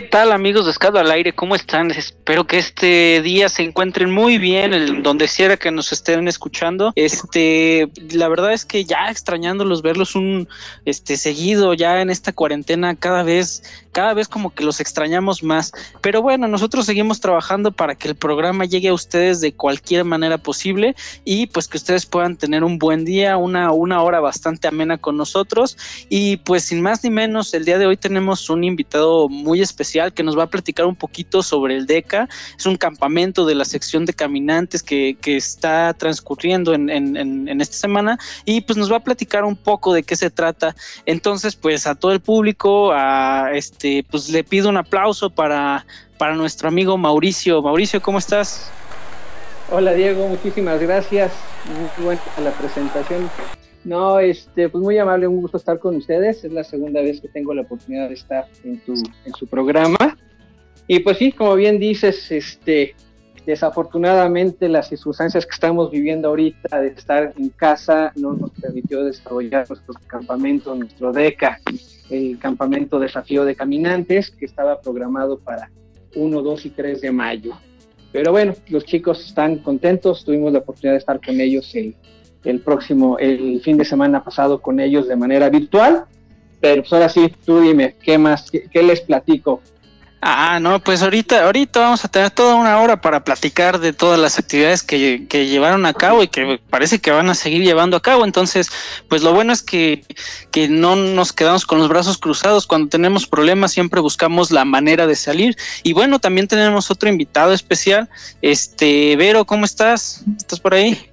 ¿Qué 0.00 0.06
tal 0.06 0.32
amigos 0.32 0.64
de 0.64 0.70
Escado 0.70 0.98
al 0.98 1.10
Aire? 1.10 1.34
¿Cómo 1.34 1.54
están? 1.54 1.90
Espero 1.90 2.46
que 2.46 2.56
este 2.56 3.20
día 3.20 3.50
se 3.50 3.64
encuentren 3.64 4.10
muy 4.10 4.38
bien, 4.38 5.02
donde 5.02 5.28
quiera 5.28 5.58
que 5.58 5.70
nos 5.70 5.92
estén 5.92 6.26
escuchando. 6.26 6.92
Este, 6.96 7.86
la 8.10 8.28
verdad 8.28 8.54
es 8.54 8.64
que 8.64 8.86
ya 8.86 9.10
extrañándolos, 9.10 9.82
verlos 9.82 10.14
un 10.14 10.48
este 10.86 11.18
seguido 11.18 11.74
ya 11.74 12.00
en 12.00 12.08
esta 12.08 12.32
cuarentena, 12.32 12.96
cada 12.96 13.22
vez, 13.24 13.62
cada 13.92 14.14
vez 14.14 14.26
como 14.26 14.54
que 14.54 14.64
los 14.64 14.80
extrañamos 14.80 15.42
más. 15.42 15.70
Pero 16.00 16.22
bueno, 16.22 16.48
nosotros 16.48 16.86
seguimos 16.86 17.20
trabajando 17.20 17.70
para 17.70 17.94
que 17.94 18.08
el 18.08 18.14
programa 18.14 18.64
llegue 18.64 18.88
a 18.88 18.94
ustedes 18.94 19.42
de 19.42 19.52
cualquier 19.52 20.04
manera 20.04 20.38
posible 20.38 20.96
y 21.26 21.46
pues 21.48 21.68
que 21.68 21.76
ustedes 21.76 22.06
puedan 22.06 22.38
tener 22.38 22.64
un 22.64 22.78
buen 22.78 23.04
día, 23.04 23.36
una, 23.36 23.70
una 23.70 24.02
hora 24.02 24.20
bastante 24.20 24.66
amena 24.66 24.96
con 24.96 25.18
nosotros. 25.18 25.76
Y 26.08 26.38
pues 26.38 26.64
sin 26.64 26.80
más 26.80 27.04
ni 27.04 27.10
menos, 27.10 27.52
el 27.52 27.66
día 27.66 27.76
de 27.76 27.84
hoy 27.84 27.98
tenemos 27.98 28.48
un 28.48 28.64
invitado 28.64 29.28
muy 29.28 29.60
especial 29.60 29.89
que 30.12 30.22
nos 30.22 30.38
va 30.38 30.44
a 30.44 30.50
platicar 30.50 30.86
un 30.86 30.96
poquito 30.96 31.42
sobre 31.42 31.76
el 31.76 31.86
DECA. 31.86 32.28
Es 32.58 32.66
un 32.66 32.76
campamento 32.76 33.44
de 33.44 33.54
la 33.54 33.64
sección 33.64 34.04
de 34.04 34.12
caminantes 34.12 34.82
que, 34.82 35.16
que 35.20 35.36
está 35.36 35.94
transcurriendo 35.94 36.74
en, 36.74 36.88
en, 36.90 37.16
en, 37.16 37.60
esta 37.60 37.76
semana 37.76 38.18
y 38.44 38.60
pues 38.60 38.76
nos 38.76 38.90
va 38.90 38.96
a 38.96 39.04
platicar 39.04 39.44
un 39.44 39.56
poco 39.56 39.92
de 39.92 40.02
qué 40.02 40.16
se 40.16 40.30
trata. 40.30 40.74
Entonces, 41.06 41.56
pues 41.56 41.86
a 41.86 41.94
todo 41.94 42.12
el 42.12 42.20
público, 42.20 42.92
a 42.92 43.50
este, 43.52 44.04
pues 44.10 44.28
le 44.28 44.44
pido 44.44 44.68
un 44.68 44.76
aplauso 44.76 45.30
para, 45.30 45.84
para 46.18 46.34
nuestro 46.34 46.68
amigo 46.68 46.96
Mauricio. 46.96 47.62
Mauricio, 47.62 48.00
¿cómo 48.00 48.18
estás? 48.18 48.70
Hola 49.72 49.92
Diego, 49.92 50.26
muchísimas 50.26 50.80
gracias. 50.80 51.32
Muy 51.66 52.04
buena 52.04 52.22
la 52.42 52.50
presentación. 52.50 53.30
No, 53.84 54.18
este, 54.20 54.68
pues 54.68 54.82
muy 54.82 54.98
amable, 54.98 55.26
un 55.26 55.40
gusto 55.40 55.56
estar 55.56 55.78
con 55.78 55.96
ustedes. 55.96 56.44
Es 56.44 56.52
la 56.52 56.64
segunda 56.64 57.00
vez 57.00 57.20
que 57.20 57.28
tengo 57.28 57.54
la 57.54 57.62
oportunidad 57.62 58.08
de 58.08 58.14
estar 58.14 58.46
en 58.64 58.78
tu, 58.80 58.92
en 58.92 59.32
su 59.34 59.46
programa. 59.46 60.18
Y 60.86 61.00
pues 61.00 61.18
sí, 61.18 61.32
como 61.32 61.54
bien 61.54 61.78
dices, 61.78 62.30
este, 62.30 62.94
desafortunadamente 63.46 64.68
las 64.68 64.88
circunstancias 64.88 65.46
que 65.46 65.52
estamos 65.52 65.90
viviendo 65.90 66.28
ahorita 66.28 66.80
de 66.80 66.88
estar 66.88 67.32
en 67.38 67.48
casa 67.50 68.12
no 68.16 68.34
nos 68.34 68.50
permitió 68.50 69.04
desarrollar 69.04 69.68
nuestro 69.68 69.94
campamento, 70.06 70.74
nuestro 70.74 71.12
DECA, 71.12 71.60
el 72.10 72.38
campamento 72.38 72.98
desafío 72.98 73.44
de 73.44 73.54
caminantes 73.54 74.30
que 74.30 74.44
estaba 74.44 74.80
programado 74.80 75.38
para 75.38 75.70
1, 76.14 76.42
2 76.42 76.66
y 76.66 76.70
3 76.70 77.00
de 77.00 77.12
mayo. 77.12 77.52
Pero 78.12 78.32
bueno, 78.32 78.54
los 78.68 78.84
chicos 78.84 79.24
están 79.24 79.58
contentos, 79.58 80.24
tuvimos 80.24 80.52
la 80.52 80.58
oportunidad 80.58 80.94
de 80.94 80.98
estar 80.98 81.20
con 81.24 81.40
ellos 81.40 81.72
el 81.74 81.94
el 82.44 82.60
próximo, 82.60 83.18
el 83.18 83.60
fin 83.62 83.76
de 83.76 83.84
semana 83.84 84.24
pasado 84.24 84.60
con 84.60 84.80
ellos 84.80 85.08
de 85.08 85.16
manera 85.16 85.48
virtual. 85.48 86.04
Pero 86.60 86.82
pues 86.82 86.92
ahora 86.92 87.08
sí, 87.08 87.32
tú 87.44 87.60
dime, 87.60 87.96
¿qué 88.02 88.18
más? 88.18 88.50
¿Qué, 88.50 88.82
les 88.82 89.00
platico? 89.00 89.62
Ah, 90.22 90.58
no, 90.60 90.78
pues 90.80 91.02
ahorita, 91.02 91.46
ahorita 91.46 91.80
vamos 91.80 92.04
a 92.04 92.08
tener 92.08 92.30
toda 92.30 92.54
una 92.56 92.78
hora 92.78 93.00
para 93.00 93.24
platicar 93.24 93.80
de 93.80 93.94
todas 93.94 94.20
las 94.20 94.38
actividades 94.38 94.82
que, 94.82 95.26
que, 95.26 95.46
llevaron 95.46 95.86
a 95.86 95.94
cabo 95.94 96.22
y 96.22 96.28
que 96.28 96.60
parece 96.68 96.98
que 96.98 97.10
van 97.10 97.30
a 97.30 97.34
seguir 97.34 97.62
llevando 97.62 97.96
a 97.96 98.02
cabo. 98.02 98.26
Entonces, 98.26 98.68
pues 99.08 99.22
lo 99.22 99.32
bueno 99.32 99.54
es 99.54 99.62
que, 99.62 100.04
que 100.50 100.68
no 100.68 100.94
nos 100.94 101.32
quedamos 101.32 101.64
con 101.64 101.78
los 101.78 101.88
brazos 101.88 102.18
cruzados. 102.18 102.66
Cuando 102.66 102.90
tenemos 102.90 103.26
problemas 103.26 103.72
siempre 103.72 104.02
buscamos 104.02 104.50
la 104.50 104.66
manera 104.66 105.06
de 105.06 105.16
salir. 105.16 105.56
Y 105.82 105.94
bueno, 105.94 106.18
también 106.18 106.46
tenemos 106.46 106.90
otro 106.90 107.08
invitado 107.08 107.54
especial. 107.54 108.10
Este, 108.42 109.16
Vero, 109.16 109.46
¿cómo 109.46 109.64
estás? 109.64 110.22
¿Estás 110.36 110.60
por 110.60 110.74
ahí? 110.74 111.10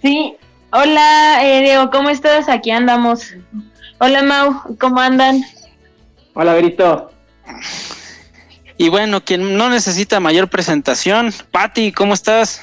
Sí, 0.00 0.36
Hola, 0.70 1.40
eh, 1.44 1.62
Diego, 1.62 1.90
¿cómo 1.90 2.10
estás? 2.10 2.48
Aquí 2.50 2.70
andamos. 2.70 3.34
Hola, 3.98 4.22
Mau, 4.22 4.76
¿cómo 4.78 5.00
andan? 5.00 5.42
Hola, 6.34 6.52
Berito. 6.52 7.10
Y 8.76 8.90
bueno, 8.90 9.24
quien 9.24 9.56
no 9.56 9.70
necesita 9.70 10.20
mayor 10.20 10.48
presentación, 10.48 11.32
Patti, 11.50 11.90
¿cómo 11.90 12.12
estás? 12.12 12.62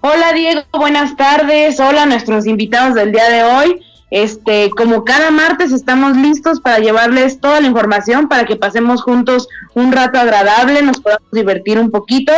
Hola, 0.00 0.32
Diego, 0.32 0.62
buenas 0.72 1.14
tardes. 1.16 1.78
Hola, 1.78 2.06
nuestros 2.06 2.46
invitados 2.46 2.94
del 2.94 3.12
día 3.12 3.28
de 3.28 3.42
hoy. 3.42 3.86
Este, 4.10 4.70
como 4.70 5.04
cada 5.04 5.30
martes 5.30 5.70
estamos 5.70 6.16
listos 6.16 6.60
para 6.60 6.80
llevarles 6.80 7.40
toda 7.40 7.60
la 7.60 7.68
información 7.68 8.28
para 8.28 8.44
que 8.44 8.56
pasemos 8.56 9.02
juntos 9.02 9.48
un 9.74 9.92
rato 9.92 10.18
agradable, 10.18 10.82
nos 10.82 11.00
podamos 11.00 11.30
divertir 11.30 11.78
un 11.78 11.92
poquito 11.92 12.32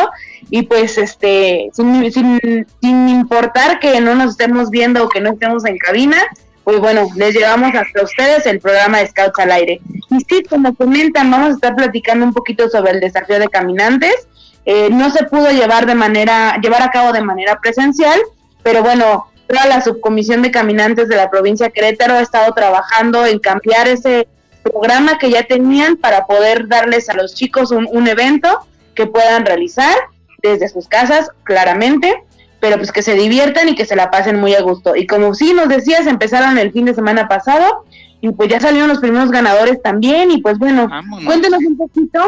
y 0.50 0.62
pues 0.62 0.98
este, 0.98 1.70
sin, 1.72 2.12
sin, 2.12 3.08
importar 3.08 3.80
que 3.80 4.02
no 4.02 4.14
nos 4.14 4.32
estemos 4.32 4.68
viendo 4.68 5.02
o 5.02 5.08
que 5.08 5.22
no 5.22 5.30
estemos 5.30 5.64
en 5.64 5.78
cabina, 5.78 6.18
pues 6.62 6.78
bueno, 6.78 7.08
les 7.16 7.34
llevamos 7.34 7.74
hasta 7.74 8.04
ustedes 8.04 8.44
el 8.44 8.60
programa 8.60 8.98
de 8.98 9.08
Scouts 9.08 9.38
al 9.38 9.52
aire. 9.52 9.80
Y 10.10 10.18
sí, 10.28 10.42
como 10.48 10.74
comentan, 10.74 11.30
vamos 11.30 11.48
a 11.48 11.54
estar 11.54 11.74
platicando 11.74 12.26
un 12.26 12.34
poquito 12.34 12.68
sobre 12.68 12.92
el 12.92 13.00
desafío 13.00 13.38
de 13.38 13.48
caminantes. 13.48 14.28
Eh, 14.66 14.90
no 14.90 15.10
se 15.10 15.24
pudo 15.24 15.50
llevar 15.50 15.86
de 15.86 15.94
manera, 15.94 16.58
llevar 16.60 16.82
a 16.82 16.90
cabo 16.90 17.12
de 17.12 17.22
manera 17.22 17.58
presencial, 17.60 18.20
pero 18.62 18.82
bueno, 18.82 19.31
toda 19.52 19.66
la 19.66 19.82
subcomisión 19.82 20.40
de 20.40 20.50
caminantes 20.50 21.08
de 21.08 21.16
la 21.16 21.30
provincia 21.30 21.66
de 21.66 21.72
Querétaro 21.72 22.14
ha 22.14 22.22
estado 22.22 22.54
trabajando 22.54 23.26
en 23.26 23.38
cambiar 23.38 23.86
ese 23.86 24.26
programa 24.62 25.18
que 25.18 25.28
ya 25.28 25.42
tenían 25.42 25.96
para 25.96 26.26
poder 26.26 26.68
darles 26.68 27.10
a 27.10 27.14
los 27.14 27.34
chicos 27.34 27.70
un, 27.70 27.86
un 27.92 28.08
evento 28.08 28.48
que 28.94 29.06
puedan 29.06 29.44
realizar 29.44 29.94
desde 30.42 30.70
sus 30.70 30.88
casas, 30.88 31.28
claramente, 31.44 32.24
pero 32.60 32.78
pues 32.78 32.92
que 32.92 33.02
se 33.02 33.12
diviertan 33.12 33.68
y 33.68 33.74
que 33.74 33.84
se 33.84 33.94
la 33.94 34.10
pasen 34.10 34.40
muy 34.40 34.54
a 34.54 34.62
gusto. 34.62 34.96
Y 34.96 35.06
como 35.06 35.34
sí 35.34 35.52
nos 35.52 35.68
decías, 35.68 36.06
empezaron 36.06 36.56
el 36.56 36.72
fin 36.72 36.86
de 36.86 36.94
semana 36.94 37.28
pasado 37.28 37.84
y 38.22 38.30
pues 38.30 38.48
ya 38.48 38.58
salieron 38.58 38.88
los 38.88 39.00
primeros 39.00 39.30
ganadores 39.30 39.82
también 39.82 40.30
y 40.30 40.40
pues 40.40 40.58
bueno, 40.58 40.88
cuéntenos 41.26 41.60
un 41.62 41.76
poquito 41.76 42.20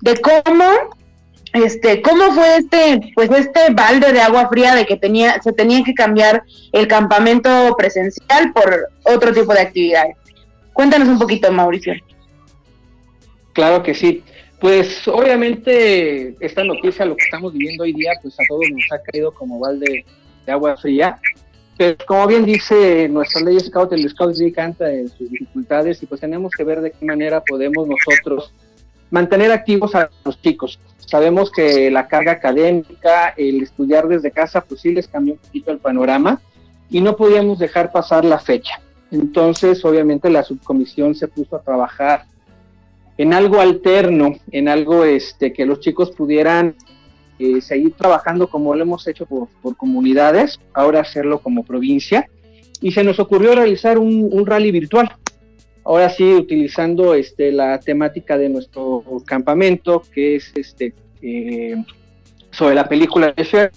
de 0.00 0.18
cómo 0.22 0.64
este 1.52 2.00
cómo 2.00 2.32
fue 2.32 2.56
este 2.56 3.12
pues 3.14 3.30
este 3.30 3.72
balde 3.72 4.12
de 4.12 4.20
agua 4.20 4.48
fría 4.48 4.74
de 4.74 4.86
que 4.86 4.96
tenía 4.96 5.40
se 5.42 5.52
tenía 5.52 5.82
que 5.84 5.92
cambiar 5.94 6.42
el 6.72 6.88
campamento 6.88 7.74
presencial 7.76 8.52
por 8.52 8.88
otro 9.04 9.32
tipo 9.32 9.52
de 9.52 9.60
actividades. 9.60 10.16
Cuéntanos 10.72 11.08
un 11.08 11.18
poquito, 11.18 11.52
Mauricio. 11.52 11.94
Claro 13.52 13.82
que 13.82 13.94
sí. 13.94 14.22
Pues 14.60 15.06
obviamente 15.08 16.36
esta 16.40 16.64
noticia, 16.64 17.04
lo 17.04 17.16
que 17.16 17.24
estamos 17.24 17.52
viviendo 17.52 17.82
hoy 17.82 17.92
día, 17.92 18.12
pues 18.22 18.34
a 18.38 18.44
todos 18.48 18.64
nos 18.70 18.84
ha 18.92 19.02
caído 19.02 19.32
como 19.32 19.58
balde 19.58 20.04
de 20.46 20.52
agua 20.52 20.76
fría. 20.76 21.18
Pero 21.76 21.96
como 22.06 22.26
bien 22.28 22.44
dice 22.44 23.08
nuestra 23.08 23.42
ley 23.42 23.58
Scout, 23.58 23.92
el 23.92 24.08
Scout 24.08 24.34
sí 24.34 24.52
canta 24.52 24.90
en 24.92 25.08
sus 25.08 25.30
dificultades 25.30 26.02
y 26.02 26.06
pues 26.06 26.20
tenemos 26.20 26.52
que 26.52 26.64
ver 26.64 26.80
de 26.80 26.92
qué 26.92 27.04
manera 27.04 27.42
podemos 27.42 27.88
nosotros 27.88 28.52
mantener 29.10 29.50
activos 29.50 29.94
a 29.94 30.08
los 30.24 30.40
chicos. 30.40 30.78
Sabemos 31.12 31.50
que 31.50 31.90
la 31.90 32.08
carga 32.08 32.32
académica, 32.32 33.34
el 33.36 33.62
estudiar 33.62 34.08
desde 34.08 34.30
casa, 34.30 34.62
pues 34.62 34.80
sí 34.80 34.94
les 34.94 35.06
cambió 35.06 35.34
un 35.34 35.40
poquito 35.40 35.70
el 35.70 35.76
panorama 35.76 36.40
y 36.88 37.02
no 37.02 37.16
podíamos 37.16 37.58
dejar 37.58 37.92
pasar 37.92 38.24
la 38.24 38.38
fecha. 38.38 38.80
Entonces, 39.10 39.84
obviamente 39.84 40.30
la 40.30 40.42
subcomisión 40.42 41.14
se 41.14 41.28
puso 41.28 41.56
a 41.56 41.60
trabajar 41.60 42.24
en 43.18 43.34
algo 43.34 43.60
alterno, 43.60 44.36
en 44.52 44.68
algo 44.68 45.04
este, 45.04 45.52
que 45.52 45.66
los 45.66 45.80
chicos 45.80 46.12
pudieran 46.12 46.76
eh, 47.38 47.60
seguir 47.60 47.92
trabajando 47.92 48.48
como 48.48 48.74
lo 48.74 48.80
hemos 48.80 49.06
hecho 49.06 49.26
por, 49.26 49.76
comunidades, 49.76 50.60
ahora 50.72 51.00
hacerlo 51.00 51.40
como 51.40 51.62
provincia. 51.62 52.26
Y 52.80 52.92
se 52.92 53.04
nos 53.04 53.20
ocurrió 53.20 53.54
realizar 53.54 53.98
un, 53.98 54.46
rally 54.46 54.70
virtual. 54.70 55.14
Ahora 55.84 56.08
sí, 56.10 56.32
utilizando 56.32 57.14
este, 57.14 57.50
la 57.50 57.80
temática 57.80 58.38
de 58.38 58.48
nuestro 58.48 59.02
campamento, 59.26 60.02
que 60.14 60.36
es 60.36 60.52
este, 60.54 60.94
eh, 61.20 61.82
sobre 62.50 62.74
la 62.74 62.88
película 62.88 63.32
de 63.32 63.44
Cher, 63.44 63.72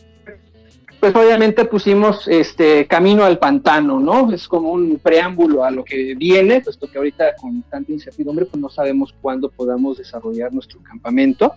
pues 1.00 1.16
obviamente 1.16 1.66
pusimos 1.66 2.28
este 2.28 2.86
camino 2.88 3.24
al 3.26 3.40
pantano, 3.40 4.00
¿no? 4.00 4.32
Es 4.32 4.48
como 4.48 4.72
un 4.72 4.98
preámbulo 4.98 5.64
a 5.64 5.72
lo 5.72 5.84
que 5.84 6.16
viene, 6.16 6.62
puesto 6.62 6.90
que 6.90 6.98
ahorita 6.98 7.36
con 7.36 7.64
tanta 7.64 7.92
incertidumbre 7.92 8.46
pues 8.46 8.62
no 8.62 8.70
sabemos 8.70 9.14
cuándo 9.22 9.50
podamos 9.50 9.98
desarrollar 9.98 10.54
nuestro 10.54 10.80
campamento. 10.82 11.54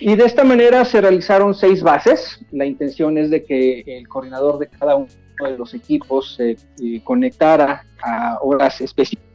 Y 0.00 0.14
de 0.16 0.24
esta 0.24 0.44
manera 0.44 0.84
se 0.84 1.00
realizaron 1.00 1.54
seis 1.54 1.82
bases. 1.82 2.40
La 2.50 2.64
intención 2.64 3.18
es 3.18 3.28
de 3.30 3.44
que 3.44 3.84
el 3.86 4.08
coordinador 4.08 4.58
de 4.58 4.68
cada 4.68 4.96
uno 4.96 5.08
de 5.42 5.58
los 5.58 5.74
equipos 5.74 6.36
se 6.36 6.52
eh, 6.52 7.00
conectara 7.04 7.86
a 8.02 8.38
horas 8.40 8.80
específicas 8.80 9.29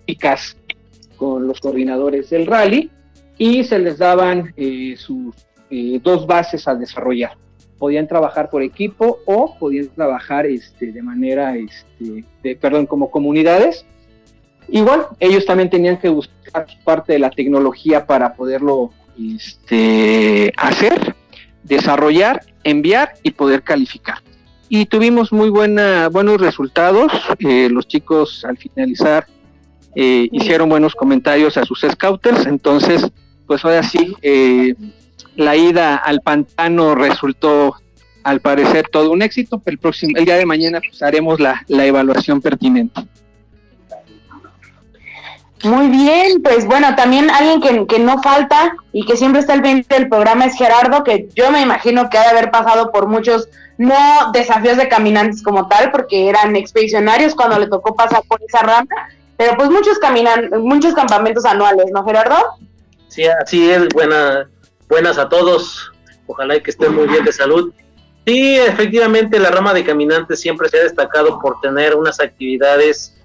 con 1.18 1.48
los 1.48 1.60
coordinadores 1.60 2.30
del 2.30 2.46
rally 2.46 2.90
y 3.38 3.64
se 3.64 3.80
les 3.80 3.98
daban 3.98 4.54
eh, 4.58 4.96
sus 4.98 5.36
eh, 5.70 6.00
dos 6.04 6.26
bases 6.28 6.68
a 6.68 6.76
desarrollar. 6.76 7.32
Podían 7.78 8.08
trabajar 8.08 8.50
por 8.50 8.64
equipo 8.64 9.20
o 9.26 9.58
podían 9.60 9.90
trabajar 9.90 10.46
este, 10.46 10.92
de 10.92 11.02
manera, 11.02 11.56
este, 11.58 12.56
perdón, 12.56 12.86
como 12.86 13.12
comunidades. 13.12 13.86
Igual, 14.70 15.08
ellos 15.20 15.46
también 15.46 15.70
tenían 15.70 15.98
que 15.98 16.10
buscar 16.10 16.66
parte 16.84 17.14
de 17.14 17.20
la 17.20 17.30
tecnología 17.30 18.06
para 18.06 18.34
poderlo 18.34 18.92
este, 19.20 20.52
hacer, 20.58 21.16
desarrollar, 21.64 22.46
enviar 22.64 23.14
y 23.24 23.32
poder 23.32 23.62
calificar. 23.64 24.20
Y 24.70 24.86
tuvimos 24.86 25.32
muy 25.32 25.50
buena, 25.50 26.10
buenos 26.10 26.42
resultados. 26.42 27.12
Eh, 27.40 27.70
los 27.70 27.88
chicos 27.88 28.44
al 28.46 28.58
finalizar 28.58 29.28
eh, 29.96 30.28
hicieron 30.32 30.70
buenos 30.70 30.94
comentarios 30.96 31.58
a 31.58 31.66
sus 31.66 31.82
scouters. 31.82 32.46
Entonces, 32.46 33.08
pues 33.48 33.64
ahora 33.64 33.84
sí, 33.84 34.16
eh, 34.22 34.76
la 35.36 35.56
ida 35.56 35.96
al 35.96 36.22
pantano 36.22 36.96
resultó 36.96 37.76
al 38.24 38.40
parecer 38.40 38.88
todo 38.92 39.12
un 39.12 39.22
éxito. 39.22 39.62
El 39.66 39.78
próximo, 39.78 40.14
el 40.18 40.26
día 40.26 40.38
de 40.38 40.46
mañana 40.46 40.80
pues, 40.80 41.02
haremos 41.02 41.40
la, 41.40 41.64
la 41.68 41.86
evaluación 41.86 42.42
pertinente. 42.42 43.02
Muy 45.64 45.88
bien, 45.88 46.44
pues 46.44 46.68
bueno, 46.68 46.96
también 46.96 47.30
alguien 47.32 47.60
que, 47.60 47.88
que, 47.88 48.00
no 48.00 48.22
falta 48.22 48.76
y 48.94 49.04
que 49.04 49.18
siempre 49.18 49.40
está 49.40 49.54
al 49.54 49.64
pendiente 49.64 49.96
del 49.96 50.10
programa 50.10 50.46
es 50.46 50.56
Gerardo, 50.56 51.04
que 51.04 51.28
yo 51.34 51.50
me 51.50 51.62
imagino 51.62 52.08
que 52.10 52.20
ha 52.20 52.24
de 52.24 52.30
haber 52.30 52.52
pasado 52.52 52.92
por 52.92 53.08
muchos, 53.08 53.50
no 53.80 53.96
desafíos 54.32 54.78
de 54.78 54.90
caminantes 54.90 55.42
como 55.42 55.68
tal, 55.68 55.92
porque 55.92 56.30
eran 56.30 56.56
expedicionarios 56.56 57.34
cuando 57.34 57.58
le 57.58 57.66
tocó 57.66 57.96
pasar 57.96 58.22
por 58.28 58.42
esa 58.48 58.60
rama, 58.60 58.88
pero 59.38 59.56
pues 59.58 59.70
muchos 59.70 60.00
caminan, 60.00 60.50
muchos 60.62 60.94
campamentos 60.94 61.46
anuales, 61.46 61.86
¿no, 61.94 62.06
Gerardo? 62.06 62.36
Sí, 63.08 63.26
así 63.26 63.70
es, 63.70 63.88
buena, 63.90 64.50
buenas 64.88 65.18
a 65.18 65.30
todos, 65.30 65.92
ojalá 66.28 66.60
que 66.60 66.72
estén 66.72 66.96
muy 66.96 67.08
bien 67.08 67.26
de 67.26 67.32
salud. 67.32 67.74
Sí, 68.26 68.56
efectivamente 68.56 69.40
la 69.40 69.52
rama 69.52 69.74
de 69.74 69.84
caminantes 69.84 70.40
siempre 70.40 70.68
se 70.70 70.80
ha 70.80 70.84
destacado 70.84 71.40
por 71.40 71.60
tener 71.62 71.96
unas 71.96 72.20
actividades 72.20 73.16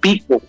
pico, 0.00 0.42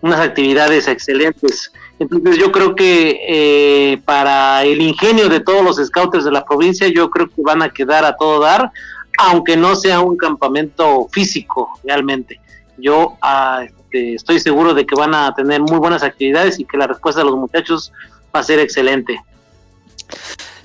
unas 0.00 0.20
actividades 0.20 0.88
excelentes. 0.88 1.72
Entonces 1.98 2.38
yo 2.38 2.50
creo 2.50 2.74
que 2.74 3.20
eh, 3.28 4.02
para 4.04 4.64
el 4.64 4.82
ingenio 4.82 5.28
de 5.28 5.40
todos 5.40 5.62
los 5.62 5.76
scouters 5.76 6.24
de 6.24 6.32
la 6.32 6.44
provincia, 6.44 6.88
yo 6.88 7.08
creo 7.08 7.28
que 7.28 7.42
van 7.42 7.62
a 7.62 7.70
quedar 7.70 8.04
a 8.04 8.16
todo 8.16 8.40
dar, 8.40 8.72
aunque 9.18 9.56
no 9.56 9.76
sea 9.76 10.00
un 10.00 10.16
campamento 10.16 11.08
físico 11.12 11.70
realmente. 11.84 12.40
Yo 12.78 13.16
ah, 13.22 13.64
estoy 13.94 14.40
seguro 14.40 14.74
de 14.74 14.86
que 14.86 14.94
van 14.94 15.14
a 15.14 15.34
tener 15.34 15.60
muy 15.60 15.78
buenas 15.78 16.02
actividades 16.02 16.58
y 16.58 16.64
que 16.64 16.76
la 16.76 16.86
respuesta 16.86 17.20
de 17.20 17.26
los 17.26 17.36
muchachos 17.36 17.92
va 18.34 18.40
a 18.40 18.42
ser 18.42 18.58
excelente. 18.58 19.20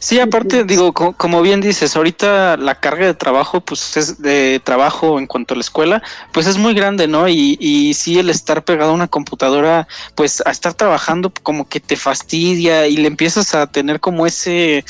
Sí, 0.02 0.18
aparte, 0.20 0.64
digo, 0.64 0.94
como, 0.94 1.42
bien 1.42 1.60
dices, 1.60 1.96
ahorita 1.98 2.56
la 2.56 2.76
carga 2.80 3.06
de 3.06 3.14
trabajo, 3.14 3.60
pues 3.60 3.98
es 3.98 4.22
de 4.22 4.62
trabajo 4.64 5.20
en 5.20 5.28
cuanto 5.28 5.54
a 5.54 5.58
la 5.58 5.62
escuela, 5.62 6.02
pues 6.32 6.48
es 6.48 6.58
muy 6.58 6.74
grande, 6.74 7.08
¿no? 7.08 7.28
Y, 7.28 7.58
y 7.60 7.94
sí, 7.96 8.18
el 8.18 8.30
estar 8.30 8.64
pegado 8.64 8.92
a 8.92 8.94
una 8.94 9.10
computadora, 9.10 9.90
pues 10.16 10.42
a 10.46 10.52
estar 10.52 10.74
trabajando 10.74 11.34
como 11.44 11.68
que 11.68 11.82
te 11.82 11.98
fastidia 11.98 12.88
y 12.88 12.96
le 12.96 13.08
empiezas 13.08 13.54
a 13.56 13.68
tener 13.68 14.00
como 14.00 14.26
ese, 14.26 14.86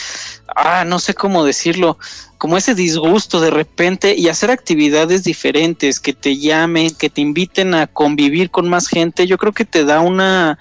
ah, 0.56 0.84
no 0.86 1.00
sé 1.00 1.16
cómo 1.16 1.44
decirlo, 1.44 1.98
como 2.38 2.56
ese 2.56 2.74
disgusto 2.76 3.42
de 3.42 3.50
repente 3.50 4.16
y 4.16 4.30
hacer 4.30 4.52
actividades 4.52 5.24
diferentes 5.24 6.00
que 6.00 6.14
te 6.14 6.38
llamen, 6.38 6.96
que 6.96 7.10
te 7.10 7.22
inviten 7.22 7.74
a 7.74 7.88
convivir 7.88 8.50
con 8.50 8.70
más 8.70 8.88
gente, 8.88 9.28
yo 9.28 9.38
creo 9.38 9.54
que 9.54 9.66
te 9.66 9.84
da 9.84 10.00
una, 10.00 10.58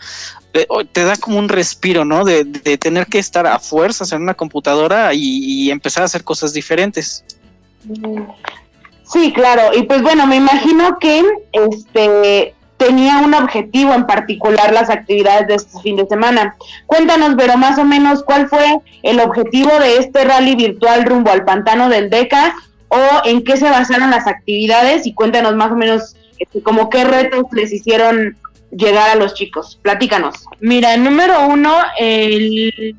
te 0.92 1.04
da 1.04 1.16
como 1.16 1.38
un 1.38 1.48
respiro, 1.48 2.04
¿no? 2.04 2.24
De, 2.24 2.44
tener 2.78 3.06
que 3.06 3.18
estar 3.18 3.46
a 3.46 3.58
fuerzas 3.58 4.12
en 4.12 4.22
una 4.22 4.34
computadora 4.34 5.12
y, 5.14 5.70
empezar 5.70 6.02
a 6.02 6.06
hacer 6.06 6.24
cosas 6.24 6.52
diferentes. 6.52 7.24
Sí, 9.04 9.32
claro. 9.32 9.76
Y 9.76 9.84
pues 9.84 10.02
bueno, 10.02 10.26
me 10.26 10.36
imagino 10.36 10.98
que 10.98 11.24
este 11.52 12.54
tenía 12.76 13.18
un 13.18 13.34
objetivo 13.34 13.92
en 13.92 14.06
particular 14.06 14.72
las 14.72 14.88
actividades 14.88 15.48
de 15.48 15.54
este 15.56 15.80
fin 15.80 15.96
de 15.96 16.06
semana. 16.06 16.56
Cuéntanos, 16.86 17.34
pero 17.36 17.56
más 17.56 17.76
o 17.78 17.84
menos, 17.84 18.22
¿cuál 18.22 18.48
fue 18.48 18.78
el 19.02 19.18
objetivo 19.20 19.70
de 19.80 19.98
este 19.98 20.24
rally 20.24 20.54
virtual 20.54 21.04
rumbo 21.04 21.30
al 21.30 21.44
pantano 21.44 21.88
del 21.88 22.08
DECA 22.08 22.54
o 22.88 22.98
en 23.24 23.42
qué 23.42 23.56
se 23.56 23.68
basaron 23.68 24.10
las 24.10 24.26
actividades 24.26 25.06
y 25.06 25.12
cuéntanos 25.12 25.56
más 25.56 25.72
o 25.72 25.76
menos 25.76 26.14
este, 26.38 26.62
como 26.62 26.88
qué 26.88 27.04
retos 27.04 27.44
les 27.52 27.72
hicieron 27.72 28.36
llegar 28.70 29.10
a 29.10 29.14
los 29.14 29.34
chicos? 29.34 29.78
Platícanos. 29.82 30.34
Mira, 30.60 30.96
número 30.96 31.46
uno, 31.46 31.74
el, 31.98 32.96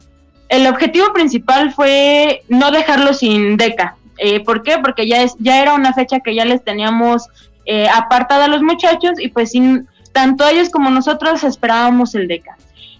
el 0.49 0.67
objetivo 0.67 1.13
principal 1.13 1.71
fue 1.73 2.43
no 2.49 2.71
dejarlo 2.71 3.13
sin 3.13 3.57
DECA. 3.57 3.95
Eh, 4.17 4.41
¿Por 4.41 4.63
qué? 4.63 4.77
Porque 4.79 5.07
ya, 5.07 5.21
es, 5.21 5.35
ya 5.39 5.61
era 5.61 5.73
una 5.73 5.93
fecha 5.93 6.19
que 6.19 6.35
ya 6.35 6.43
les 6.43 6.63
teníamos 6.63 7.27
eh, 7.65 7.87
apartada 7.87 8.45
a 8.45 8.47
los 8.49 8.61
muchachos 8.61 9.19
y 9.19 9.29
pues 9.29 9.51
sin, 9.51 9.87
tanto 10.11 10.47
ellos 10.47 10.69
como 10.69 10.89
nosotros 10.89 11.43
esperábamos 11.43 12.15
el 12.15 12.27
DECA. 12.27 12.57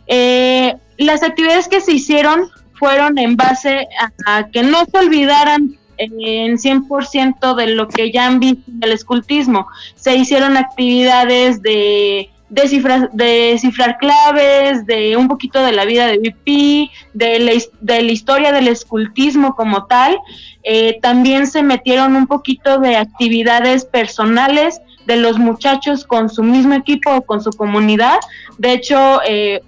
Eh, 0.07 0.75
las 0.97 1.23
actividades 1.23 1.67
que 1.67 1.81
se 1.81 1.93
hicieron 1.93 2.49
fueron 2.73 3.17
en 3.17 3.35
base 3.35 3.87
a, 4.25 4.47
que 4.47 4.63
no 4.63 4.85
se 4.85 4.97
olvidaran 4.97 5.77
en 5.97 6.57
100% 6.57 7.55
de 7.55 7.67
lo 7.67 7.89
que 7.89 8.11
ya 8.11 8.25
han 8.25 8.39
visto 8.39 8.71
en 8.71 8.79
el 8.81 8.93
escultismo. 8.93 9.67
Se 9.95 10.15
hicieron 10.15 10.55
actividades 10.55 11.61
de 11.61 12.29
descifrar, 12.49 13.11
cifrar 13.57 13.97
claves, 13.97 14.85
de 14.85 15.15
un 15.15 15.27
poquito 15.27 15.63
de 15.63 15.71
la 15.71 15.85
vida 15.85 16.07
de 16.07 16.17
BP, 16.17 16.89
de 17.13 17.39
la, 17.39 17.51
de 17.81 18.01
la 18.01 18.11
historia 18.11 18.51
del 18.51 18.67
escultismo 18.67 19.55
como 19.55 19.85
tal. 19.85 20.17
Eh, 20.63 20.99
también 21.01 21.47
se 21.47 21.63
metieron 21.63 22.15
un 22.15 22.27
poquito 22.27 22.79
de 22.79 22.97
actividades 22.97 23.85
personales 23.85 24.81
de 25.05 25.15
los 25.15 25.39
muchachos 25.39 26.05
con 26.05 26.29
su 26.29 26.43
mismo 26.43 26.73
equipo 26.73 27.11
o 27.11 27.21
con 27.21 27.41
su 27.41 27.51
comunidad. 27.51 28.17
De 28.57 28.73
hecho, 28.73 29.21
eh, 29.27 29.61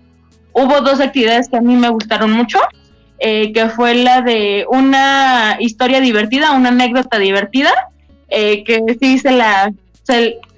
hubo 0.54 0.82
dos 0.82 1.00
actividades 1.00 1.50
que 1.50 1.58
a 1.58 1.62
mí 1.62 1.76
me 1.76 1.90
gustaron 1.90 2.32
mucho. 2.32 2.60
Eh, 3.24 3.54
que 3.54 3.70
fue 3.70 3.94
la 3.94 4.22
de 4.22 4.66
una 4.68 5.58
historia 5.60 6.00
divertida, 6.00 6.54
una 6.54 6.70
anécdota 6.70 7.20
divertida, 7.20 7.70
que 8.28 8.98
sí 9.00 9.20
se 9.20 9.30
la, 9.32 9.72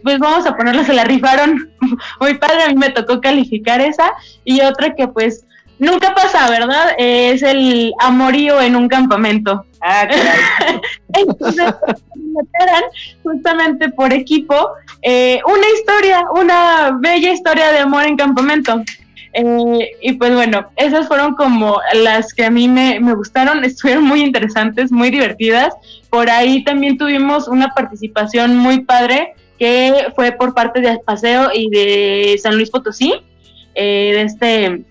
pues 0.02 0.18
vamos 0.20 0.46
a 0.46 0.56
ponerlo, 0.56 0.86
se 0.86 0.94
la 0.94 1.04
rifaron 1.04 1.73
muy 2.20 2.36
padre, 2.36 2.64
a 2.64 2.68
mí 2.70 2.76
me 2.76 2.90
tocó 2.90 3.22
calificar 3.22 3.82
esa, 3.82 4.12
y 4.44 4.62
otra 4.62 4.96
que 4.96 5.08
pues 5.08 5.46
nunca 5.80 6.14
pasa, 6.16 6.50
¿verdad? 6.50 6.94
es 6.98 7.44
el 7.44 7.94
amorío 8.00 8.62
en 8.62 8.76
un 8.76 8.88
campamento. 8.88 9.66
Ah, 9.82 10.08
Entonces, 11.14 11.74
meterán 12.16 12.84
justamente 13.22 13.90
por 13.90 14.14
equipo 14.14 14.70
eh, 15.02 15.42
una 15.46 15.68
historia, 15.78 16.26
una 16.34 16.98
bella 17.00 17.34
historia 17.34 17.72
de 17.72 17.80
amor 17.80 18.06
en 18.06 18.18
campamento. 18.18 18.82
Eh, 19.34 19.92
y 20.02 20.14
pues 20.14 20.34
bueno, 20.34 20.68
esas 20.76 21.08
fueron 21.08 21.36
como 21.36 21.82
las 21.94 22.34
que 22.34 22.46
a 22.46 22.52
mí 22.52 22.68
me, 22.68 23.00
me, 23.00 23.16
gustaron, 23.16 23.64
estuvieron 23.66 24.04
muy 24.06 24.22
interesantes, 24.22 24.92
muy 24.92 25.10
divertidas. 25.10 25.74
Por 26.10 26.30
ahí 26.30 26.64
también 26.64 26.98
tuvimos 26.98 27.48
una 27.48 27.70
participación 27.74 28.56
muy 28.56 28.82
padre 28.82 29.34
que 29.64 30.08
fue 30.14 30.34
por 30.34 30.54
parte 30.54 30.82
de 30.82 31.00
Paseo 31.00 31.50
y 31.54 31.70
de 31.70 32.38
San 32.38 32.58
Luis 32.58 32.70
Potosí. 32.70 33.14
Eh, 33.76 34.12
de 34.14 34.22
este, 34.24 34.84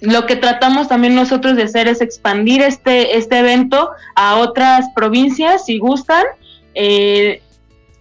lo 0.00 0.24
que 0.24 0.36
tratamos 0.36 0.88
también 0.88 1.14
nosotros 1.14 1.56
de 1.56 1.64
hacer 1.64 1.88
es 1.88 2.00
expandir 2.00 2.62
este, 2.62 3.18
este 3.18 3.40
evento 3.40 3.90
a 4.16 4.36
otras 4.36 4.86
provincias, 4.94 5.66
si 5.66 5.78
gustan. 5.78 6.24
Eh, 6.74 7.42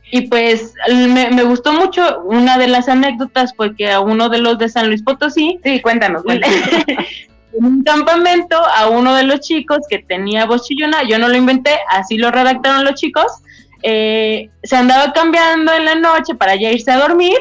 y 0.10 0.22
pues 0.30 0.76
me, 0.88 1.30
me, 1.32 1.44
gustó 1.44 1.74
mucho, 1.74 2.22
una 2.22 2.58
de 2.58 2.70
las 2.70 2.88
anécdotas 2.88 3.54
fue 3.54 3.76
que 3.76 3.92
a 3.92 4.00
uno 4.00 4.30
de 4.30 4.38
los 4.38 4.58
de 4.58 4.70
San 4.70 4.88
Luis 4.88 5.04
Potosí, 5.04 5.60
sí, 5.62 5.82
cuéntanos, 5.82 6.24
cuéntanos. 6.24 6.58
en 7.52 7.66
un 7.66 7.84
campamento 7.84 8.56
a 8.56 8.88
uno 8.88 9.14
de 9.14 9.24
los 9.24 9.42
chicos 9.42 9.80
que 9.90 10.00
tenía 10.00 10.46
voz 10.46 10.66
chillona, 10.66 11.04
yo 11.04 11.20
no 11.20 11.28
lo 11.28 11.36
inventé, 11.36 11.72
así 11.90 12.18
lo 12.18 12.32
redactaron 12.32 12.86
los 12.86 12.94
chicos, 12.94 13.28
eh, 13.84 14.50
se 14.64 14.76
andaba 14.76 15.14
cambiando 15.14 15.74
en 15.74 15.86
la 15.86 15.96
noche 15.96 16.36
para 16.36 16.56
ya 16.56 16.72
irse 16.72 16.92
a 16.92 16.98
dormir 16.98 17.38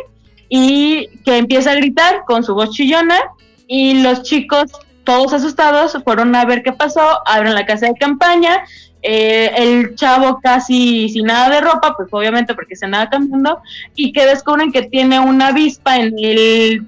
y 0.48 1.08
que 1.24 1.38
empieza 1.38 1.72
a 1.72 1.76
gritar 1.76 2.24
con 2.26 2.44
su 2.44 2.54
voz 2.54 2.70
chillona 2.70 3.18
y 3.66 4.02
los 4.02 4.22
chicos, 4.22 4.70
todos 5.04 5.32
asustados, 5.32 5.98
fueron 6.04 6.34
a 6.34 6.44
ver 6.44 6.62
qué 6.62 6.72
pasó, 6.72 7.20
abren 7.26 7.54
la 7.54 7.66
casa 7.66 7.86
de 7.86 7.94
campaña, 7.94 8.64
eh, 9.02 9.50
el 9.56 9.94
chavo 9.94 10.40
casi 10.40 11.08
sin 11.08 11.26
nada 11.26 11.50
de 11.50 11.60
ropa, 11.60 11.94
pues 11.96 12.08
obviamente 12.10 12.54
porque 12.54 12.76
se 12.76 12.86
andaba 12.86 13.08
cambiando, 13.08 13.60
y 13.94 14.12
que 14.12 14.26
descubren 14.26 14.72
que 14.72 14.82
tiene 14.82 15.18
una 15.20 15.48
avispa 15.48 15.96
en 15.96 16.14
el 16.18 16.86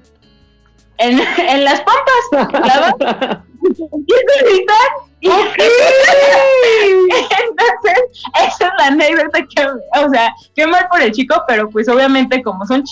en, 0.97 1.17
las 1.63 1.81
pompas, 1.81 3.43
y 5.21 5.27
Entonces, 5.27 5.69
esa 8.47 8.67
es 8.67 8.73
la 8.77 8.87
anécdota 8.87 9.39
que, 9.39 9.67
o 9.99 10.09
sea, 10.09 10.33
qué 10.55 10.67
mal 10.67 10.87
por 10.89 11.01
el 11.01 11.11
chico, 11.11 11.43
pero 11.47 11.69
pues 11.69 11.87
obviamente 11.87 12.41
como 12.41 12.65
son 12.65 12.83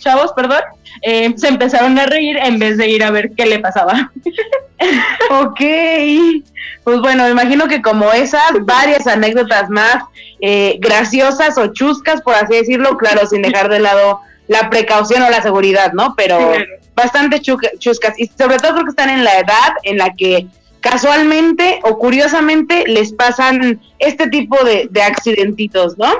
chavos, 0.00 0.32
perdón, 0.34 0.60
eh, 1.02 1.32
se 1.36 1.48
empezaron 1.48 1.98
a 1.98 2.06
reír 2.06 2.36
en 2.38 2.58
vez 2.58 2.76
de 2.76 2.88
ir 2.88 3.04
a 3.04 3.10
ver 3.10 3.30
qué 3.36 3.46
le 3.46 3.58
pasaba. 3.58 4.12
ok, 5.30 5.60
pues 6.84 7.00
bueno, 7.00 7.24
me 7.24 7.30
imagino 7.30 7.68
que 7.68 7.82
como 7.82 8.12
esas, 8.12 8.52
varias 8.62 9.06
anécdotas 9.06 9.70
más 9.70 10.04
eh, 10.40 10.78
graciosas 10.80 11.58
o 11.58 11.68
chuscas, 11.68 12.22
por 12.22 12.34
así 12.34 12.54
decirlo, 12.54 12.96
claro, 12.96 13.26
sin 13.26 13.42
dejar 13.42 13.68
de 13.68 13.80
lado 13.80 14.20
la 14.48 14.68
precaución 14.68 15.22
o 15.22 15.30
la 15.30 15.42
seguridad, 15.42 15.92
¿no? 15.92 16.14
Pero 16.16 16.52
bastante 16.94 17.40
chuscas 17.40 18.18
y 18.18 18.26
sobre 18.26 18.58
todo 18.58 18.72
creo 18.72 18.84
que 18.84 18.90
están 18.90 19.10
en 19.10 19.24
la 19.24 19.38
edad 19.38 19.72
en 19.84 19.96
la 19.96 20.12
que 20.14 20.48
casualmente 20.80 21.80
o 21.84 21.98
curiosamente 21.98 22.84
les 22.86 23.12
pasan 23.12 23.80
este 23.98 24.28
tipo 24.28 24.62
de, 24.64 24.88
de 24.90 25.02
accidentitos, 25.02 25.96
¿no? 25.98 26.12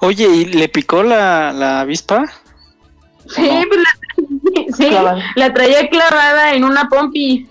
Oye, 0.00 0.26
¿y 0.26 0.44
le 0.46 0.68
picó 0.68 1.02
la, 1.02 1.52
la 1.52 1.80
avispa? 1.80 2.24
Sí, 3.28 3.48
pues 3.68 3.80
la, 3.80 4.76
sí 4.76 4.90
la 5.36 5.54
traía 5.54 5.88
clavada 5.88 6.54
en 6.54 6.64
una 6.64 6.88
pompi. 6.88 7.46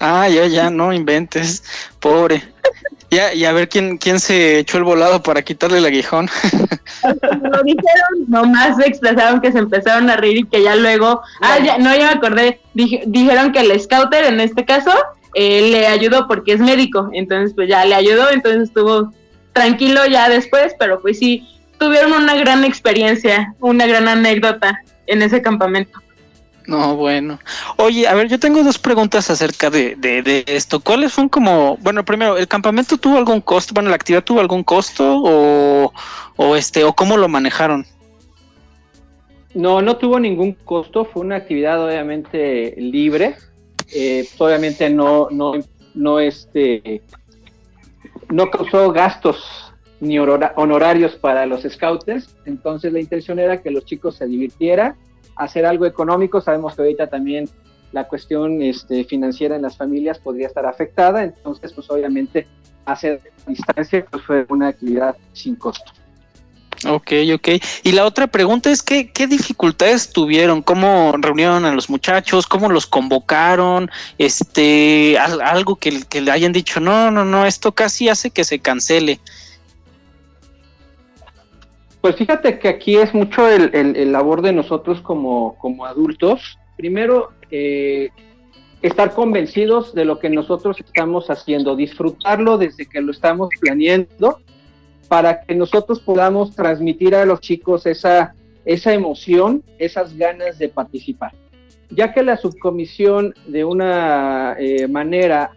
Ah, 0.00 0.28
ya, 0.28 0.46
ya, 0.46 0.70
no 0.70 0.92
inventes, 0.92 1.64
pobre. 2.00 2.42
Ya, 3.10 3.32
y 3.32 3.44
a 3.44 3.52
ver 3.52 3.68
quién, 3.68 3.98
quién 3.98 4.18
se 4.18 4.58
echó 4.58 4.78
el 4.78 4.84
volado 4.84 5.22
para 5.22 5.42
quitarle 5.42 5.78
el 5.78 5.86
aguijón. 5.86 6.28
Lo 7.02 7.62
dijeron, 7.62 8.24
nomás 8.28 8.76
se 8.76 8.88
expresaron 8.88 9.40
que 9.40 9.52
se 9.52 9.58
empezaron 9.58 10.10
a 10.10 10.16
reír 10.16 10.38
y 10.38 10.44
que 10.44 10.62
ya 10.62 10.74
luego, 10.76 11.22
ah, 11.40 11.58
ya, 11.58 11.78
no, 11.78 11.94
ya 11.94 12.08
me 12.08 12.14
acordé, 12.14 12.60
dijeron 12.72 13.52
que 13.52 13.60
el 13.60 13.80
scouter 13.80 14.24
en 14.24 14.40
este 14.40 14.64
caso 14.64 14.90
eh, 15.34 15.70
le 15.70 15.86
ayudó 15.86 16.26
porque 16.26 16.52
es 16.52 16.60
médico, 16.60 17.10
entonces 17.12 17.54
pues 17.54 17.68
ya 17.68 17.84
le 17.84 17.94
ayudó, 17.94 18.30
entonces 18.30 18.64
estuvo 18.64 19.12
tranquilo 19.52 20.06
ya 20.06 20.28
después, 20.28 20.74
pero 20.78 21.00
pues 21.00 21.18
sí, 21.18 21.46
tuvieron 21.78 22.12
una 22.12 22.34
gran 22.34 22.64
experiencia, 22.64 23.54
una 23.60 23.86
gran 23.86 24.08
anécdota 24.08 24.80
en 25.06 25.22
ese 25.22 25.42
campamento. 25.42 26.00
No, 26.66 26.96
bueno. 26.96 27.38
Oye, 27.76 28.06
a 28.06 28.14
ver, 28.14 28.28
yo 28.28 28.38
tengo 28.38 28.62
dos 28.62 28.78
preguntas 28.78 29.28
acerca 29.28 29.68
de, 29.68 29.96
de, 29.96 30.44
esto. 30.46 30.80
¿Cuáles 30.80 31.12
son 31.12 31.28
como, 31.28 31.76
bueno, 31.78 32.04
primero, 32.04 32.38
¿el 32.38 32.48
campamento 32.48 32.96
tuvo 32.96 33.18
algún 33.18 33.40
costo? 33.40 33.74
Bueno, 33.74 33.90
¿la 33.90 33.96
actividad 33.96 34.24
tuvo 34.24 34.40
algún 34.40 34.64
costo 34.64 35.04
o, 35.22 35.92
o 36.36 36.56
este, 36.56 36.84
o 36.84 36.94
cómo 36.94 37.16
lo 37.16 37.28
manejaron? 37.28 37.84
No, 39.54 39.82
no 39.82 39.96
tuvo 39.98 40.18
ningún 40.18 40.52
costo, 40.52 41.04
fue 41.04 41.22
una 41.22 41.36
actividad 41.36 41.84
obviamente 41.84 42.74
libre. 42.78 43.36
Eh, 43.94 44.26
obviamente 44.38 44.88
no, 44.88 45.28
no, 45.30 45.52
no, 45.94 46.18
este, 46.18 47.02
no 48.30 48.50
causó 48.50 48.90
gastos 48.90 49.72
ni 50.00 50.18
honorarios 50.18 51.14
para 51.16 51.44
los 51.44 51.62
scouters. 51.62 52.34
Entonces 52.46 52.92
la 52.92 53.00
intención 53.00 53.38
era 53.38 53.60
que 53.60 53.70
los 53.70 53.84
chicos 53.84 54.16
se 54.16 54.26
divirtieran 54.26 54.96
hacer 55.36 55.66
algo 55.66 55.86
económico. 55.86 56.40
Sabemos 56.40 56.74
que 56.74 56.82
ahorita 56.82 57.08
también 57.08 57.48
la 57.92 58.08
cuestión 58.08 58.60
este, 58.60 59.04
financiera 59.04 59.56
en 59.56 59.62
las 59.62 59.76
familias 59.76 60.18
podría 60.18 60.48
estar 60.48 60.66
afectada, 60.66 61.22
entonces 61.22 61.72
pues 61.72 61.88
obviamente 61.90 62.46
hacer 62.84 63.20
distancia 63.46 64.04
pues, 64.10 64.22
fue 64.24 64.44
una 64.48 64.68
actividad 64.68 65.16
sin 65.32 65.54
costo. 65.54 65.92
Ok, 66.86 67.12
ok. 67.32 67.48
Y 67.82 67.92
la 67.92 68.04
otra 68.04 68.26
pregunta 68.26 68.70
es 68.70 68.82
¿qué, 68.82 69.10
qué 69.10 69.26
dificultades 69.26 70.12
tuvieron, 70.12 70.60
cómo 70.60 71.14
reunieron 71.18 71.64
a 71.64 71.72
los 71.72 71.88
muchachos, 71.88 72.46
cómo 72.46 72.68
los 72.68 72.86
convocaron, 72.86 73.90
este, 74.18 75.16
algo 75.18 75.76
que, 75.76 76.02
que 76.02 76.20
le 76.20 76.30
hayan 76.30 76.52
dicho, 76.52 76.80
no, 76.80 77.10
no, 77.10 77.24
no, 77.24 77.46
esto 77.46 77.72
casi 77.72 78.08
hace 78.08 78.30
que 78.30 78.44
se 78.44 78.58
cancele. 78.58 79.20
Pues 82.04 82.16
fíjate 82.16 82.58
que 82.58 82.68
aquí 82.68 82.96
es 82.96 83.14
mucho 83.14 83.48
el, 83.48 84.12
labor 84.12 84.42
de 84.42 84.52
nosotros 84.52 85.00
como, 85.00 85.56
adultos. 85.86 86.58
Primero, 86.76 87.30
eh, 87.50 88.10
estar 88.82 89.14
convencidos 89.14 89.94
de 89.94 90.04
lo 90.04 90.18
que 90.18 90.28
nosotros 90.28 90.76
estamos 90.78 91.30
haciendo, 91.30 91.74
disfrutarlo 91.74 92.58
desde 92.58 92.84
que 92.84 93.00
lo 93.00 93.10
estamos 93.10 93.48
planeando, 93.58 94.40
para 95.08 95.40
que 95.40 95.54
nosotros 95.54 95.98
podamos 96.00 96.54
transmitir 96.54 97.14
a 97.14 97.24
los 97.24 97.40
chicos 97.40 97.86
esa, 97.86 98.34
esa 98.66 98.92
emoción, 98.92 99.62
esas 99.78 100.14
ganas 100.14 100.58
de 100.58 100.68
participar. 100.68 101.32
Ya 101.88 102.12
que 102.12 102.22
la 102.22 102.36
subcomisión 102.36 103.34
de 103.46 103.64
una 103.64 104.56
eh, 104.58 104.86
manera 104.88 105.52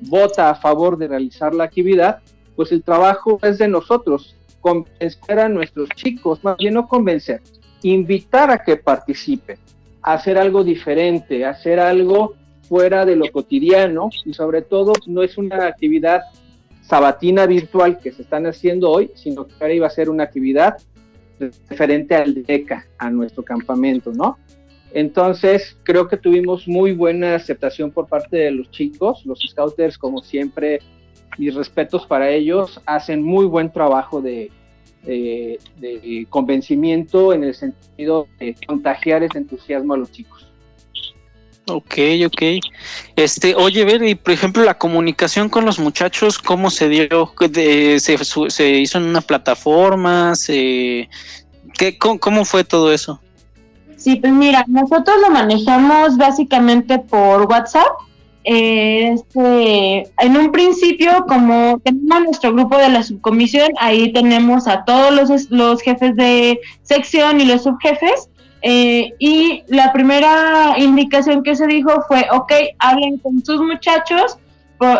vota 0.00 0.50
a 0.50 0.56
favor 0.56 0.98
de 0.98 1.06
realizar 1.06 1.54
la 1.54 1.62
actividad, 1.62 2.18
pues 2.56 2.72
el 2.72 2.82
trabajo 2.82 3.38
es 3.42 3.58
de 3.58 3.68
nosotros, 3.68 4.34
convencer 4.64 5.38
a 5.38 5.48
nuestros 5.50 5.90
chicos, 5.90 6.42
más 6.42 6.56
bien 6.56 6.72
no 6.72 6.88
convencer, 6.88 7.42
invitar 7.82 8.50
a 8.50 8.64
que 8.64 8.76
participen, 8.76 9.58
hacer 10.00 10.38
algo 10.38 10.64
diferente, 10.64 11.44
hacer 11.44 11.78
algo 11.78 12.34
fuera 12.66 13.04
de 13.04 13.14
lo 13.14 13.30
cotidiano 13.30 14.08
y 14.24 14.32
sobre 14.32 14.62
todo 14.62 14.94
no 15.06 15.22
es 15.22 15.36
una 15.36 15.66
actividad 15.66 16.22
sabatina 16.80 17.44
virtual 17.44 17.98
que 17.98 18.10
se 18.10 18.22
están 18.22 18.46
haciendo 18.46 18.90
hoy, 18.90 19.10
sino 19.14 19.46
que 19.46 19.52
ahora 19.60 19.74
iba 19.74 19.86
a 19.86 19.90
ser 19.90 20.08
una 20.08 20.24
actividad 20.24 20.78
referente 21.68 22.14
al 22.14 22.42
DECA, 22.42 22.86
a 22.96 23.10
nuestro 23.10 23.42
campamento, 23.42 24.12
¿no? 24.12 24.38
Entonces, 24.94 25.76
creo 25.82 26.08
que 26.08 26.16
tuvimos 26.16 26.66
muy 26.66 26.92
buena 26.92 27.34
aceptación 27.34 27.90
por 27.90 28.06
parte 28.06 28.38
de 28.38 28.50
los 28.50 28.70
chicos, 28.70 29.26
los 29.26 29.40
scouters, 29.40 29.98
como 29.98 30.22
siempre, 30.22 30.78
mis 31.38 31.54
respetos 31.54 32.06
para 32.06 32.30
ellos, 32.30 32.80
hacen 32.86 33.22
muy 33.22 33.46
buen 33.46 33.70
trabajo 33.72 34.20
de, 34.20 34.50
de, 35.04 36.26
convencimiento 36.30 37.32
en 37.32 37.44
el 37.44 37.54
sentido 37.54 38.28
de 38.38 38.56
contagiar 38.66 39.22
ese 39.22 39.38
entusiasmo 39.38 39.94
a 39.94 39.98
los 39.98 40.10
chicos. 40.10 40.48
Ok, 41.66 41.94
ok. 42.26 42.42
Este, 43.16 43.54
oye, 43.54 43.84
ver, 43.84 44.02
y 44.02 44.14
por 44.14 44.34
ejemplo, 44.34 44.62
la 44.64 44.76
comunicación 44.76 45.48
con 45.48 45.64
los 45.64 45.78
muchachos, 45.78 46.38
¿cómo 46.38 46.68
se 46.70 46.88
dio? 46.90 47.32
De, 47.50 47.98
se, 48.00 48.18
se, 48.50 48.70
hizo 48.70 48.98
en 48.98 49.04
una 49.04 49.22
plataforma? 49.22 50.34
Se, 50.34 51.08
¿qué, 51.78 51.96
cómo, 51.98 52.44
fue 52.44 52.64
todo 52.64 52.92
eso? 52.92 53.20
Sí, 53.96 54.16
pues 54.16 54.32
mira, 54.34 54.64
nosotros 54.68 55.16
lo 55.22 55.30
manejamos 55.30 56.18
básicamente 56.18 56.98
por 56.98 57.46
WhatsApp 57.46 57.92
este, 58.44 60.06
en 60.18 60.36
un 60.36 60.52
principio, 60.52 61.24
como 61.26 61.80
tenemos 61.82 62.24
nuestro 62.24 62.52
grupo 62.52 62.76
de 62.76 62.90
la 62.90 63.02
subcomisión, 63.02 63.70
ahí 63.80 64.12
tenemos 64.12 64.68
a 64.68 64.84
todos 64.84 65.12
los, 65.12 65.50
los 65.50 65.82
jefes 65.82 66.14
de 66.14 66.60
sección 66.82 67.40
y 67.40 67.46
los 67.46 67.64
subjefes. 67.64 68.28
Eh, 68.66 69.12
y 69.18 69.62
la 69.68 69.92
primera 69.92 70.74
indicación 70.78 71.42
que 71.42 71.54
se 71.54 71.66
dijo 71.66 72.02
fue, 72.08 72.26
ok, 72.30 72.52
hablen 72.78 73.18
con 73.18 73.44
sus 73.44 73.60
muchachos, 73.60 74.38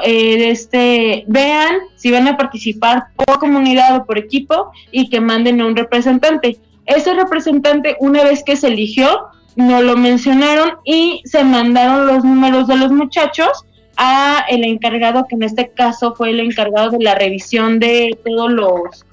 eh, 0.05 0.51
este, 0.51 1.25
vean 1.27 1.77
si 1.97 2.11
van 2.11 2.29
a 2.29 2.37
participar 2.37 3.07
por 3.17 3.39
comunidad 3.39 3.97
o 3.97 4.07
por 4.07 4.19
equipo 4.19 4.71
y 4.91 5.09
que 5.09 5.21
manden 5.21 5.61
a 5.61 5.67
un 5.67 5.77
representante. 5.77 6.59
Ese 6.87 7.15
representante, 7.15 7.97
una 8.01 8.25
vez 8.25 8.43
que 8.45 8.57
se 8.57 8.69
eligió, 8.69 9.29
no 9.57 9.83
lo 9.83 9.97
mencionaron 9.97 10.79
y 10.85 11.23
se 11.25 11.45
mandaron 11.45 12.07
los 12.07 12.25
números 12.25 12.67
de 12.67 12.77
los 12.77 12.91
muchachos 12.91 13.65
a 13.97 14.45
el 14.49 14.65
encargado, 14.65 15.27
que 15.29 15.37
en 15.37 15.45
este 15.45 15.71
caso 15.71 16.15
fue 16.15 16.31
el 16.31 16.41
encargado 16.41 16.91
de 16.91 17.05
la 17.05 17.15
revisión 17.15 17.79
de 17.79 18.19
todos 18.25 18.51
los 18.51 19.05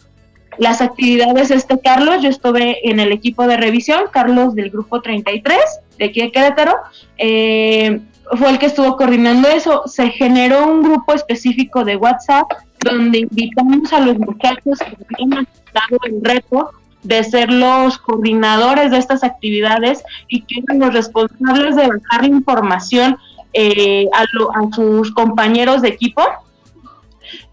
las 0.57 0.81
actividades, 0.81 1.49
este 1.49 1.79
Carlos, 1.79 2.21
yo 2.21 2.29
estuve 2.29 2.87
en 2.89 2.99
el 2.99 3.11
equipo 3.11 3.47
de 3.47 3.57
revisión, 3.57 4.03
Carlos 4.11 4.53
del 4.53 4.69
grupo 4.69 5.01
33, 5.01 5.57
de 5.97 6.05
aquí 6.05 6.21
de 6.21 6.31
Querétaro, 6.31 6.75
eh, 7.17 8.01
fue 8.37 8.49
el 8.49 8.59
que 8.59 8.67
estuvo 8.67 8.95
coordinando 8.95 9.47
eso. 9.49 9.83
Se 9.87 10.09
generó 10.09 10.67
un 10.67 10.83
grupo 10.83 11.13
específico 11.13 11.83
de 11.83 11.95
WhatsApp 11.95 12.51
donde 12.79 13.19
invitamos 13.19 13.91
a 13.93 13.99
los 13.99 14.17
muchachos 14.17 14.79
que 14.79 14.97
habían 15.15 15.47
estado 15.65 15.97
en 16.05 16.23
reto 16.23 16.71
de 17.03 17.23
ser 17.23 17.51
los 17.51 17.97
coordinadores 17.97 18.91
de 18.91 18.97
estas 18.97 19.23
actividades 19.23 20.03
y 20.27 20.41
que 20.43 20.59
eran 20.59 20.79
los 20.79 20.93
responsables 20.93 21.75
de 21.75 21.87
bajar 21.87 22.21
la 22.21 22.27
información 22.27 23.17
eh, 23.53 24.07
a, 24.13 24.25
sus 24.73 25.11
compañeros 25.11 25.81
de 25.81 25.89
equipo. 25.89 26.23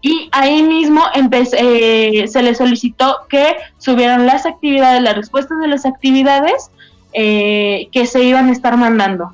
Y 0.01 0.29
ahí 0.31 0.61
mismo 0.61 1.03
eh, 1.13 2.25
se 2.27 2.41
les 2.41 2.57
solicitó 2.57 3.17
que 3.29 3.55
subieran 3.77 4.25
las 4.25 4.45
actividades, 4.45 5.01
las 5.01 5.15
respuestas 5.15 5.59
de 5.59 5.67
las 5.67 5.85
actividades 5.85 6.71
eh, 7.13 7.87
que 7.91 8.05
se 8.05 8.23
iban 8.23 8.49
a 8.49 8.51
estar 8.51 8.77
mandando. 8.77 9.33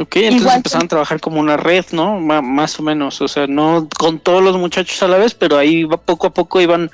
Ok, 0.00 0.16
entonces 0.16 0.56
empezaron 0.56 0.86
a 0.86 0.88
trabajar 0.88 1.20
como 1.20 1.38
una 1.38 1.58
red, 1.58 1.84
¿no? 1.92 2.18
más 2.18 2.80
o 2.80 2.82
menos, 2.82 3.20
o 3.20 3.28
sea, 3.28 3.46
no 3.46 3.88
con 3.98 4.18
todos 4.18 4.42
los 4.42 4.56
muchachos 4.56 5.02
a 5.02 5.08
la 5.08 5.18
vez, 5.18 5.34
pero 5.34 5.58
ahí 5.58 5.84
poco 6.06 6.28
a 6.28 6.30
poco 6.30 6.62
iban 6.62 6.90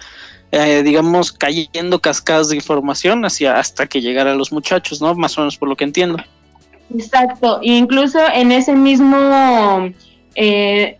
eh, 0.51 0.83
digamos, 0.83 1.33
cayendo 1.33 2.01
cascadas 2.01 2.49
de 2.49 2.57
información 2.57 3.25
hacia 3.25 3.59
hasta 3.59 3.87
que 3.87 4.01
llegara 4.01 4.33
a 4.33 4.35
los 4.35 4.53
muchachos, 4.53 5.01
¿no? 5.01 5.15
Más 5.15 5.37
o 5.37 5.43
menos 5.43 5.57
por 5.57 5.69
lo 5.69 5.77
que 5.77 5.85
entiendo. 5.85 6.19
Exacto, 6.95 7.61
incluso 7.63 8.19
en 8.33 8.51
ese 8.51 8.75
mismo 8.75 9.91
eh, 10.35 10.99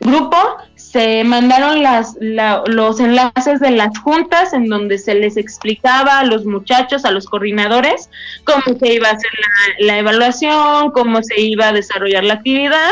grupo 0.00 0.36
se 0.74 1.22
mandaron 1.22 1.84
las, 1.84 2.16
los 2.20 2.98
enlaces 2.98 3.60
de 3.60 3.70
las 3.70 3.96
juntas 3.98 4.52
en 4.52 4.66
donde 4.66 4.98
se 4.98 5.14
les 5.14 5.36
explicaba 5.36 6.18
a 6.18 6.24
los 6.24 6.44
muchachos, 6.44 7.04
a 7.04 7.12
los 7.12 7.26
coordinadores, 7.26 8.10
cómo 8.44 8.76
se 8.76 8.94
iba 8.94 9.08
a 9.08 9.12
hacer 9.12 9.30
la, 9.78 9.98
evaluación, 9.98 10.90
cómo 10.90 11.22
se 11.22 11.40
iba 11.40 11.68
a 11.68 11.72
desarrollar 11.72 12.24
la 12.24 12.34
actividad 12.34 12.90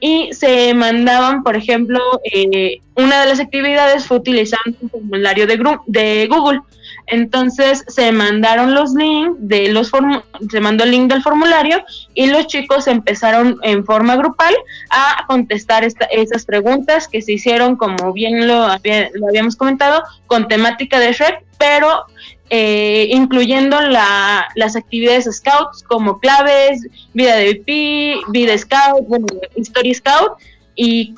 y 0.00 0.32
se 0.32 0.72
mandaban, 0.74 1.42
por 1.42 1.56
ejemplo, 1.56 2.00
eh, 2.32 2.80
una 2.96 3.20
de 3.20 3.28
las 3.28 3.40
actividades 3.40 4.06
fue 4.06 4.16
utilizando 4.16 4.76
un 4.80 4.90
formulario 4.90 5.46
de, 5.46 5.62
de 5.86 6.26
Google. 6.26 6.60
Entonces 7.06 7.84
se 7.88 8.12
mandaron 8.12 8.74
los 8.74 8.94
links 8.94 9.36
de 9.40 9.68
los 9.68 9.90
se 10.50 10.60
mandó 10.60 10.84
el 10.84 10.92
link 10.92 11.10
del 11.10 11.22
formulario 11.22 11.82
y 12.14 12.28
los 12.28 12.46
chicos 12.46 12.86
empezaron 12.86 13.58
en 13.62 13.84
forma 13.84 14.16
grupal 14.16 14.54
a 14.90 15.24
contestar 15.26 15.84
esas 15.84 16.44
preguntas 16.44 17.08
que 17.08 17.20
se 17.20 17.32
hicieron, 17.32 17.76
como 17.76 18.12
bien 18.12 18.46
lo, 18.46 18.68
lo 18.68 19.28
habíamos 19.28 19.56
comentado, 19.56 20.02
con 20.26 20.46
temática 20.46 21.00
de 21.00 21.12
Shrek, 21.12 21.44
pero 21.58 22.04
eh, 22.50 23.08
incluyendo 23.10 23.80
la, 23.80 24.48
las 24.56 24.74
actividades 24.74 25.28
scouts 25.30 25.84
como 25.84 26.18
claves, 26.18 26.86
vida 27.14 27.36
de 27.36 27.50
VP, 27.50 28.20
vida 28.28 28.58
scout, 28.58 29.06
historia 29.54 29.94
scout 29.94 30.32
y 30.74 31.14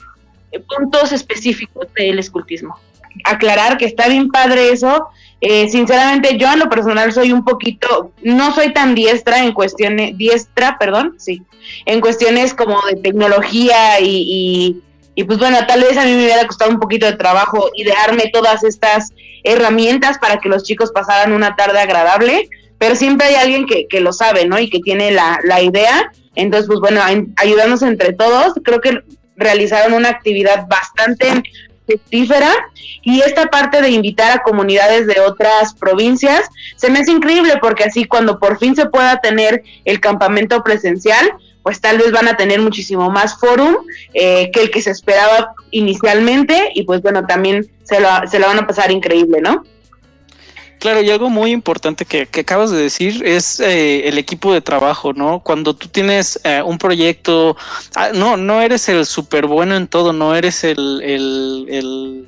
puntos 0.69 1.11
específicos 1.12 1.87
del 1.95 2.19
escultismo. 2.19 2.79
Aclarar 3.25 3.79
que 3.79 3.87
está 3.87 4.09
bien 4.09 4.29
padre 4.29 4.73
eso, 4.73 5.09
eh, 5.41 5.69
sinceramente, 5.69 6.37
yo 6.39 6.53
en 6.53 6.61
lo 6.61 6.69
personal 6.69 7.12
soy 7.12 7.33
un 7.33 7.45
poquito, 7.45 8.12
no 8.23 8.55
soy 8.55 8.73
tan 8.73 8.95
diestra 8.95 9.43
en 9.43 9.53
cuestiones, 9.53 10.17
diestra, 10.17 10.79
perdón, 10.79 11.17
sí, 11.19 11.43
en 11.85 12.01
cuestiones 12.01 12.55
como 12.55 12.81
de 12.83 12.95
tecnología 12.97 13.99
y, 14.01 14.83
y, 15.17 15.25
pues 15.25 15.39
bueno, 15.41 15.59
tal 15.67 15.81
vez 15.81 15.97
a 15.97 16.05
mí 16.05 16.12
me 16.12 16.25
hubiera 16.25 16.47
costado 16.47 16.71
un 16.71 16.79
poquito 16.79 17.07
de 17.07 17.17
trabajo 17.17 17.71
idearme 17.75 18.31
todas 18.33 18.62
estas 18.62 19.12
herramientas 19.45 20.19
para 20.19 20.39
que 20.39 20.49
los 20.49 20.65
chicos 20.65 20.93
pasaran 20.93 21.33
una 21.33 21.57
tarde 21.57 21.81
agradable, 21.81 22.49
pero 22.79 22.97
siempre 22.97 23.29
hay 23.29 23.35
alguien 23.37 23.67
que, 23.67 23.87
que 23.89 24.01
lo 24.01 24.13
sabe, 24.13 24.47
¿no? 24.47 24.59
Y 24.59 24.69
que 24.71 24.81
tiene 24.81 25.11
la, 25.11 25.39
la 25.45 25.63
idea. 25.63 26.13
Entonces, 26.35 26.67
pues 26.67 26.81
bueno, 26.81 27.01
ayudarnos 27.37 27.83
entre 27.83 28.13
todos, 28.13 28.55
creo 28.65 28.81
que 28.81 29.03
realizaron 29.37 29.95
una 29.95 30.09
actividad 30.09 30.67
bastante 30.69 31.43
y 33.03 33.21
esta 33.21 33.47
parte 33.47 33.83
de 33.83 33.91
invitar 33.91 34.33
a 34.33 34.43
comunidades 34.43 35.07
de 35.07 35.21
otras 35.21 35.75
provincias 35.75 36.49
se 36.77 36.91
me 36.91 37.01
hace 37.01 37.13
increíble 37.13 37.55
porque 37.61 37.85
así 37.85 38.05
cuando 38.05 38.39
por 38.39 38.59
fin 38.59 38.77
se 38.77 38.87
pueda 38.87 39.21
tener 39.21 39.63
el 39.85 40.01
campamento 40.01 40.63
presencial, 40.63 41.33
pues 41.62 41.81
tal 41.81 41.99
vez 41.99 42.12
van 42.12 42.28
a 42.28 42.37
tener 42.37 42.61
muchísimo 42.61 43.11
más 43.11 43.38
forum 43.38 43.76
eh, 44.14 44.50
que 44.52 44.62
el 44.62 44.71
que 44.71 44.83
se 44.83 44.90
esperaba 44.90 45.54
inicialmente 45.71 46.71
y 46.75 46.85
pues 46.85 47.02
bueno, 47.02 47.26
también 47.26 47.71
se 47.85 48.00
lo, 48.00 48.09
se 48.28 48.38
lo 48.38 48.47
van 48.47 48.59
a 48.59 48.66
pasar 48.66 48.90
increíble, 48.90 49.40
¿no? 49.40 49.64
Claro, 50.83 51.00
y 51.00 51.11
algo 51.11 51.31
muy 51.31 51.52
importante 51.52 52.04
que, 52.04 52.28
acabas 52.40 52.73
de 52.73 52.78
decir 52.78 53.23
es 53.25 53.61
eh, 53.61 54.09
el 54.09 54.19
equipo 54.19 54.52
de 54.52 54.61
trabajo, 54.61 55.12
¿no? 55.12 55.38
Cuando 55.38 55.75
tú 55.76 55.87
tienes 55.87 56.40
eh, 56.42 56.61
un 56.61 56.76
proyecto, 56.76 57.57
ah, 57.95 58.11
no, 58.12 58.37
no 58.37 58.61
eres 58.61 58.88
el 58.88 59.07
súper 59.07 59.47
bueno 59.47 59.76
en 59.76 59.87
todo, 59.87 60.12
no 60.12 60.35
eres 60.35 60.64
el, 60.64 61.00
el, 61.04 61.66
el 61.69 62.26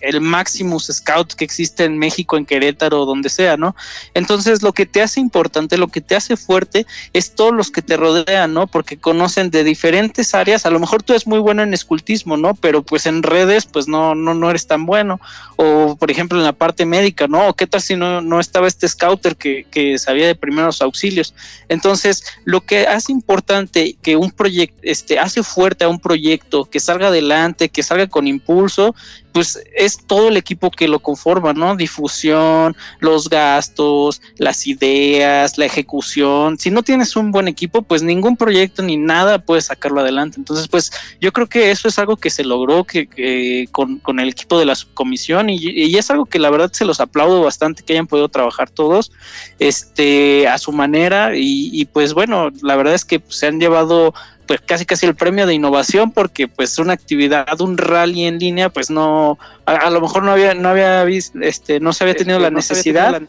el 0.00 0.20
Maximus 0.20 0.88
Scout 0.92 1.34
que 1.34 1.44
existe 1.44 1.84
en 1.84 1.98
México, 1.98 2.36
en 2.36 2.46
Querétaro, 2.46 3.04
donde 3.04 3.28
sea, 3.28 3.56
¿no? 3.56 3.74
Entonces, 4.14 4.62
lo 4.62 4.72
que 4.72 4.86
te 4.86 5.02
hace 5.02 5.20
importante, 5.20 5.78
lo 5.78 5.88
que 5.88 6.00
te 6.00 6.16
hace 6.16 6.36
fuerte 6.36 6.86
es 7.12 7.34
todos 7.34 7.52
los 7.52 7.70
que 7.70 7.82
te 7.82 7.96
rodean, 7.96 8.54
¿no? 8.54 8.66
Porque 8.66 8.98
conocen 8.98 9.50
de 9.50 9.64
diferentes 9.64 10.34
áreas. 10.34 10.66
A 10.66 10.70
lo 10.70 10.80
mejor 10.80 11.02
tú 11.02 11.12
eres 11.12 11.26
muy 11.26 11.38
bueno 11.38 11.62
en 11.62 11.74
escultismo, 11.74 12.36
¿no? 12.36 12.54
Pero 12.54 12.82
pues 12.82 13.06
en 13.06 13.22
redes, 13.22 13.66
pues 13.66 13.88
no, 13.88 14.14
no, 14.14 14.34
no 14.34 14.50
eres 14.50 14.66
tan 14.66 14.86
bueno. 14.86 15.20
O, 15.56 15.96
por 15.96 16.10
ejemplo, 16.10 16.38
en 16.38 16.44
la 16.44 16.52
parte 16.52 16.84
médica, 16.86 17.26
¿no? 17.26 17.48
¿O 17.48 17.54
qué 17.54 17.66
tal 17.66 17.82
si 17.82 17.96
no, 17.96 18.20
no 18.20 18.40
estaba 18.40 18.68
este 18.68 18.88
scouter 18.88 19.36
que, 19.36 19.66
que 19.70 19.98
sabía 19.98 20.26
de 20.26 20.34
primeros 20.34 20.82
auxilios? 20.82 21.34
Entonces, 21.68 22.24
lo 22.44 22.62
que 22.62 22.86
hace 22.86 23.12
importante 23.12 23.96
que 24.02 24.16
un 24.16 24.30
proyecto, 24.30 24.78
este, 24.82 25.18
hace 25.18 25.42
fuerte 25.42 25.84
a 25.84 25.88
un 25.88 26.00
proyecto, 26.00 26.64
que 26.64 26.80
salga 26.80 27.08
adelante, 27.08 27.68
que 27.68 27.82
salga 27.82 28.06
con 28.06 28.26
impulso, 28.26 28.94
pues 29.32 29.62
es 29.74 29.98
todo 30.06 30.28
el 30.28 30.36
equipo 30.36 30.70
que 30.70 30.88
lo 30.88 31.00
conforma, 31.00 31.52
¿no? 31.52 31.76
Difusión, 31.76 32.76
los 32.98 33.28
gastos, 33.28 34.20
las 34.36 34.66
ideas, 34.66 35.58
la 35.58 35.66
ejecución. 35.66 36.58
Si 36.58 36.70
no 36.70 36.82
tienes 36.82 37.16
un 37.16 37.30
buen 37.30 37.48
equipo, 37.48 37.82
pues 37.82 38.02
ningún 38.02 38.36
proyecto 38.36 38.82
ni 38.82 38.96
nada 38.96 39.38
puede 39.38 39.60
sacarlo 39.60 40.00
adelante. 40.00 40.36
Entonces, 40.38 40.68
pues 40.68 40.92
yo 41.20 41.32
creo 41.32 41.48
que 41.48 41.70
eso 41.70 41.88
es 41.88 41.98
algo 41.98 42.16
que 42.16 42.30
se 42.30 42.44
logró 42.44 42.84
que, 42.84 43.68
con, 43.72 44.00
el 44.20 44.28
equipo 44.28 44.58
de 44.58 44.66
la 44.66 44.74
subcomisión 44.74 45.50
y, 45.50 45.96
es 46.00 46.10
algo 46.10 46.24
que 46.24 46.38
la 46.38 46.50
verdad 46.50 46.72
se 46.72 46.84
los 46.84 47.00
aplaudo 47.00 47.42
bastante 47.42 47.82
que 47.82 47.92
hayan 47.92 48.06
podido 48.06 48.28
trabajar 48.28 48.70
todos 48.70 49.12
este, 49.58 50.48
a 50.48 50.56
su 50.58 50.72
manera 50.72 51.32
y, 51.34 51.84
pues 51.92 52.14
bueno, 52.14 52.50
la 52.62 52.76
verdad 52.76 52.94
es 52.94 53.04
que 53.04 53.22
se 53.28 53.46
han 53.46 53.60
llevado 53.60 54.14
pues 54.50 54.62
casi 54.66 54.84
casi 54.84 55.06
el 55.06 55.14
premio 55.14 55.46
de 55.46 55.54
innovación 55.54 56.10
porque 56.10 56.48
pues 56.48 56.76
una 56.80 56.92
actividad, 56.92 57.60
un 57.60 57.78
rally 57.78 58.24
en 58.24 58.40
línea, 58.40 58.68
pues 58.68 58.90
no, 58.90 59.38
a, 59.64 59.88
lo 59.90 60.00
mejor 60.00 60.24
no 60.24 60.32
había, 60.32 60.54
no 60.54 60.70
había 60.70 61.04
visto, 61.04 61.38
este, 61.40 61.78
no 61.78 61.92
se 61.92 62.02
había 62.02 62.16
tenido 62.16 62.38
este, 62.38 62.50
la 62.50 62.56
necesidad, 62.56 63.22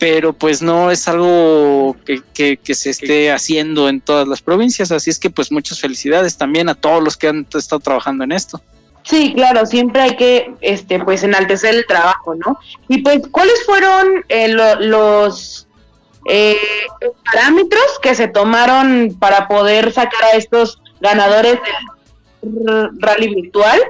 pero 0.00 0.32
pues 0.32 0.60
no 0.60 0.90
es 0.90 1.06
algo 1.06 1.96
que, 2.04 2.56
que, 2.56 2.74
se 2.74 2.90
esté 2.90 3.30
haciendo 3.30 3.88
en 3.88 4.00
todas 4.00 4.26
las 4.26 4.42
provincias, 4.42 4.90
así 4.90 5.08
es 5.08 5.20
que 5.20 5.30
pues 5.30 5.52
muchas 5.52 5.78
felicidades 5.78 6.36
también 6.36 6.68
a 6.68 6.74
todos 6.74 7.00
los 7.00 7.16
que 7.16 7.28
han 7.28 7.46
estado 7.54 7.78
trabajando 7.78 8.24
en 8.24 8.32
esto. 8.32 8.60
Sí, 9.04 9.32
claro, 9.34 9.64
siempre 9.66 10.02
hay 10.02 10.16
que, 10.16 10.52
este, 10.62 10.98
pues, 10.98 11.22
enaltecer 11.22 11.76
el 11.76 11.86
trabajo, 11.86 12.34
¿no? 12.34 12.58
Y 12.88 12.98
pues, 12.98 13.20
¿cuáles 13.30 13.64
fueron 13.64 14.24
eh, 14.28 14.48
los 14.80 15.68
eh, 16.26 16.56
parámetros 17.24 17.98
que 18.02 18.14
se 18.14 18.28
tomaron 18.28 19.16
para 19.18 19.48
poder 19.48 19.92
sacar 19.92 20.22
a 20.24 20.36
estos 20.36 20.80
ganadores 21.00 21.58
del 22.42 22.90
rally 22.98 23.34
virtual 23.34 23.80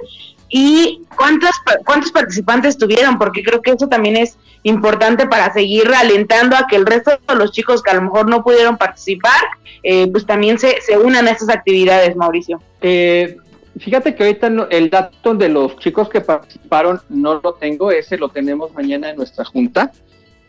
y 0.49 1.03
cuántos, 1.17 1.51
cuántos 1.85 2.11
participantes 2.13 2.77
tuvieron, 2.77 3.19
porque 3.19 3.43
creo 3.43 3.63
que 3.63 3.71
eso 3.73 3.89
también 3.89 4.17
es 4.17 4.37
importante 4.63 5.27
para 5.27 5.53
seguir 5.53 5.89
alentando 5.95 6.57
a 6.57 6.67
que 6.69 6.77
el 6.77 6.87
resto 6.87 7.13
de 7.29 7.35
los 7.37 7.53
chicos 7.53 7.83
que 7.83 7.91
a 7.91 7.95
lo 7.95 8.03
mejor 8.03 8.29
no 8.29 8.43
pudieron 8.43 8.77
participar, 8.77 9.41
eh, 9.83 10.09
pues 10.11 10.27
también 10.27 10.59
se, 10.59 10.81
se 10.83 10.99
unan 10.99 11.29
a 11.29 11.31
estas 11.31 11.49
actividades, 11.49 12.17
Mauricio. 12.17 12.61
Eh, 12.81 13.37
fíjate 13.79 14.15
que 14.15 14.25
ahorita 14.25 14.51
el 14.71 14.91
dato 14.91 15.35
de 15.35 15.49
los 15.49 15.77
chicos 15.79 16.09
que 16.09 16.21
participaron 16.21 17.01
no 17.09 17.41
lo 17.43 17.55
tengo, 17.55 17.91
ese 17.91 18.19
lo 18.19 18.29
tenemos 18.29 18.73
mañana 18.75 19.11
en 19.11 19.17
nuestra 19.17 19.45
junta 19.45 19.93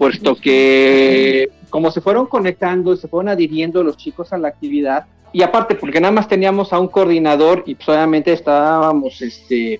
puesto 0.01 0.35
que 0.35 1.51
como 1.69 1.91
se 1.91 2.01
fueron 2.01 2.25
conectando 2.25 2.91
y 2.91 2.97
se 2.97 3.07
fueron 3.07 3.29
adhiriendo 3.29 3.83
los 3.83 3.97
chicos 3.97 4.33
a 4.33 4.39
la 4.39 4.47
actividad, 4.47 5.05
y 5.31 5.43
aparte 5.43 5.75
porque 5.75 6.01
nada 6.01 6.11
más 6.11 6.27
teníamos 6.27 6.73
a 6.73 6.79
un 6.79 6.87
coordinador 6.87 7.61
y 7.67 7.75
pues 7.75 7.87
obviamente 7.87 8.33
estábamos, 8.33 9.21
este, 9.21 9.79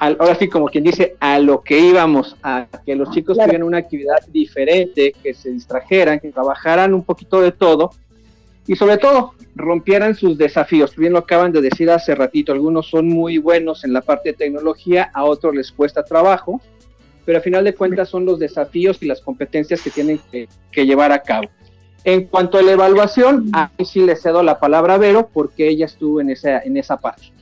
ahora 0.00 0.34
sí 0.34 0.48
como 0.48 0.66
quien 0.66 0.82
dice, 0.82 1.14
a 1.20 1.38
lo 1.38 1.62
que 1.62 1.78
íbamos, 1.78 2.36
a 2.42 2.66
que 2.84 2.96
los 2.96 3.12
chicos 3.12 3.38
tuvieran 3.38 3.62
una 3.62 3.78
actividad 3.78 4.26
diferente, 4.26 5.14
que 5.22 5.32
se 5.34 5.52
distrajeran, 5.52 6.18
que 6.18 6.32
trabajaran 6.32 6.92
un 6.92 7.04
poquito 7.04 7.40
de 7.40 7.52
todo, 7.52 7.92
y 8.66 8.74
sobre 8.74 8.96
todo 8.96 9.34
rompieran 9.54 10.16
sus 10.16 10.36
desafíos. 10.36 10.96
Bien 10.96 11.12
lo 11.12 11.20
acaban 11.20 11.52
de 11.52 11.60
decir 11.60 11.88
hace 11.92 12.16
ratito, 12.16 12.50
algunos 12.50 12.90
son 12.90 13.06
muy 13.06 13.38
buenos 13.38 13.84
en 13.84 13.92
la 13.92 14.00
parte 14.00 14.30
de 14.30 14.34
tecnología, 14.36 15.12
a 15.14 15.22
otros 15.22 15.54
les 15.54 15.70
cuesta 15.70 16.02
trabajo, 16.02 16.60
pero 17.24 17.38
al 17.38 17.44
final 17.44 17.64
de 17.64 17.74
cuentas 17.74 18.08
son 18.08 18.24
los 18.24 18.38
desafíos 18.38 18.98
y 19.00 19.06
las 19.06 19.20
competencias 19.20 19.80
que 19.82 19.90
tienen 19.90 20.20
que, 20.30 20.48
llevar 20.84 21.12
a 21.12 21.22
cabo. 21.22 21.48
En 22.04 22.26
cuanto 22.26 22.58
a 22.58 22.62
la 22.62 22.72
evaluación, 22.72 23.50
ahí 23.52 23.84
sí 23.84 24.00
le 24.00 24.16
cedo 24.16 24.42
la 24.42 24.58
palabra 24.58 24.94
a 24.94 24.98
Vero 24.98 25.30
porque 25.32 25.68
ella 25.68 25.86
estuvo 25.86 26.20
en 26.20 26.30
esa, 26.30 26.60
en 26.60 26.76
esa 26.76 26.98
parte. 26.98 27.32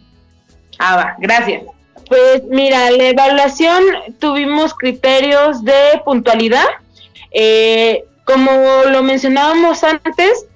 Ah, 0.78 0.96
va, 0.96 1.16
gracias. 1.18 1.64
Pues 2.08 2.44
mira, 2.48 2.90
la 2.90 3.08
evaluación 3.08 3.82
tuvimos 4.18 4.74
criterios 4.74 5.64
de 5.64 6.00
puntualidad. 6.04 6.66
Eh, 7.32 8.04
como 8.24 8.50
lo 8.90 9.02
mencionábamos 9.02 9.82
antes, 9.82 10.46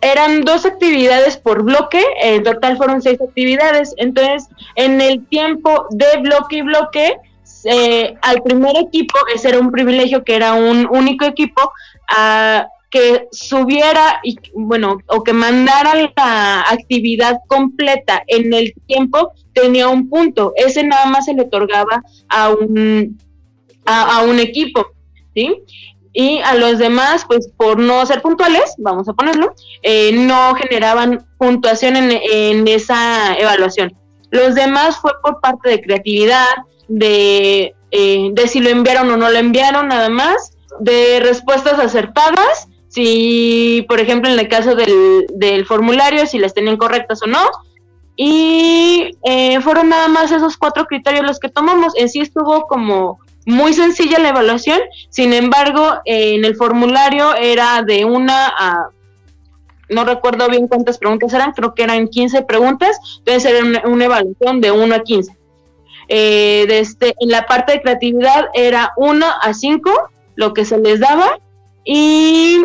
eran 0.00 0.42
dos 0.42 0.66
actividades 0.66 1.36
por 1.36 1.62
bloque, 1.62 2.02
en 2.20 2.42
total 2.42 2.76
fueron 2.76 3.02
seis 3.02 3.20
actividades. 3.20 3.94
Entonces, 3.98 4.48
en 4.74 5.00
el 5.00 5.24
tiempo 5.26 5.86
de 5.90 6.18
bloque 6.20 6.56
y 6.56 6.62
bloque, 6.62 7.16
eh, 7.64 8.14
al 8.22 8.42
primer 8.42 8.76
equipo, 8.76 9.18
ese 9.34 9.50
era 9.50 9.58
un 9.58 9.70
privilegio 9.70 10.24
que 10.24 10.36
era 10.36 10.54
un 10.54 10.86
único 10.90 11.24
equipo, 11.24 11.72
a 12.08 12.66
que 12.90 13.26
subiera 13.32 14.20
y 14.22 14.36
bueno 14.52 14.98
o 15.06 15.24
que 15.24 15.32
mandara 15.32 15.94
la 15.94 16.60
actividad 16.60 17.38
completa 17.48 18.22
en 18.26 18.52
el 18.52 18.74
tiempo 18.86 19.32
tenía 19.54 19.88
un 19.88 20.10
punto 20.10 20.52
ese 20.56 20.84
nada 20.84 21.06
más 21.06 21.24
se 21.24 21.32
le 21.32 21.44
otorgaba 21.44 22.02
a 22.28 22.50
un 22.50 23.18
a, 23.86 24.22
un 24.24 24.38
equipo 24.38 24.88
sí 25.34 25.64
y 26.12 26.40
a 26.40 26.54
los 26.54 26.78
demás, 26.78 27.24
pues 27.26 27.48
por 27.56 27.78
no 27.78 28.04
ser 28.04 28.20
puntuales, 28.20 28.74
vamos 28.78 29.08
a 29.08 29.14
ponerlo, 29.14 29.54
eh, 29.82 30.12
no 30.12 30.54
generaban 30.54 31.26
puntuación 31.38 31.96
en, 31.96 32.68
esa 32.68 33.34
evaluación. 33.34 33.96
Los 34.30 34.54
demás 34.54 34.98
fue 34.98 35.12
por 35.22 35.40
parte 35.40 35.70
de 35.70 35.80
creatividad, 35.80 36.46
de, 36.92 37.74
eh, 37.90 38.30
de 38.32 38.48
si 38.48 38.60
lo 38.60 38.68
enviaron 38.68 39.10
o 39.10 39.16
no 39.16 39.30
lo 39.30 39.38
enviaron, 39.38 39.88
nada 39.88 40.08
más, 40.10 40.52
de 40.80 41.20
respuestas 41.20 41.78
acertadas, 41.78 42.68
si, 42.88 43.84
por 43.88 44.00
ejemplo, 44.00 44.30
en 44.30 44.38
el 44.38 44.48
caso 44.48 44.74
del, 44.74 45.26
del 45.30 45.64
formulario, 45.64 46.26
si 46.26 46.38
las 46.38 46.52
tenían 46.52 46.76
correctas 46.76 47.22
o 47.22 47.26
no, 47.26 47.50
y 48.16 49.16
eh, 49.24 49.60
fueron 49.62 49.88
nada 49.88 50.08
más 50.08 50.30
esos 50.30 50.58
cuatro 50.58 50.84
criterios 50.84 51.24
los 51.24 51.40
que 51.40 51.48
tomamos. 51.48 51.94
En 51.96 52.10
sí 52.10 52.20
estuvo 52.20 52.66
como 52.66 53.18
muy 53.46 53.72
sencilla 53.72 54.18
la 54.18 54.28
evaluación, 54.28 54.80
sin 55.08 55.32
embargo, 55.32 55.94
en 56.04 56.44
el 56.44 56.54
formulario 56.54 57.34
era 57.34 57.82
de 57.82 58.04
una 58.04 58.48
a, 58.48 58.88
no 59.88 60.04
recuerdo 60.04 60.48
bien 60.48 60.68
cuántas 60.68 60.98
preguntas 60.98 61.32
eran, 61.32 61.52
creo 61.52 61.74
que 61.74 61.82
eran 61.82 62.08
15 62.08 62.42
preguntas, 62.42 62.98
entonces 63.18 63.50
era 63.50 63.88
una, 63.88 64.04
evaluación 64.04 64.60
de 64.60 64.70
1 64.70 64.94
a 64.94 65.00
15. 65.00 65.36
Eh, 66.14 66.66
este, 66.68 67.14
en 67.20 67.30
la 67.30 67.46
parte 67.46 67.72
de 67.72 67.80
creatividad 67.80 68.44
era 68.52 68.92
1 68.98 69.26
a 69.40 69.54
5 69.54 70.10
lo 70.34 70.52
que 70.52 70.66
se 70.66 70.76
les 70.76 71.00
daba 71.00 71.38
y 71.86 72.58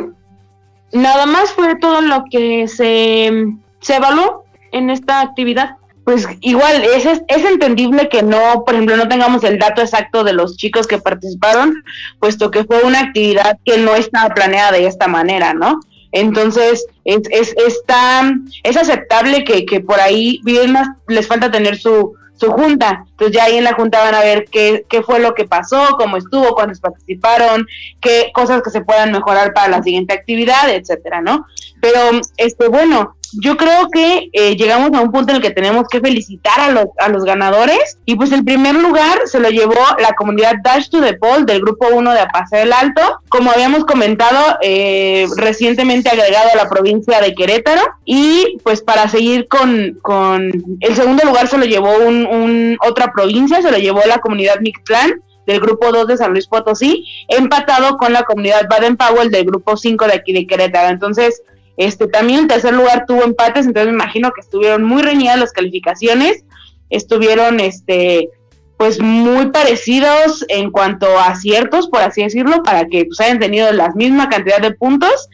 nada 0.92 1.26
más 1.26 1.54
fue 1.54 1.78
todo 1.78 2.02
lo 2.02 2.26
que 2.30 2.68
se, 2.68 3.32
se 3.80 3.96
evaluó 3.96 4.44
en 4.74 4.90
esta 4.90 5.22
actividad 5.22 5.78
pues 6.04 6.28
igual 6.42 6.84
es, 6.84 7.06
es, 7.06 7.46
entendible 7.46 8.10
que 8.10 8.22
no, 8.22 8.64
por 8.66 8.74
ejemplo, 8.74 8.98
no 8.98 9.08
tengamos 9.08 9.46
el 9.46 9.60
dato 9.60 9.82
exacto 9.82 10.26
de 10.26 10.34
los 10.34 10.58
chicos 10.58 10.86
que 10.86 10.98
participaron, 10.98 11.84
puesto 12.20 12.52
que 12.52 12.66
fue 12.66 12.82
una 12.84 13.00
actividad 13.00 13.58
que 13.64 13.78
no 13.78 13.96
estaba 13.96 14.34
planeada 14.34 14.72
de 14.74 14.88
esta 14.88 15.08
manera, 15.08 15.54
¿no? 15.54 15.82
Entonces, 16.14 16.86
es, 17.04 17.22
es, 17.30 17.54
está, 17.58 18.34
es 18.64 18.78
aceptable 18.78 19.44
que, 19.44 19.66
que 19.66 19.82
por 19.82 20.00
ahí 20.00 20.40
bien 20.46 20.76
les 21.10 21.28
falta 21.28 21.52
tener 21.52 21.78
su, 21.78 22.16
su 22.38 22.52
junta. 22.52 23.04
Entonces 23.10 23.36
ya 23.36 23.46
ahí 23.46 23.58
en 23.58 23.64
la 23.64 23.74
junta 23.74 24.04
van 24.04 24.16
a 24.16 24.22
ver 24.22 24.46
qué, 24.52 24.86
qué 24.90 25.02
fue 25.02 25.20
lo 25.20 25.34
que 25.34 25.46
pasó, 25.46 25.96
cómo 25.98 26.18
estuvo, 26.18 26.56
cuántos 26.56 26.80
participaron, 26.80 27.68
qué 28.00 28.32
cosas 28.34 28.62
que 28.62 28.70
se 28.70 28.82
puedan 28.82 29.12
mejorar 29.12 29.54
para 29.54 29.70
la 29.70 29.84
siguiente 29.84 30.14
actividad, 30.14 30.70
etcétera, 30.70 31.22
¿no? 31.22 31.46
Pero, 31.82 32.22
este, 32.38 32.68
bueno, 32.68 33.18
yo 33.34 33.58
creo 33.58 33.90
que 33.92 34.30
eh, 34.32 34.56
llegamos 34.56 34.92
a 34.94 35.02
un 35.02 35.12
punto 35.12 35.32
en 35.32 35.38
el 35.38 35.42
que 35.42 35.52
tenemos 35.52 35.88
que 35.90 36.00
felicitar 36.00 36.60
a 36.60 36.72
los, 36.72 36.86
a 36.98 37.10
los 37.10 37.24
ganadores. 37.24 37.98
Y 38.06 38.16
pues 38.16 38.32
el 38.32 38.44
primer 38.44 38.76
lugar 38.76 39.20
se 39.26 39.40
lo 39.40 39.50
llevó 39.50 39.76
la 40.00 40.14
comunidad 40.14 40.56
Dash 40.64 40.90
to 40.90 41.02
the 41.02 41.14
Pole 41.14 41.46
del 41.46 41.62
grupo 41.62 41.88
1 41.92 42.14
de 42.14 42.20
Apase 42.20 42.58
del 42.58 42.74
Alto, 42.74 43.02
como 43.30 43.52
habíamos 43.52 43.86
comentado, 43.86 44.58
eh, 44.62 45.28
recientemente 45.36 46.10
agregado 46.10 46.50
a 46.54 46.58
la 46.58 46.70
provincia 46.70 47.20
de 47.20 47.34
Querétaro. 47.34 47.82
Y 48.06 48.58
pues 48.64 48.82
para 48.82 49.10
seguir 49.10 49.48
con, 49.48 50.00
con 50.02 50.52
el 50.80 50.96
segundo 50.96 51.24
lugar 51.26 51.48
se 51.48 51.58
lo 51.58 51.66
llevó 51.66 51.98
un, 51.98 52.78
otra 52.86 53.12
provincia, 53.14 53.62
se 53.62 53.72
lo 53.72 53.78
llevó 53.78 54.02
la 54.08 54.20
comunidad 54.20 54.60
Mictlán 54.62 55.22
del 55.46 55.62
grupo 55.62 55.92
2 55.92 56.08
de 56.08 56.18
San 56.18 56.32
Luis 56.32 56.48
Potosí, 56.48 57.06
empatado 57.30 57.98
con 57.98 58.12
la 58.12 58.24
comunidad 58.24 58.68
Baden 58.70 58.98
Powell 58.98 59.32
del 59.32 59.46
grupo 59.46 59.78
5 59.78 60.06
de 60.06 60.14
aquí 60.14 60.34
de 60.34 60.46
Querétaro. 60.46 60.90
Entonces, 60.90 61.42
este, 61.78 62.08
también 62.08 62.42
el 62.42 62.48
tercer 62.48 62.74
lugar 62.74 63.06
tuvo 63.08 63.24
empates, 63.24 63.66
entonces 63.66 63.94
me 63.94 64.04
imagino 64.04 64.32
que 64.32 64.42
estuvieron 64.42 64.84
muy 64.84 65.02
reñidas 65.04 65.40
las 65.40 65.52
calificaciones, 65.52 66.44
estuvieron 66.90 67.60
este, 67.60 68.30
pues 68.78 69.00
muy 69.00 69.52
parecidos 69.52 70.46
en 70.50 70.72
cuanto 70.72 71.18
a 71.18 71.28
aciertos, 71.28 71.88
por 71.88 72.02
así 72.02 72.24
decirlo, 72.24 72.64
para 72.64 72.86
que 72.88 73.06
pues, 73.06 73.20
hayan 73.22 73.40
tenido 73.40 73.72
la 73.72 73.90
misma 73.92 74.30
cantidad 74.30 74.60
de 74.60 74.72
puntos. 74.72 75.30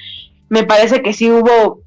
Me 0.49 0.63
parece 0.63 1.01
que 1.01 1.13
sí 1.13 1.29
hubo 1.29 1.81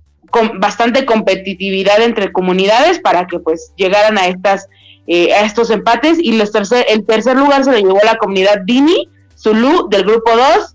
bastante 0.59 1.07
competitividad 1.07 2.03
entre 2.03 2.33
comunidades 2.33 2.99
para 2.99 3.27
que 3.27 3.38
pues 3.38 3.73
llegaran 3.77 4.19
a 4.19 4.27
estas 4.27 4.69
eh, 5.07 5.33
a 5.33 5.42
estos 5.47 5.71
empates 5.71 6.19
y 6.19 6.33
los 6.33 6.51
tercer, 6.51 6.85
el 6.88 7.07
tercer 7.07 7.37
lugar 7.37 7.64
se 7.64 7.71
lo 7.71 7.79
llevó 7.79 8.01
la 8.05 8.16
comunidad 8.16 8.62
Dini, 8.64 9.09
Zulu 9.38 9.88
del 9.88 10.03
grupo 10.03 10.33
2 10.37 10.75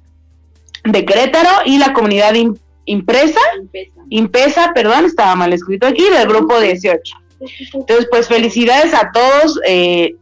de 0.85 1.05
Querétaro 1.05 1.49
y 1.65 1.77
la 1.77 1.91
comunidad 1.91 2.33
impresa, 2.91 3.39
Impesa, 4.09 4.71
perdón, 4.75 5.05
estaba 5.05 5.35
mal 5.35 5.53
escrito 5.53 5.87
aquí, 5.87 6.03
del 6.09 6.27
grupo 6.27 6.59
18. 6.59 7.15
Entonces, 7.73 8.07
pues 8.11 8.27
felicidades 8.27 8.93
a 8.93 9.11
todos, 9.13 9.57
eh, 9.65 10.15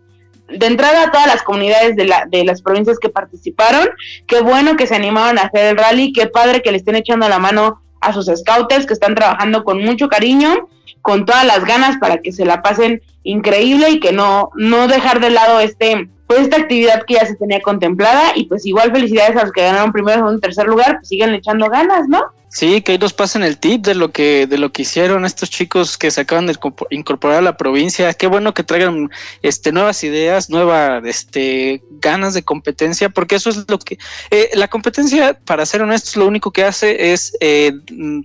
de 0.47 0.65
entrada 0.65 1.03
a 1.03 1.11
todas 1.11 1.27
las 1.27 1.41
comunidades 1.41 1.95
de, 1.95 2.05
la, 2.05 2.25
de 2.29 2.43
las 2.43 2.61
provincias 2.61 2.99
que 2.99 3.09
participaron, 3.09 3.89
qué 4.27 4.41
bueno 4.41 4.75
que 4.75 4.85
se 4.85 4.95
animaron 4.95 5.39
a 5.39 5.43
hacer 5.43 5.71
el 5.71 5.77
rally, 5.77 6.13
qué 6.13 6.27
padre 6.27 6.61
que 6.61 6.71
le 6.71 6.77
estén 6.77 6.95
echando 6.95 7.27
la 7.27 7.39
mano 7.39 7.81
a 7.99 8.13
sus 8.13 8.27
scouters 8.27 8.85
que 8.85 8.93
están 8.93 9.15
trabajando 9.15 9.63
con 9.63 9.83
mucho 9.83 10.07
cariño, 10.07 10.69
con 11.01 11.25
todas 11.25 11.45
las 11.45 11.65
ganas 11.65 11.97
para 11.97 12.19
que 12.19 12.31
se 12.31 12.45
la 12.45 12.61
pasen 12.61 13.01
increíble 13.23 13.89
y 13.89 13.99
que 13.99 14.11
no, 14.11 14.51
no 14.55 14.87
dejar 14.87 15.19
de 15.19 15.31
lado 15.31 15.59
este 15.59 16.09
pues 16.27 16.41
esta 16.41 16.57
actividad 16.57 17.05
que 17.07 17.15
ya 17.15 17.25
se 17.25 17.35
tenía 17.35 17.59
contemplada 17.59 18.33
y 18.35 18.45
pues 18.45 18.63
igual 18.67 18.91
felicidades 18.91 19.35
a 19.35 19.41
los 19.41 19.51
que 19.51 19.63
ganaron 19.63 19.91
primero, 19.91 20.19
segundo, 20.19 20.39
tercer 20.39 20.67
lugar, 20.67 20.97
pues 20.97 21.07
sigan 21.07 21.33
echando 21.33 21.67
ganas, 21.71 22.07
¿no? 22.07 22.23
Sí, 22.51 22.81
que 22.81 22.93
ahí 22.93 22.97
nos 22.97 23.13
pasen 23.13 23.43
el 23.43 23.59
tip 23.59 23.85
de 23.85 23.93
lo 23.93 24.11
que 24.11 24.47
de 24.47 24.57
lo 24.57 24.71
que 24.71 24.81
hicieron 24.81 25.23
estos 25.23 25.51
chicos 25.51 25.99
que 25.99 26.09
se 26.09 26.21
acaban 26.21 26.47
de 26.47 26.57
incorporar 26.89 27.37
a 27.37 27.41
la 27.41 27.57
provincia. 27.57 28.11
Qué 28.15 28.25
bueno 28.25 28.55
que 28.55 28.63
traigan 28.63 29.11
este 29.43 29.71
nuevas 29.71 30.03
ideas, 30.03 30.49
nuevas 30.49 31.03
este 31.05 31.83
ganas 32.01 32.33
de 32.33 32.41
competencia, 32.41 33.09
porque 33.09 33.35
eso 33.35 33.51
es 33.51 33.65
lo 33.67 33.77
que 33.77 33.99
eh, 34.31 34.49
la 34.55 34.67
competencia, 34.67 35.39
para 35.45 35.63
ser 35.67 35.83
honestos, 35.83 36.15
lo 36.15 36.25
único 36.25 36.51
que 36.51 36.63
hace 36.63 37.13
es 37.13 37.37
eh, 37.39 37.71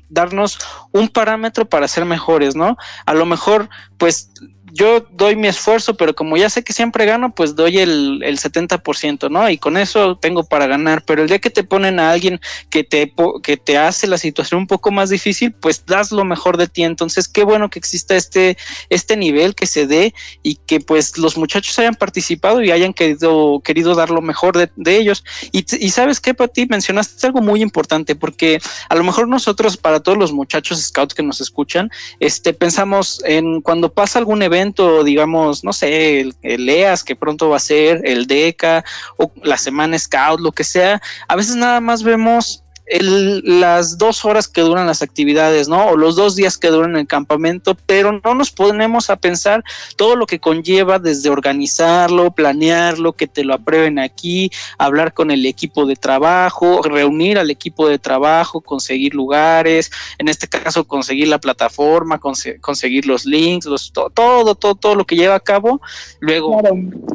darnos 0.08 0.58
un 0.92 1.08
parámetro 1.08 1.66
para 1.66 1.86
ser 1.86 2.06
mejores, 2.06 2.56
¿no? 2.56 2.78
A 3.04 3.12
lo 3.12 3.26
mejor, 3.26 3.68
pues 3.98 4.30
yo 4.74 5.06
doy 5.12 5.36
mi 5.36 5.46
esfuerzo, 5.46 5.96
pero 5.96 6.16
como 6.16 6.36
ya 6.36 6.50
sé 6.50 6.64
que 6.64 6.72
siempre 6.72 7.06
gano, 7.06 7.32
pues 7.32 7.54
doy 7.54 7.78
el, 7.78 8.22
el 8.24 8.40
70%, 8.40 9.30
¿no? 9.30 9.48
Y 9.48 9.56
con 9.56 9.76
eso 9.76 10.16
tengo 10.16 10.42
para 10.42 10.66
ganar. 10.66 11.04
Pero 11.06 11.22
el 11.22 11.28
día 11.28 11.38
que 11.38 11.50
te 11.50 11.62
ponen 11.62 12.00
a 12.00 12.10
alguien 12.10 12.40
que 12.70 12.82
te, 12.82 13.14
que 13.44 13.56
te 13.56 13.78
hace 13.78 14.08
la 14.08 14.18
situación 14.18 14.62
un 14.62 14.66
poco 14.66 14.90
más 14.90 15.10
difícil, 15.10 15.52
pues 15.52 15.86
das 15.86 16.10
lo 16.10 16.24
mejor 16.24 16.56
de 16.56 16.66
ti. 16.66 16.82
Entonces, 16.82 17.28
qué 17.28 17.44
bueno 17.44 17.70
que 17.70 17.78
exista 17.78 18.16
este, 18.16 18.58
este 18.90 19.16
nivel 19.16 19.54
que 19.54 19.66
se 19.66 19.86
dé 19.86 20.12
y 20.42 20.56
que 20.56 20.80
pues 20.80 21.18
los 21.18 21.36
muchachos 21.36 21.78
hayan 21.78 21.94
participado 21.94 22.60
y 22.60 22.72
hayan 22.72 22.92
querido, 22.92 23.60
querido 23.64 23.94
dar 23.94 24.10
lo 24.10 24.22
mejor 24.22 24.58
de, 24.58 24.72
de 24.74 24.96
ellos. 24.96 25.24
Y, 25.52 25.64
y 25.78 25.90
sabes 25.90 26.18
qué, 26.18 26.34
Pati, 26.34 26.66
mencionaste 26.66 27.24
algo 27.28 27.40
muy 27.40 27.62
importante, 27.62 28.16
porque 28.16 28.58
a 28.88 28.96
lo 28.96 29.04
mejor 29.04 29.28
nosotros, 29.28 29.76
para 29.76 30.00
todos 30.00 30.18
los 30.18 30.32
muchachos 30.32 30.82
scouts 30.82 31.14
que 31.14 31.22
nos 31.22 31.40
escuchan, 31.40 31.90
este, 32.18 32.52
pensamos 32.54 33.22
en 33.24 33.60
cuando 33.60 33.92
pasa 33.92 34.18
algún 34.18 34.42
evento, 34.42 34.63
digamos, 35.04 35.64
no 35.64 35.72
sé, 35.72 36.20
el, 36.20 36.34
el, 36.42 36.68
EAS 36.68 37.04
que 37.04 37.16
pronto 37.16 37.48
va 37.50 37.56
a 37.56 37.60
ser, 37.60 38.00
el 38.04 38.26
DECA 38.26 38.84
o 39.16 39.30
la 39.42 39.56
Semana 39.56 39.98
Scout, 39.98 40.40
lo 40.40 40.52
que 40.52 40.64
sea, 40.64 41.00
a 41.28 41.36
veces 41.36 41.56
nada 41.56 41.80
más 41.80 42.02
vemos 42.02 42.63
el, 42.86 43.60
las 43.60 43.96
dos 43.96 44.24
horas 44.24 44.48
que 44.48 44.60
duran 44.60 44.86
las 44.86 45.02
actividades, 45.02 45.68
¿no? 45.68 45.86
O 45.86 45.96
los 45.96 46.16
dos 46.16 46.36
días 46.36 46.58
que 46.58 46.68
duran 46.68 46.96
el 46.96 47.06
campamento, 47.06 47.76
pero 47.86 48.20
no 48.22 48.34
nos 48.34 48.50
ponemos 48.50 49.10
a 49.10 49.16
pensar 49.16 49.64
todo 49.96 50.16
lo 50.16 50.26
que 50.26 50.38
conlleva 50.38 50.98
desde 50.98 51.30
organizarlo, 51.30 52.32
planearlo, 52.32 53.14
que 53.14 53.26
te 53.26 53.44
lo 53.44 53.54
aprueben 53.54 53.98
aquí, 53.98 54.50
hablar 54.78 55.14
con 55.14 55.30
el 55.30 55.46
equipo 55.46 55.86
de 55.86 55.96
trabajo, 55.96 56.82
reunir 56.82 57.38
al 57.38 57.50
equipo 57.50 57.88
de 57.88 57.98
trabajo, 57.98 58.60
conseguir 58.60 59.14
lugares, 59.14 59.90
en 60.18 60.28
este 60.28 60.46
caso 60.48 60.84
conseguir 60.84 61.28
la 61.28 61.38
plataforma, 61.38 62.20
conseguir 62.20 63.06
los 63.06 63.24
links, 63.24 63.66
los, 63.66 63.92
todo, 63.92 64.10
todo, 64.10 64.54
todo, 64.54 64.74
todo 64.74 64.94
lo 64.94 65.06
que 65.06 65.16
lleva 65.16 65.36
a 65.36 65.40
cabo. 65.40 65.80
Luego, 66.20 66.60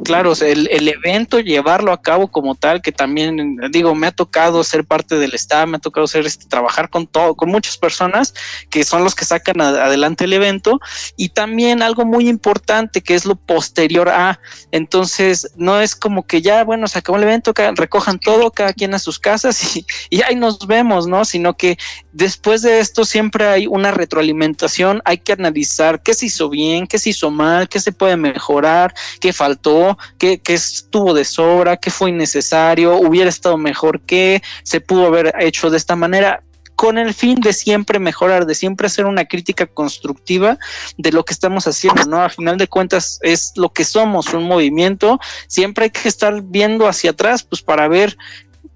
claro, 0.04 0.34
el, 0.42 0.68
el 0.72 0.88
evento, 0.88 1.40
llevarlo 1.40 1.92
a 1.92 2.02
cabo 2.02 2.28
como 2.28 2.56
tal, 2.56 2.82
que 2.82 2.92
también, 2.92 3.58
digo, 3.72 3.94
me 3.94 4.08
ha 4.08 4.12
tocado 4.12 4.64
ser 4.64 4.84
parte 4.84 5.18
del 5.18 5.34
staff 5.36 5.59
me 5.66 5.78
ha 5.78 5.80
tocado 5.80 6.08
ser 6.08 6.26
este, 6.26 6.46
trabajar 6.46 6.90
con 6.90 7.08
todo, 7.08 7.36
con 7.36 7.50
muchas 7.50 7.78
personas 7.78 8.34
que 8.70 8.84
son 8.84 9.04
los 9.04 9.16
que 9.16 9.26
sacan 9.26 9.62
adelante 9.62 10.26
el 10.26 10.34
evento 10.34 10.80
y 11.18 11.30
también 11.30 11.82
algo 11.82 12.06
muy 12.06 12.28
importante 12.28 13.02
que 13.02 13.16
es 13.16 13.26
lo 13.26 13.36
posterior 13.36 14.10
a, 14.10 14.40
entonces 14.72 15.52
no 15.56 15.80
es 15.80 15.96
como 15.96 16.26
que 16.26 16.42
ya, 16.42 16.64
bueno, 16.64 16.88
se 16.88 17.00
acabó 17.00 17.18
el 17.18 17.24
evento, 17.24 17.54
recojan 17.76 18.20
todo, 18.20 18.52
cada 18.52 18.74
quien 18.74 18.94
a 18.94 19.00
sus 19.00 19.20
casas 19.20 19.76
y, 19.76 19.86
y 20.10 20.22
ahí 20.22 20.36
nos 20.36 20.68
vemos, 20.68 21.08
¿no? 21.08 21.26
Sino 21.26 21.56
que 21.56 21.78
después 22.12 22.62
de 22.62 22.80
esto 22.80 23.06
siempre 23.06 23.48
hay 23.48 23.68
una 23.68 23.92
retroalimentación, 23.92 25.02
hay 25.06 25.20
que 25.20 25.34
analizar 25.34 26.02
qué 26.02 26.14
se 26.14 26.28
hizo 26.28 26.50
bien, 26.50 26.88
qué 26.88 27.00
se 27.00 27.12
hizo 27.12 27.32
mal, 27.32 27.70
qué 27.70 27.80
se 27.80 27.92
puede 27.92 28.18
mejorar, 28.18 28.94
qué 29.20 29.34
faltó, 29.34 29.98
qué, 30.18 30.40
qué 30.40 30.54
estuvo 30.54 31.14
de 31.14 31.26
sobra, 31.26 31.78
qué 31.78 31.92
fue 31.92 32.10
innecesario, 32.10 32.96
hubiera 32.96 33.30
estado 33.30 33.58
mejor 33.58 34.02
que, 34.02 34.42
se 34.64 34.82
pudo 34.82 35.08
haber 35.08 35.34
hecho 35.50 35.70
de 35.70 35.78
esta 35.78 35.96
manera 35.96 36.44
con 36.80 36.98
el 36.98 37.14
fin 37.14 37.42
de 37.42 37.52
siempre 37.52 38.00
mejorar, 38.00 38.46
de 38.46 38.56
siempre 38.56 38.88
hacer 38.88 39.06
una 39.06 39.26
crítica 39.26 39.66
constructiva 39.66 40.58
de 40.98 41.12
lo 41.12 41.26
que 41.26 41.34
estamos 41.34 41.68
haciendo, 41.68 42.06
¿no? 42.06 42.24
A 42.24 42.30
final 42.30 42.58
de 42.58 42.70
cuentas 42.70 43.20
es 43.22 43.52
lo 43.58 43.74
que 43.74 43.84
somos, 43.84 44.34
un 44.34 44.46
movimiento, 44.46 45.20
siempre 45.48 45.84
hay 45.84 45.90
que 45.90 46.08
estar 46.08 46.42
viendo 46.42 46.88
hacia 46.88 47.12
atrás, 47.12 47.44
pues 47.44 47.62
para 47.62 47.90
ver 47.90 48.18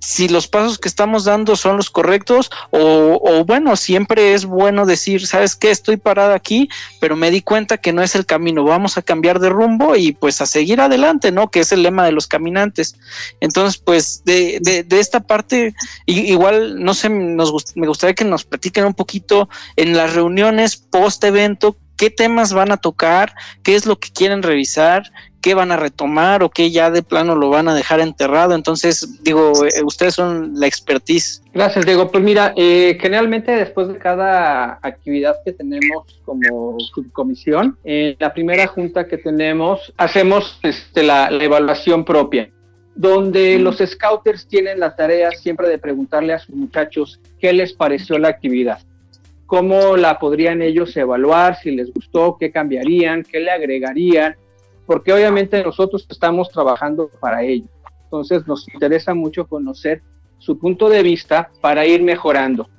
si 0.03 0.27
los 0.27 0.49
pasos 0.49 0.79
que 0.79 0.89
estamos 0.89 1.23
dando 1.23 1.55
son 1.55 1.77
los 1.77 1.89
correctos 1.89 2.51
o, 2.71 3.21
o, 3.23 3.45
bueno, 3.45 3.77
siempre 3.77 4.33
es 4.33 4.43
bueno 4.43 4.85
decir, 4.85 5.25
sabes 5.25 5.55
qué, 5.55 5.71
estoy 5.71 5.95
parada 5.95 6.35
aquí, 6.35 6.67
pero 6.99 7.15
me 7.15 7.31
di 7.31 7.41
cuenta 7.41 7.77
que 7.77 7.93
no 7.93 8.03
es 8.03 8.13
el 8.13 8.25
camino, 8.25 8.65
vamos 8.65 8.97
a 8.97 9.01
cambiar 9.01 9.39
de 9.39 9.47
rumbo 9.47 9.95
y 9.95 10.11
pues 10.11 10.41
a 10.41 10.45
seguir 10.45 10.81
adelante, 10.81 11.31
¿no? 11.31 11.49
Que 11.49 11.61
es 11.61 11.71
el 11.71 11.83
lema 11.83 12.03
de 12.03 12.11
los 12.11 12.27
caminantes. 12.27 12.97
Entonces, 13.39 13.81
pues 13.81 14.23
de, 14.25 14.59
de, 14.61 14.83
de 14.83 14.99
esta 14.99 15.21
parte, 15.21 15.73
igual, 16.05 16.83
no 16.83 16.93
sé, 16.93 17.07
nos, 17.09 17.53
me 17.75 17.87
gustaría 17.87 18.13
que 18.13 18.25
nos 18.25 18.43
platiquen 18.43 18.83
un 18.83 18.93
poquito 18.93 19.47
en 19.77 19.95
las 19.95 20.15
reuniones 20.15 20.75
post 20.75 21.23
evento, 21.23 21.77
qué 21.95 22.09
temas 22.09 22.51
van 22.51 22.73
a 22.73 22.77
tocar, 22.77 23.33
qué 23.63 23.75
es 23.75 23.85
lo 23.85 23.97
que 23.97 24.11
quieren 24.11 24.43
revisar, 24.43 25.13
qué 25.43 25.53
van 25.53 25.71
a 25.71 25.77
retomar 25.77 26.41
o 26.41 26.49
qué 26.49 26.71
ya 26.71 26.89
de 26.89 27.03
plano 27.03 27.35
lo 27.35 27.49
van 27.49 27.67
a 27.67 27.75
dejar 27.75 27.99
enterrado. 27.99 28.55
Entonces, 28.55 29.21
digo, 29.23 29.51
eh, 29.65 29.83
ustedes 29.83 30.15
son 30.15 30.53
la 30.55 30.65
expertise. 30.65 31.43
Gracias, 31.53 31.85
Diego. 31.85 32.09
Pues 32.09 32.23
mira, 32.23 32.53
eh, 32.55 32.97
generalmente 32.99 33.51
después 33.51 33.89
de 33.89 33.97
cada 33.99 34.79
actividad 34.81 35.35
que 35.43 35.51
tenemos 35.51 36.21
como 36.25 36.79
subcomisión, 36.79 37.77
en 37.83 38.15
la 38.19 38.33
primera 38.33 38.65
junta 38.67 39.05
que 39.05 39.17
tenemos, 39.17 39.93
hacemos 39.97 40.57
este, 40.63 41.03
la, 41.03 41.27
evaluación 41.27 42.05
propia 42.05 42.49
donde 42.95 43.57
los 43.57 43.79
scouters 43.79 44.47
tienen 44.47 44.79
la 44.79 44.95
tarea 44.95 45.31
siempre 45.31 45.67
de 45.67 45.79
preguntarle 45.79 46.33
a 46.33 46.39
sus 46.39 46.55
muchachos 46.55 47.19
qué 47.39 47.51
les 47.51 47.73
pareció 47.73 48.19
la 48.19 48.27
actividad, 48.29 48.79
cómo 49.47 49.97
la 49.97 50.19
podrían 50.19 50.61
ellos 50.61 50.95
evaluar, 50.95 51.57
si 51.59 51.71
les 51.71 51.91
gustó, 51.91 52.37
qué 52.39 52.51
cambiarían, 52.51 53.23
qué 53.23 53.39
le 53.39 53.49
agregarían, 53.49 54.35
porque 54.85 55.13
obviamente 55.13 55.63
nosotros 55.63 56.05
estamos 56.09 56.49
trabajando 56.49 57.09
para 57.19 57.43
ello. 57.43 57.67
Entonces 58.03 58.45
nos 58.47 58.67
interesa 58.73 59.13
mucho 59.13 59.47
conocer 59.47 60.01
su 60.37 60.57
punto 60.57 60.89
de 60.89 61.03
vista 61.03 61.49
para 61.61 61.85
ir 61.85 62.03
mejorando. 62.03 62.69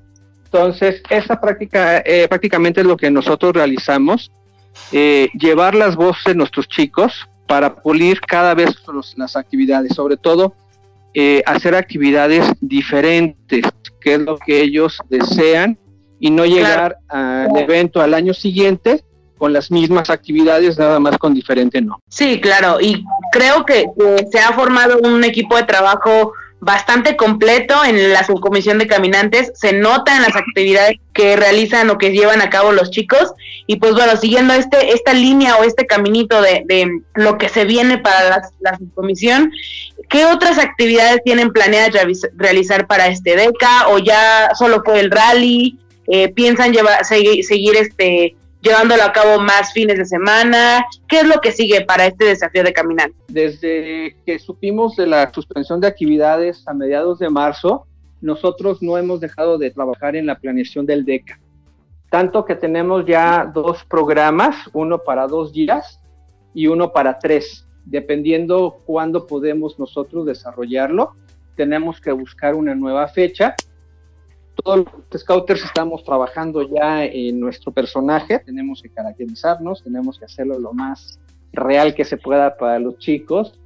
Entonces, 0.44 1.02
esa 1.10 1.40
práctica 1.40 1.98
eh, 1.98 2.28
prácticamente 2.28 2.82
es 2.82 2.86
lo 2.86 2.96
que 2.96 3.10
nosotros 3.10 3.52
realizamos, 3.52 4.30
eh, 4.92 5.28
llevar 5.34 5.74
las 5.74 5.96
voces 5.96 6.24
de 6.26 6.34
nuestros 6.34 6.68
chicos 6.68 7.28
para 7.48 7.74
pulir 7.74 8.20
cada 8.20 8.54
vez 8.54 8.76
las 9.16 9.34
actividades, 9.34 9.94
sobre 9.94 10.16
todo 10.16 10.54
eh, 11.12 11.42
hacer 11.46 11.74
actividades 11.74 12.46
diferentes, 12.60 13.64
que 14.00 14.14
es 14.14 14.20
lo 14.20 14.38
que 14.38 14.60
ellos 14.60 14.98
desean, 15.08 15.78
y 16.20 16.30
no 16.30 16.46
llegar 16.46 16.98
al 17.08 17.56
evento 17.56 18.00
al 18.00 18.14
año 18.14 18.32
siguiente 18.32 19.04
con 19.38 19.52
las 19.52 19.70
mismas 19.70 20.10
actividades, 20.10 20.78
nada 20.78 20.98
más 21.00 21.18
con 21.18 21.34
diferente 21.34 21.80
no. 21.80 22.00
Sí, 22.08 22.40
claro, 22.40 22.80
y 22.80 23.04
creo 23.32 23.64
que, 23.64 23.86
se 24.30 24.38
ha 24.38 24.52
formado 24.52 24.98
un 25.02 25.24
equipo 25.24 25.56
de 25.56 25.64
trabajo 25.64 26.32
bastante 26.60 27.14
completo 27.14 27.84
en 27.84 28.12
la 28.12 28.24
subcomisión 28.24 28.78
de 28.78 28.86
caminantes, 28.86 29.52
se 29.54 29.74
nota 29.74 30.16
en 30.16 30.22
las 30.22 30.34
actividades 30.34 30.98
que 31.12 31.36
realizan 31.36 31.90
o 31.90 31.98
que 31.98 32.12
llevan 32.12 32.40
a 32.40 32.48
cabo 32.48 32.72
los 32.72 32.90
chicos 32.90 33.34
y 33.66 33.76
pues 33.76 33.92
bueno, 33.92 34.16
siguiendo 34.16 34.54
este 34.54 34.94
esta 34.94 35.12
línea 35.12 35.56
o 35.56 35.64
este 35.64 35.86
caminito 35.86 36.40
de, 36.40 36.62
de 36.66 37.02
lo 37.14 37.36
que 37.36 37.50
se 37.50 37.66
viene 37.66 37.98
para 37.98 38.42
la, 38.60 38.78
subcomisión, 38.78 39.52
¿qué 40.08 40.24
otras 40.24 40.58
actividades 40.58 41.22
tienen 41.22 41.52
planeadas 41.52 41.92
realizar 42.34 42.86
para 42.86 43.08
este 43.08 43.36
DECA 43.36 43.88
o 43.88 43.98
ya 43.98 44.50
solo 44.54 44.82
fue 44.82 45.00
el 45.00 45.10
rally? 45.10 45.78
Eh, 46.06 46.28
¿Piensan 46.30 46.72
llevar, 46.72 47.04
seguir, 47.04 47.44
seguir 47.44 47.76
este 47.76 48.36
llevándolo 48.64 49.02
a 49.02 49.12
cabo 49.12 49.40
más 49.40 49.72
fines 49.72 49.98
de 49.98 50.06
semana? 50.06 50.84
¿Qué 51.06 51.20
es 51.20 51.26
lo 51.28 51.40
que 51.40 51.52
sigue 51.52 51.82
para 51.82 52.06
este 52.06 52.24
desafío 52.24 52.64
de 52.64 52.72
caminar? 52.72 53.10
Desde 53.28 54.16
que 54.24 54.38
supimos 54.38 54.96
de 54.96 55.06
la 55.06 55.32
suspensión 55.32 55.80
de 55.80 55.86
actividades 55.86 56.66
a 56.66 56.72
mediados 56.72 57.18
de 57.18 57.28
marzo, 57.28 57.86
nosotros 58.20 58.82
no 58.82 58.96
hemos 58.96 59.20
dejado 59.20 59.58
de 59.58 59.70
trabajar 59.70 60.16
en 60.16 60.26
la 60.26 60.38
planeación 60.38 60.86
del 60.86 61.04
DECA. 61.04 61.38
Tanto 62.10 62.44
que 62.44 62.54
tenemos 62.54 63.04
ya 63.04 63.50
dos 63.52 63.84
programas, 63.84 64.56
uno 64.72 64.98
para 64.98 65.26
dos 65.26 65.52
días 65.52 66.00
y 66.54 66.66
uno 66.66 66.92
para 66.92 67.18
tres. 67.18 67.66
Dependiendo 67.84 68.80
cuándo 68.86 69.26
podemos 69.26 69.78
nosotros 69.78 70.24
desarrollarlo, 70.24 71.14
tenemos 71.54 72.00
que 72.00 72.12
buscar 72.12 72.54
una 72.54 72.74
nueva 72.74 73.08
fecha 73.08 73.54
todos 74.62 74.84
los 74.86 75.20
scouters 75.20 75.64
estamos 75.64 76.04
trabajando 76.04 76.62
ya 76.62 77.04
en 77.04 77.40
nuestro 77.40 77.72
personaje, 77.72 78.38
tenemos 78.40 78.82
que 78.82 78.90
caracterizarnos, 78.90 79.82
tenemos 79.82 80.18
que 80.18 80.24
hacerlo 80.24 80.58
lo 80.58 80.72
más 80.72 81.18
real 81.52 81.94
que 81.94 82.04
se 82.04 82.16
pueda 82.16 82.56
para 82.56 82.78
los 82.78 82.98
chicos, 82.98 83.58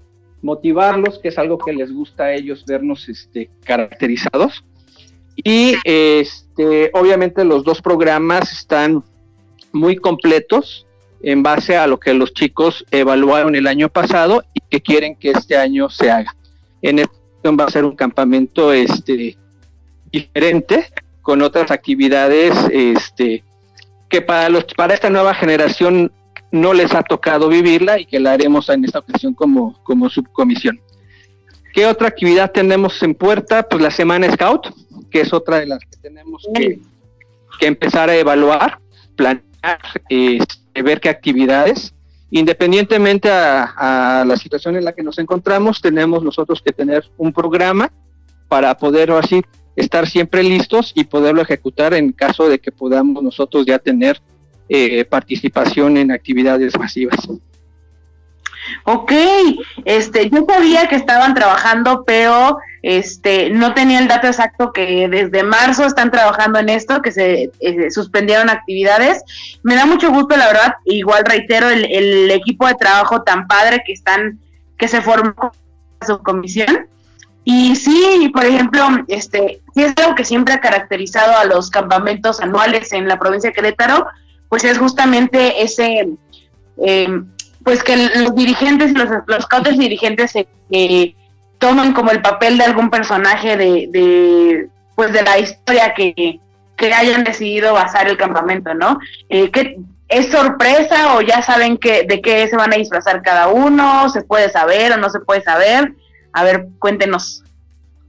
motivarlos, 0.42 1.18
que 1.18 1.28
es 1.28 1.38
algo 1.38 1.58
que 1.58 1.72
les 1.72 1.92
gusta 1.92 2.24
a 2.24 2.34
ellos 2.34 2.64
vernos 2.66 3.08
este, 3.08 3.50
caracterizados. 3.64 4.64
Y 5.36 5.76
este, 5.84 6.90
obviamente 6.94 7.44
los 7.44 7.64
dos 7.64 7.80
programas 7.80 8.52
están 8.52 9.04
muy 9.72 9.96
completos 9.96 10.86
en 11.20 11.42
base 11.42 11.76
a 11.76 11.86
lo 11.86 11.98
que 11.98 12.14
los 12.14 12.32
chicos 12.32 12.84
evaluaron 12.90 13.54
el 13.54 13.66
año 13.66 13.88
pasado 13.88 14.42
y 14.54 14.60
que 14.68 14.80
quieren 14.80 15.16
que 15.16 15.30
este 15.30 15.56
año 15.56 15.88
se 15.90 16.10
haga. 16.10 16.34
En 16.82 17.00
esta 17.00 17.18
va 17.46 17.64
a 17.64 17.70
ser 17.70 17.84
un 17.84 17.96
campamento 17.96 18.72
este, 18.72 19.36
diferente 20.10 20.86
con 21.22 21.42
otras 21.42 21.70
actividades 21.70 22.54
este, 22.72 23.44
que 24.08 24.22
para, 24.22 24.48
los, 24.48 24.64
para 24.64 24.94
esta 24.94 25.10
nueva 25.10 25.34
generación 25.34 26.10
no 26.50 26.72
les 26.72 26.94
ha 26.94 27.02
tocado 27.02 27.48
vivirla 27.48 28.00
y 28.00 28.06
que 28.06 28.18
la 28.18 28.32
haremos 28.32 28.68
en 28.70 28.84
esta 28.84 29.00
ocasión 29.00 29.34
como, 29.34 29.78
como 29.84 30.08
subcomisión. 30.08 30.80
¿Qué 31.74 31.86
otra 31.86 32.08
actividad 32.08 32.50
tenemos 32.50 33.02
en 33.02 33.14
puerta? 33.14 33.68
Pues 33.68 33.82
la 33.82 33.90
Semana 33.90 34.30
Scout, 34.32 34.68
que 35.10 35.20
es 35.20 35.32
otra 35.32 35.60
de 35.60 35.66
las 35.66 35.80
que 35.80 35.98
tenemos 36.00 36.46
que, 36.54 36.80
empezar 37.60 38.08
a 38.08 38.16
evaluar, 38.16 38.78
planear, 39.16 39.80
este, 40.08 40.82
ver 40.82 41.00
qué 41.00 41.08
actividades. 41.08 41.92
Independientemente 42.30 43.30
a, 43.30 44.20
a, 44.20 44.24
la 44.24 44.36
situación 44.36 44.76
en 44.76 44.84
la 44.84 44.92
que 44.92 45.02
nos 45.02 45.18
encontramos, 45.18 45.80
tenemos 45.80 46.22
nosotros 46.22 46.62
que 46.64 46.72
tener 46.72 47.04
un 47.16 47.32
programa 47.32 47.90
para 48.48 48.76
poder 48.76 49.10
así 49.12 49.42
estar 49.78 50.08
siempre 50.08 50.42
listos 50.42 50.92
y 50.94 51.04
poderlo 51.04 51.42
ejecutar 51.42 51.94
en 51.94 52.12
caso 52.12 52.48
de 52.48 52.58
que 52.58 52.72
podamos 52.72 53.22
nosotros 53.22 53.64
ya 53.64 53.78
tener 53.78 54.20
eh, 54.68 55.04
participación 55.04 55.96
en 55.96 56.10
actividades 56.10 56.78
masivas. 56.78 57.28
Ok, 58.84 59.12
este, 59.84 60.28
yo 60.28 60.44
sabía 60.46 60.88
que 60.88 60.96
estaban 60.96 61.34
trabajando, 61.34 62.04
pero 62.04 62.58
este, 62.82 63.50
no 63.50 63.72
tenía 63.72 63.98
el 63.98 64.08
dato 64.08 64.26
exacto 64.26 64.72
que 64.72 65.08
desde 65.08 65.42
marzo 65.42 65.84
están 65.84 66.10
trabajando 66.10 66.58
en 66.58 66.68
esto, 66.68 67.00
que 67.00 67.12
se 67.12 67.50
eh, 67.60 67.90
suspendieron 67.90 68.50
actividades. 68.50 69.22
Me 69.62 69.74
da 69.74 69.86
mucho 69.86 70.10
gusto, 70.10 70.36
la 70.36 70.48
verdad. 70.48 70.74
Igual 70.84 71.24
reitero 71.24 71.70
el, 71.70 71.86
el 71.90 72.30
equipo 72.30 72.66
de 72.66 72.74
trabajo 72.74 73.22
tan 73.22 73.46
padre 73.46 73.82
que 73.86 73.92
están, 73.92 74.38
que 74.76 74.88
se 74.88 75.00
formó 75.00 75.52
su 76.06 76.18
comisión. 76.18 76.88
Y 77.50 77.76
sí, 77.76 78.30
por 78.34 78.44
ejemplo, 78.44 78.86
este, 79.08 79.62
sí 79.74 79.82
es 79.82 79.94
algo 79.96 80.14
que 80.14 80.26
siempre 80.26 80.52
ha 80.52 80.60
caracterizado 80.60 81.34
a 81.34 81.46
los 81.46 81.70
campamentos 81.70 82.40
anuales 82.40 82.92
en 82.92 83.08
la 83.08 83.18
provincia 83.18 83.48
de 83.48 83.54
Querétaro, 83.54 84.06
pues 84.50 84.64
es 84.64 84.76
justamente 84.76 85.62
ese, 85.62 86.10
em, 86.76 87.26
pues 87.64 87.82
que 87.82 87.96
los 88.16 88.34
dirigentes, 88.34 88.92
los, 88.92 89.08
los 89.26 89.46
cautes 89.46 89.78
dirigentes 89.78 90.32
se 90.32 90.46
eh, 90.70 91.14
toman 91.56 91.94
como 91.94 92.10
el 92.10 92.20
papel 92.20 92.58
de 92.58 92.64
algún 92.64 92.90
personaje 92.90 93.56
de, 93.56 93.88
de 93.92 94.68
pues 94.94 95.14
de 95.14 95.22
la 95.22 95.38
historia 95.38 95.94
que, 95.94 96.40
que 96.76 96.92
hayan 96.92 97.24
decidido 97.24 97.72
basar 97.72 98.08
el 98.08 98.18
campamento, 98.18 98.74
¿no? 98.74 98.98
Eh, 99.30 99.50
¿Es 100.06 100.30
sorpresa 100.30 101.14
o 101.14 101.22
ya 101.22 101.40
saben 101.40 101.78
que, 101.78 102.02
de 102.02 102.20
qué 102.20 102.46
se 102.46 102.56
van 102.56 102.74
a 102.74 102.76
disfrazar 102.76 103.22
cada 103.22 103.48
uno? 103.48 104.10
¿Se 104.10 104.20
puede 104.20 104.50
saber 104.50 104.92
o 104.92 104.98
no 104.98 105.08
se 105.08 105.20
puede 105.20 105.40
saber? 105.40 105.94
A 106.38 106.44
ver, 106.44 106.68
cuéntenos. 106.78 107.42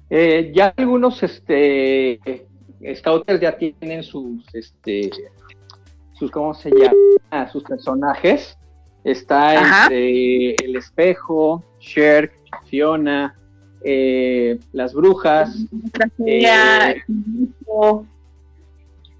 Eh, 0.07 0.51
ya 0.53 0.71
algunos 0.77 1.23
este, 1.23 2.19
scouters 2.95 3.41
ya 3.41 3.57
tienen 3.57 4.03
sus, 4.03 4.45
este, 4.53 5.09
sus, 6.13 6.29
¿cómo 6.29 6.53
se 6.53 6.69
llama? 6.69 7.49
Sus 7.51 7.63
personajes. 7.63 8.55
Está 9.03 9.87
el 9.87 10.75
espejo, 10.75 11.63
Sherk, 11.79 12.31
Fiona, 12.65 13.35
eh, 13.83 14.59
las 14.73 14.93
brujas, 14.93 15.65
eh, 16.23 17.01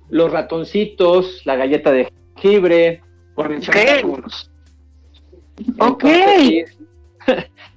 los 0.10 0.32
ratoncitos, 0.32 1.42
la 1.48 1.56
galleta 1.56 1.92
de 1.92 2.14
jengibre, 2.36 3.02
por 3.34 3.50
mencionar 3.50 3.90
algunos. 3.90 4.52
Ok. 5.80 6.04
Entonces 6.04 6.78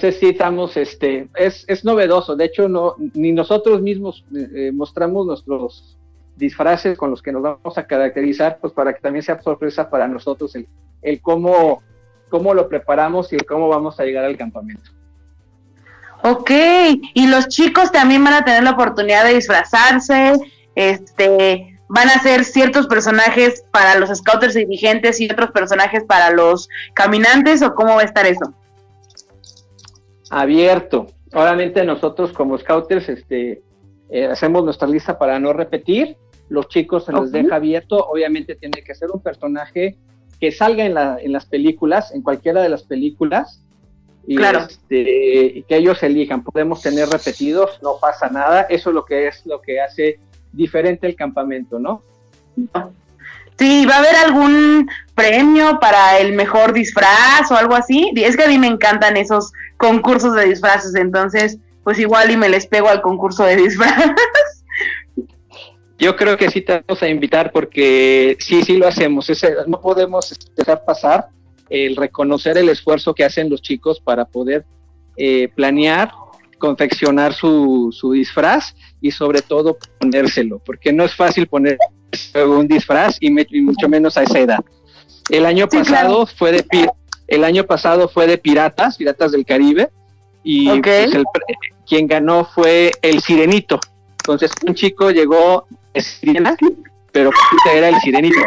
sí 0.00 0.28
estamos, 0.28 0.76
este, 0.76 1.28
es, 1.34 1.64
es 1.68 1.84
novedoso. 1.84 2.36
De 2.36 2.44
hecho, 2.44 2.68
no, 2.68 2.94
ni 3.14 3.32
nosotros 3.32 3.82
mismos 3.82 4.24
eh, 4.34 4.70
mostramos 4.72 5.26
nuestros 5.26 5.98
disfraces 6.36 6.96
con 6.96 7.10
los 7.10 7.20
que 7.20 7.32
nos 7.32 7.42
vamos 7.42 7.76
a 7.76 7.86
caracterizar, 7.86 8.58
pues 8.60 8.72
para 8.72 8.92
que 8.92 9.00
también 9.00 9.22
sea 9.22 9.40
sorpresa 9.42 9.90
para 9.90 10.06
nosotros 10.08 10.54
el, 10.54 10.68
el 11.02 11.20
cómo, 11.20 11.82
cómo 12.28 12.54
lo 12.54 12.68
preparamos 12.68 13.32
y 13.32 13.36
el 13.36 13.44
cómo 13.44 13.68
vamos 13.68 13.98
a 13.98 14.04
llegar 14.04 14.24
al 14.24 14.36
campamento. 14.36 14.90
Ok, 16.24 16.50
y 17.14 17.26
los 17.26 17.48
chicos 17.48 17.90
también 17.90 18.22
van 18.22 18.34
a 18.34 18.44
tener 18.44 18.62
la 18.62 18.70
oportunidad 18.70 19.24
de 19.24 19.34
disfrazarse, 19.34 20.34
este, 20.76 21.80
van 21.88 22.08
a 22.08 22.22
ser 22.22 22.44
ciertos 22.44 22.86
personajes 22.86 23.64
para 23.72 23.96
los 23.96 24.16
scouters 24.16 24.54
dirigentes 24.54 25.20
y 25.20 25.28
otros 25.28 25.50
personajes 25.50 26.04
para 26.04 26.30
los 26.30 26.68
caminantes, 26.94 27.60
o 27.62 27.74
cómo 27.74 27.96
va 27.96 28.02
a 28.02 28.04
estar 28.04 28.24
eso? 28.26 28.54
Abierto. 30.32 31.08
Obviamente 31.34 31.84
nosotros 31.84 32.32
como 32.32 32.56
scouters 32.56 33.06
este, 33.10 33.62
eh, 34.08 34.26
hacemos 34.26 34.64
nuestra 34.64 34.88
lista 34.88 35.18
para 35.18 35.38
no 35.38 35.52
repetir. 35.52 36.16
Los 36.48 36.68
chicos 36.68 37.04
se 37.04 37.12
les 37.12 37.30
deja 37.30 37.56
abierto. 37.56 38.06
Obviamente 38.06 38.54
tiene 38.54 38.82
que 38.82 38.94
ser 38.94 39.10
un 39.10 39.20
personaje 39.22 39.96
que 40.40 40.50
salga 40.50 40.86
en, 40.86 40.94
la, 40.94 41.18
en 41.20 41.32
las 41.32 41.44
películas, 41.44 42.12
en 42.12 42.22
cualquiera 42.22 42.62
de 42.62 42.70
las 42.70 42.82
películas 42.82 43.62
y 44.26 44.36
Claro. 44.36 44.60
este, 44.60 45.64
que 45.68 45.76
ellos 45.76 46.02
elijan. 46.02 46.42
Podemos 46.42 46.80
tener 46.80 47.08
repetidos, 47.10 47.78
no 47.82 47.98
pasa 48.00 48.30
nada. 48.30 48.62
Eso 48.62 48.88
es 48.88 48.94
lo 48.94 49.04
que 49.04 49.28
es 49.28 49.44
lo 49.44 49.60
que 49.60 49.82
hace 49.82 50.18
diferente 50.52 51.06
el 51.06 51.14
campamento, 51.14 51.78
¿no? 51.78 52.02
Sí, 53.58 53.86
¿va 53.86 53.96
a 53.96 53.98
haber 53.98 54.16
algún 54.16 54.88
premio 55.14 55.78
para 55.78 56.18
el 56.18 56.32
mejor 56.34 56.72
disfraz 56.72 57.50
o 57.50 57.54
algo 57.56 57.74
así? 57.74 58.10
Es 58.16 58.36
que 58.36 58.44
a 58.44 58.48
mí 58.48 58.58
me 58.58 58.66
encantan 58.66 59.16
esos 59.16 59.52
concursos 59.82 60.34
de 60.36 60.44
disfraces, 60.46 60.94
entonces, 60.94 61.58
pues 61.82 61.98
igual 61.98 62.30
y 62.30 62.36
me 62.36 62.48
les 62.48 62.66
pego 62.68 62.88
al 62.88 63.02
concurso 63.02 63.44
de 63.44 63.56
disfraz. 63.56 64.14
Yo 65.98 66.16
creo 66.16 66.36
que 66.36 66.50
sí 66.50 66.60
te 66.62 66.82
vamos 66.86 67.02
a 67.02 67.08
invitar 67.08 67.52
porque 67.52 68.36
sí, 68.40 68.62
sí 68.62 68.76
lo 68.76 68.86
hacemos. 68.88 69.28
Ese- 69.28 69.54
no 69.66 69.80
podemos 69.80 70.34
dejar 70.56 70.84
pasar 70.84 71.28
el 71.68 71.96
reconocer 71.96 72.56
el 72.58 72.68
esfuerzo 72.68 73.14
que 73.14 73.24
hacen 73.24 73.48
los 73.50 73.60
chicos 73.62 74.00
para 74.00 74.24
poder 74.24 74.64
eh, 75.16 75.48
planear, 75.54 76.10
confeccionar 76.58 77.34
su, 77.34 77.90
su 77.92 78.12
disfraz 78.12 78.74
y 79.00 79.10
sobre 79.10 79.42
todo 79.42 79.76
ponérselo, 79.98 80.58
porque 80.64 80.92
no 80.92 81.04
es 81.04 81.14
fácil 81.14 81.46
poner 81.46 81.76
un 82.46 82.66
disfraz 82.68 83.16
y, 83.20 83.30
me- 83.30 83.46
y 83.50 83.60
mucho 83.60 83.88
menos 83.88 84.16
a 84.16 84.22
esa 84.22 84.38
edad. 84.38 84.60
El 85.30 85.44
año 85.46 85.66
Sí, 85.70 85.78
pasado 85.78 86.26
fue 86.26 86.52
de 86.52 86.62
el 87.28 87.44
año 87.44 87.64
pasado 87.64 88.08
fue 88.08 88.26
de 88.26 88.38
piratas, 88.38 88.96
piratas 88.96 89.32
del 89.32 89.44
Caribe 89.46 89.90
y 90.42 90.68
pues, 90.80 91.14
el 91.14 91.24
quien 91.86 92.06
ganó 92.06 92.44
fue 92.44 92.92
el 93.02 93.20
Sirenito. 93.20 93.78
Entonces 94.20 94.50
un 94.66 94.74
chico 94.74 95.10
llegó 95.10 95.66
de 95.94 96.00
sirena, 96.00 96.56
pero 97.10 97.30
era 97.72 97.88
el 97.88 98.00
Sirenito. 98.00 98.40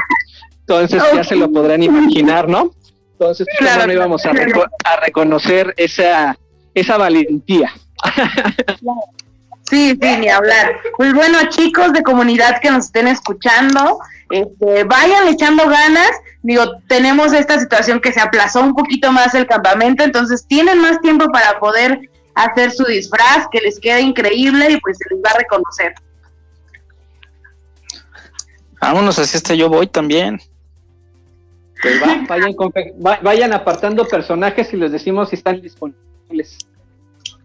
Entonces 0.62 1.02
ya 1.14 1.24
se 1.24 1.36
lo 1.36 1.52
podrán 1.52 1.84
imaginar, 1.84 2.48
¿no? 2.50 2.72
Entonces 3.14 3.48
¿cómo 3.58 3.70
Claro, 3.70 3.88
no 3.88 3.94
íbamos 3.94 4.26
a, 4.26 4.32
reco- 4.34 4.70
a 4.84 4.96
reconocer 4.98 5.74
esa 5.78 6.38
esa 6.74 6.98
valentía. 6.98 7.72
Sí, 9.70 9.98
sí, 10.00 10.18
ni 10.20 10.28
hablar. 10.30 10.76
Pues 10.98 11.14
bueno, 11.14 11.40
chicos 11.50 11.92
de 11.94 12.04
comunidad 12.04 12.60
que 12.62 12.70
nos 12.70 12.86
estén 12.86 13.08
escuchando, 13.08 14.00
este, 14.30 14.84
vayan 14.84 15.28
echando 15.28 15.68
ganas. 15.68 16.10
Digo, 16.46 16.78
tenemos 16.88 17.34
esta 17.34 17.60
situación 17.60 18.00
que 18.00 18.14
se 18.14 18.22
aplazó 18.22 18.62
un 18.62 18.76
poquito 18.76 19.12
más 19.12 19.34
el 19.34 19.48
campamento, 19.48 20.04
entonces 20.04 20.46
tienen 20.46 20.80
más 20.80 21.02
tiempo 21.02 21.26
para 21.32 21.60
poder 21.60 22.00
hacer 22.36 22.70
su 22.72 22.86
disfraz, 22.86 23.48
que 23.52 23.62
les 23.62 23.80
quede 23.80 24.02
increíble 24.02 24.70
y 24.70 24.80
pues 24.80 25.00
se 25.00 25.12
les 25.12 25.24
va 25.26 25.32
a 25.32 25.40
reconocer. 25.40 25.96
Vámonos, 28.80 29.18
así 29.18 29.38
está, 29.38 29.56
yo 29.56 29.70
voy 29.70 29.88
también. 29.88 30.40
Pues 31.82 32.00
va, 32.00 32.24
vayan, 32.28 32.56
vayan 33.24 33.52
apartando 33.52 34.08
personajes 34.08 34.72
y 34.72 34.78
les 34.78 34.92
decimos 34.92 35.30
si 35.30 35.38
están 35.38 35.60
disponibles. 35.64 36.60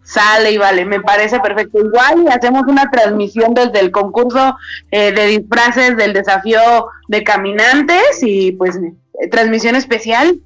Sale 0.03 0.51
y 0.51 0.57
vale, 0.57 0.83
me 0.85 0.99
parece 0.99 1.39
perfecto. 1.39 1.79
Igual 1.79 2.23
y 2.25 2.27
hacemos 2.31 2.63
una 2.67 2.89
transmisión 2.89 3.53
desde 3.53 3.79
el 3.79 3.91
concurso 3.91 4.55
eh, 4.91 5.11
de 5.11 5.25
disfraces 5.27 5.95
del 5.95 6.13
desafío 6.13 6.59
de 7.07 7.23
caminantes 7.23 8.21
y 8.21 8.51
pues 8.53 8.75
eh, 8.77 9.27
transmisión 9.29 9.75
especial 9.75 10.37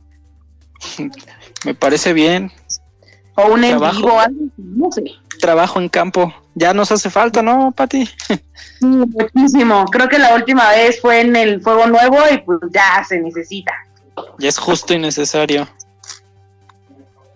Me 1.65 1.73
parece 1.73 2.13
bien. 2.13 2.51
o 3.35 3.47
un 3.47 3.63
en 3.63 3.71
Trabajo. 3.71 3.97
vivo, 3.97 4.19
algo 4.19 4.39
no 4.57 4.91
sé. 4.91 5.03
Trabajo 5.39 5.79
en 5.79 5.89
campo. 5.89 6.33
Ya 6.53 6.73
nos 6.73 6.91
hace 6.91 7.09
falta, 7.09 7.41
¿no, 7.41 7.71
Pati? 7.71 8.07
Sí, 8.79 8.85
muchísimo. 8.85 9.85
Creo 9.85 10.09
que 10.09 10.19
la 10.19 10.35
última 10.35 10.69
vez 10.71 10.99
fue 10.99 11.21
en 11.21 11.35
el 11.37 11.61
Fuego 11.61 11.87
Nuevo 11.87 12.17
y 12.31 12.37
pues 12.39 12.59
ya 12.71 13.03
se 13.07 13.19
necesita. 13.21 13.71
Ya 14.37 14.49
es 14.49 14.57
justo 14.57 14.93
y 14.93 14.99
necesario. 14.99 15.67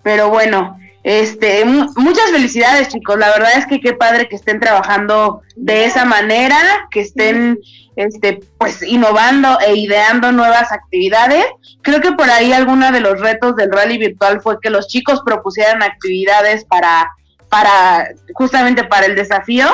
Pero 0.04 0.30
bueno, 0.30 0.78
este, 1.04 1.66
mu- 1.66 1.92
muchas 1.96 2.32
felicidades, 2.32 2.90
chicos. 2.90 3.18
La 3.18 3.30
verdad 3.30 3.58
es 3.58 3.66
que 3.66 3.80
qué 3.80 3.94
padre 3.94 4.28
que 4.28 4.36
estén 4.36 4.60
trabajando 4.60 5.42
de 5.56 5.86
esa 5.86 6.06
manera, 6.06 6.58
que 6.92 7.02
estén, 7.02 7.60
este, 7.96 8.42
pues 8.58 8.82
innovando 8.82 9.58
e 9.66 9.76
ideando 9.76 10.32
nuevas 10.32 10.72
actividades. 10.72 11.46
Creo 11.82 12.02
que 12.02 12.12
por 12.12 12.30
ahí 12.30 12.52
alguno 12.54 12.92
de 12.92 13.00
los 13.00 13.20
retos 13.20 13.56
del 13.56 13.72
rally 13.72 13.98
virtual 13.98 14.42
fue 14.42 14.58
que 14.62 14.70
los 14.70 14.88
chicos 14.88 15.22
propusieran 15.26 15.82
actividades 15.84 16.66
para, 16.66 17.10
para, 17.50 18.10
justamente 18.34 18.84
para 18.84 19.06
el 19.06 19.16
desafío. 19.16 19.68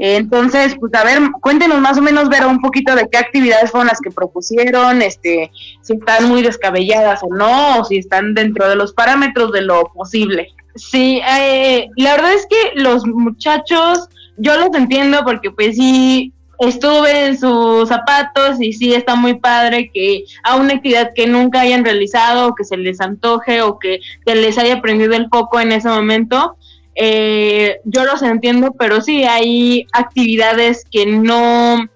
Entonces, 0.00 0.76
pues 0.78 0.94
a 0.94 1.02
ver, 1.02 1.18
cuéntenos 1.40 1.80
más 1.80 1.98
o 1.98 2.02
menos, 2.02 2.28
ver 2.28 2.46
un 2.46 2.60
poquito 2.60 2.94
de 2.94 3.08
qué 3.10 3.18
actividades 3.18 3.72
fueron 3.72 3.88
las 3.88 3.98
que 4.00 4.12
propusieron, 4.12 5.02
este, 5.02 5.50
si 5.82 5.94
están 5.94 6.28
muy 6.28 6.40
descabelladas 6.42 7.20
o 7.24 7.34
no, 7.34 7.80
o 7.80 7.84
si 7.84 7.98
están 7.98 8.32
dentro 8.32 8.68
de 8.68 8.76
los 8.76 8.92
parámetros 8.92 9.50
de 9.50 9.62
lo 9.62 9.92
posible. 9.92 10.54
Sí, 10.78 11.20
eh, 11.26 11.88
la 11.96 12.12
verdad 12.12 12.34
es 12.34 12.46
que 12.46 12.80
los 12.80 13.06
muchachos, 13.06 14.08
yo 14.36 14.56
los 14.56 14.74
entiendo 14.74 15.22
porque 15.24 15.50
pues 15.50 15.76
sí, 15.76 16.32
estuve 16.58 17.26
en 17.26 17.38
sus 17.38 17.88
zapatos 17.88 18.60
y 18.60 18.72
sí 18.72 18.94
está 18.94 19.14
muy 19.14 19.34
padre 19.34 19.90
que 19.92 20.24
a 20.42 20.56
una 20.56 20.74
actividad 20.74 21.12
que 21.14 21.26
nunca 21.26 21.60
hayan 21.60 21.84
realizado 21.84 22.48
o 22.48 22.54
que 22.54 22.64
se 22.64 22.76
les 22.76 23.00
antoje 23.00 23.62
o 23.62 23.78
que 23.78 24.00
se 24.26 24.34
les 24.34 24.58
haya 24.58 24.80
prendido 24.80 25.14
el 25.14 25.28
foco 25.28 25.60
en 25.60 25.72
ese 25.72 25.88
momento, 25.88 26.56
eh, 26.94 27.78
yo 27.84 28.04
los 28.04 28.22
entiendo, 28.22 28.72
pero 28.78 29.00
sí 29.00 29.24
hay 29.24 29.86
actividades 29.92 30.84
que 30.90 31.06
no 31.06 31.88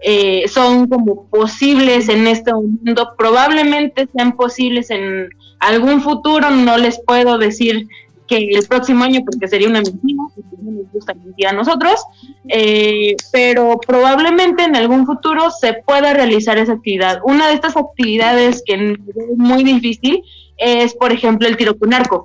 eh, 0.00 0.46
son 0.48 0.88
como 0.88 1.26
posibles 1.28 2.08
en 2.08 2.26
este 2.26 2.52
mundo, 2.52 3.14
probablemente 3.16 4.08
sean 4.14 4.36
posibles 4.36 4.90
en 4.90 5.28
algún 5.60 6.00
futuro, 6.00 6.50
no 6.50 6.76
les 6.76 7.00
puedo 7.04 7.38
decir 7.38 7.86
que 8.28 8.36
el 8.36 8.66
próximo 8.68 9.02
año, 9.04 9.22
porque 9.24 9.48
sería 9.48 9.68
una 9.68 9.80
mentira, 9.80 10.22
porque 10.34 10.56
no 10.62 10.70
nos 10.70 10.92
gusta 10.92 11.14
mentir 11.14 11.46
a 11.48 11.52
nosotros, 11.52 12.00
eh, 12.48 13.16
pero 13.32 13.80
probablemente 13.84 14.62
en 14.62 14.76
algún 14.76 15.06
futuro 15.06 15.50
se 15.50 15.72
pueda 15.86 16.12
realizar 16.12 16.58
esa 16.58 16.74
actividad. 16.74 17.20
Una 17.24 17.48
de 17.48 17.54
estas 17.54 17.76
actividades 17.76 18.62
que 18.64 18.74
es 18.74 18.98
muy 19.36 19.64
difícil 19.64 20.22
es, 20.58 20.94
por 20.94 21.10
ejemplo, 21.10 21.48
el 21.48 21.56
tiro 21.56 21.76
con 21.78 21.92
arco, 21.94 22.24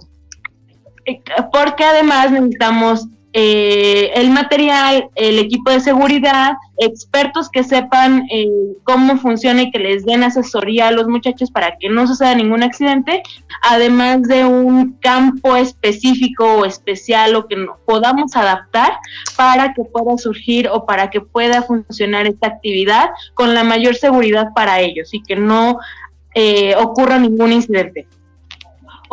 Eh, 1.05 1.21
porque 1.51 1.83
además 1.83 2.31
necesitamos 2.31 3.07
eh, 3.35 4.11
el 4.13 4.29
material, 4.29 5.09
el 5.15 5.39
equipo 5.39 5.71
de 5.71 5.79
seguridad, 5.79 6.53
expertos 6.77 7.49
que 7.49 7.63
sepan 7.63 8.27
eh, 8.31 8.47
cómo 8.83 9.17
funciona 9.17 9.63
y 9.63 9.71
que 9.71 9.79
les 9.79 10.05
den 10.05 10.23
asesoría 10.23 10.87
a 10.87 10.91
los 10.91 11.07
muchachos 11.07 11.49
para 11.49 11.77
que 11.79 11.89
no 11.89 12.05
suceda 12.05 12.35
ningún 12.35 12.61
accidente, 12.61 13.23
además 13.63 14.21
de 14.23 14.45
un 14.45 14.93
campo 14.99 15.55
específico 15.55 16.45
o 16.45 16.65
especial 16.65 17.35
o 17.35 17.47
que 17.47 17.55
podamos 17.85 18.35
adaptar 18.35 18.93
para 19.35 19.73
que 19.73 19.83
pueda 19.83 20.15
surgir 20.19 20.69
o 20.69 20.85
para 20.85 21.09
que 21.09 21.21
pueda 21.21 21.63
funcionar 21.63 22.27
esta 22.27 22.47
actividad 22.47 23.09
con 23.33 23.55
la 23.55 23.63
mayor 23.63 23.95
seguridad 23.95 24.49
para 24.53 24.79
ellos 24.79 25.11
y 25.11 25.23
que 25.23 25.35
no 25.35 25.79
eh, 26.35 26.75
ocurra 26.75 27.17
ningún 27.17 27.51
incidente. 27.51 28.07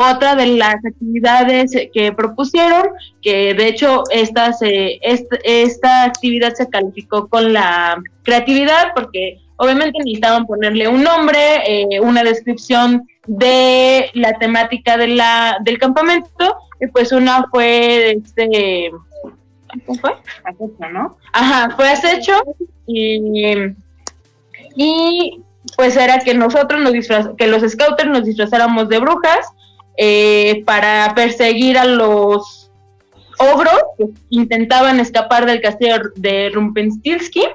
Otra 0.01 0.35
de 0.35 0.47
las 0.47 0.83
actividades 0.83 1.71
que 1.93 2.11
propusieron, 2.11 2.89
que 3.21 3.53
de 3.53 3.67
hecho 3.67 4.03
esta, 4.09 4.51
se, 4.51 4.97
esta, 5.03 5.37
esta 5.43 6.03
actividad 6.05 6.55
se 6.55 6.67
calificó 6.67 7.27
con 7.27 7.53
la 7.53 8.01
creatividad 8.23 8.93
porque 8.95 9.37
obviamente 9.57 9.99
necesitaban 9.99 10.47
ponerle 10.47 10.87
un 10.87 11.03
nombre, 11.03 11.37
eh, 11.67 11.99
una 11.99 12.23
descripción 12.23 13.07
de 13.27 14.09
la 14.13 14.33
temática 14.39 14.97
de 14.97 15.09
la, 15.09 15.59
del 15.61 15.77
campamento, 15.77 16.57
y 16.79 16.87
pues 16.87 17.11
una 17.11 17.45
fue 17.51 18.13
este 18.13 18.91
¿cómo 19.85 19.99
fue? 19.99 20.15
Acecho, 20.43 20.89
¿no? 20.91 21.15
Ajá, 21.31 21.75
fue 21.75 21.89
acecho 21.89 22.41
y, 22.87 23.53
y 24.75 25.43
pues 25.77 25.95
era 25.95 26.17
que 26.19 26.33
nosotros 26.33 26.81
nos 26.81 26.91
disfraz 26.91 27.29
que 27.37 27.45
los 27.45 27.61
scouters 27.61 28.09
nos 28.09 28.25
disfrazáramos 28.25 28.89
de 28.89 28.97
brujas 28.97 29.45
eh, 29.97 30.63
para 30.65 31.13
perseguir 31.15 31.77
a 31.77 31.85
los 31.85 32.71
ogros 33.39 33.81
que 33.97 34.05
intentaban 34.29 34.99
escapar 34.99 35.45
del 35.45 35.61
castillo 35.61 35.95
de 36.15 36.49
Rumpenstiltskin, 36.49 37.49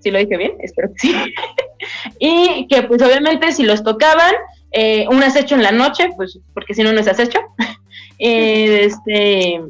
si 0.00 0.10
lo 0.10 0.18
dije 0.18 0.36
bien, 0.36 0.52
espero 0.60 0.88
que 0.92 0.98
sí, 0.98 1.14
y 2.18 2.66
que 2.68 2.82
pues 2.82 3.02
obviamente 3.02 3.52
si 3.52 3.64
los 3.64 3.82
tocaban, 3.82 4.34
eh, 4.72 5.06
un 5.08 5.22
acecho 5.22 5.54
en 5.54 5.62
la 5.62 5.72
noche, 5.72 6.10
pues 6.16 6.38
porque 6.54 6.74
si 6.74 6.82
no 6.82 6.92
no 6.92 7.00
es 7.00 7.08
acecho, 7.08 7.40
este, 8.18 9.60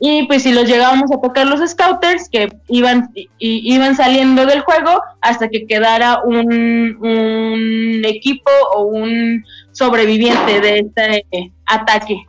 y 0.00 0.26
pues 0.26 0.42
si 0.42 0.52
los 0.52 0.68
llegábamos 0.68 1.10
a 1.10 1.20
tocar 1.20 1.46
los 1.46 1.68
scouters 1.68 2.28
que 2.28 2.48
iban 2.68 3.10
y, 3.14 3.28
iban 3.38 3.96
saliendo 3.96 4.46
del 4.46 4.60
juego 4.60 5.02
hasta 5.20 5.48
que 5.48 5.66
quedara 5.66 6.22
un 6.22 8.02
equipo 8.04 8.50
o 8.74 8.82
un 8.82 9.44
sobreviviente 9.78 10.60
de 10.60 10.78
este 10.80 11.52
ataque. 11.66 12.26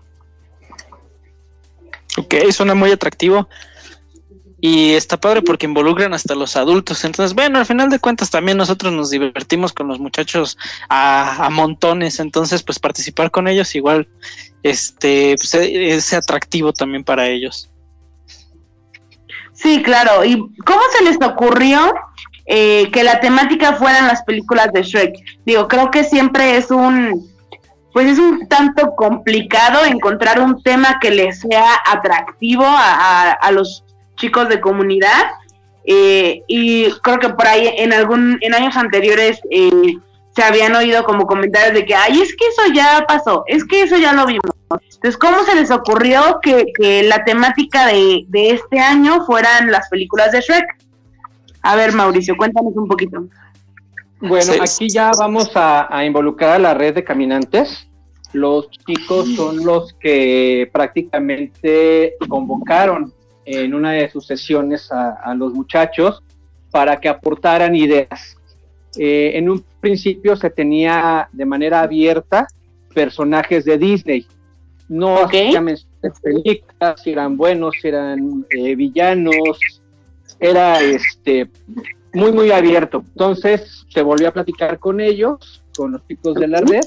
Ok, 2.18 2.36
suena 2.52 2.76
muy 2.76 2.92
atractivo. 2.92 3.50
Y 4.62 4.92
está 4.92 5.18
padre 5.18 5.42
porque 5.42 5.66
involucran 5.66 6.14
hasta 6.14 6.36
los 6.36 6.58
adultos. 6.58 7.06
Entonces, 7.06 7.34
bueno, 7.34 7.60
al 7.60 7.66
final 7.66 7.90
de 7.90 8.00
cuentas 8.00 8.30
también 8.30 8.58
nosotros 8.58 8.92
nos 8.92 9.10
divertimos 9.10 9.72
con 9.72 9.88
los 9.88 10.00
muchachos 10.00 10.58
a, 10.90 11.48
montones. 11.50 12.20
Entonces, 12.20 12.62
pues 12.62 12.78
participar 12.78 13.32
con 13.32 13.48
ellos 13.48 13.74
igual 13.74 14.08
este 14.62 15.36
pues, 15.38 15.54
e, 15.54 15.96
es 15.96 16.14
atractivo 16.14 16.74
también 16.74 17.06
para 17.06 17.28
ellos. 17.28 17.70
Sí, 19.54 19.82
claro. 19.82 20.26
¿Y 20.26 20.36
cómo 20.66 20.82
se 20.98 21.06
les 21.06 21.18
ocurrió 21.22 21.94
eh, 22.46 22.92
que 22.92 23.04
la 23.04 23.22
temática 23.22 23.74
fueran 23.76 24.08
las 24.08 24.24
películas 24.24 24.74
de 24.74 24.84
Shrek? 24.84 25.16
Digo, 25.46 25.70
creo 25.70 25.90
que 25.90 26.04
siempre 26.04 26.58
es 26.58 26.70
un, 26.70 27.30
pues 27.94 28.08
es 28.08 28.20
un 28.20 28.48
tanto 28.48 28.96
complicado 28.96 29.86
encontrar 29.86 30.40
un 30.40 30.62
tema 30.62 31.00
que 31.00 31.12
les 31.12 31.40
sea 31.40 31.76
atractivo 31.86 32.66
a, 32.66 33.52
los 33.52 33.84
chicos 34.16 34.48
de 34.50 34.62
comunidad. 34.62 35.32
Eh, 35.86 36.44
y 36.48 36.92
creo 37.02 37.20
que 37.20 37.30
por 37.30 37.48
ahí 37.48 37.74
en 37.78 37.94
algún 37.94 38.38
en 38.42 38.54
años 38.54 38.76
anteriores 38.76 39.40
eh, 39.50 39.96
se 40.36 40.44
habían 40.44 40.76
oído 40.76 41.04
como 41.04 41.26
comentarios 41.26 41.74
de 41.74 41.86
que 41.86 41.96
ay 41.96 42.22
es 42.22 42.36
que 42.36 42.48
eso 42.48 42.74
ya 42.74 43.06
pasó 43.08 43.44
es 43.48 43.64
que 43.66 43.84
eso 43.84 43.98
ya 43.98 44.14
lo 44.14 44.26
vimos 44.26 44.52
entonces 44.70 45.18
cómo 45.18 45.44
se 45.44 45.56
les 45.56 45.72
ocurrió 45.72 46.40
que, 46.42 47.04
la 47.04 47.24
temática 47.24 47.88
de, 47.88 48.26
este 48.34 48.80
año 48.80 49.26
fueran 49.26 49.72
las 49.72 49.90
películas 49.90 50.32
de 50.32 50.42
Shrek 50.42 50.66
a 51.62 51.76
ver 51.76 51.94
Mauricio 51.94 52.36
cuéntanos 52.38 52.74
un 52.76 52.88
poquito 52.88 53.24
bueno 54.22 54.54
aquí 54.62 54.90
ya 54.90 55.12
vamos 55.18 55.56
a, 55.56 55.96
a 55.96 56.06
involucrar 56.06 56.56
a 56.56 56.60
la 56.60 56.74
red 56.74 56.96
de 56.96 57.04
caminantes 57.04 57.90
los 58.34 58.70
chicos 58.70 59.34
son 59.36 59.66
los 59.66 59.94
que 59.94 60.70
prácticamente 60.72 62.16
convocaron 62.28 63.12
en 63.46 63.74
una 63.74 63.94
de 63.94 64.10
sus 64.10 64.28
sesiones 64.28 64.92
a, 64.92 65.34
los 65.34 65.54
muchachos 65.54 66.24
para 66.70 67.00
que 67.00 67.10
aportaran 67.10 67.76
ideas. 67.76 68.38
Eh, 68.98 69.32
en 69.36 69.50
un 69.50 69.64
principio 69.80 70.36
se 70.36 70.50
tenía 70.52 71.28
de 71.32 71.46
manera 71.46 71.82
abierta 71.82 72.48
personajes 72.94 73.66
de 73.66 73.78
Disney. 73.78 74.28
No 74.88 75.24
okay. 75.24 75.54
películas, 76.22 77.02
si 77.04 77.12
eran 77.12 77.38
buenos, 77.38 77.76
si 77.82 77.88
eran 77.88 78.46
eh, 78.50 78.76
villanos, 78.76 79.82
era 80.40 80.80
este 80.82 81.50
muy 82.14 82.32
muy 82.32 82.52
abierto. 82.52 83.04
Entonces 83.12 83.86
se 83.90 84.02
volvió 84.02 84.30
a 84.30 84.34
platicar 84.34 84.80
con 84.80 85.00
ellos, 85.00 85.64
con 85.76 85.94
los 85.94 86.08
chicos 86.08 86.36
de 86.36 86.48
la 86.48 86.62
red, 86.62 86.82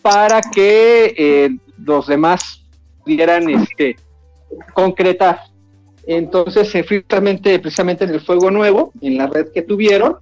para 0.00 0.40
que 0.40 1.14
eh, 1.16 1.50
los 1.78 2.06
demás 2.06 2.64
pudieran 3.04 3.48
este 3.50 3.96
concretar. 4.74 5.40
Entonces, 6.04 6.68
precisamente, 6.70 7.58
precisamente 7.58 8.04
en 8.04 8.10
el 8.10 8.20
Fuego 8.20 8.50
Nuevo, 8.50 8.92
en 9.00 9.18
la 9.18 9.28
red 9.28 9.52
que 9.52 9.62
tuvieron, 9.62 10.16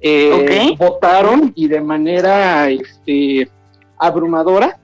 eh, 0.00 0.74
votaron 0.78 1.52
y 1.54 1.68
de 1.68 1.80
manera 1.80 2.68
este, 2.68 3.48
abrumadora 3.98 4.78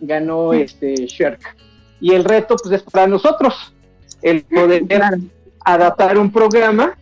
ganó 0.00 0.52
este 0.52 0.94
Sherk. 1.06 1.56
Y 2.00 2.12
el 2.12 2.24
reto 2.24 2.56
pues 2.56 2.74
es 2.74 2.82
para 2.82 3.06
nosotros, 3.06 3.72
el 4.20 4.42
poder 4.44 4.84
adaptar 5.64 6.18
un 6.18 6.30
programa 6.30 6.98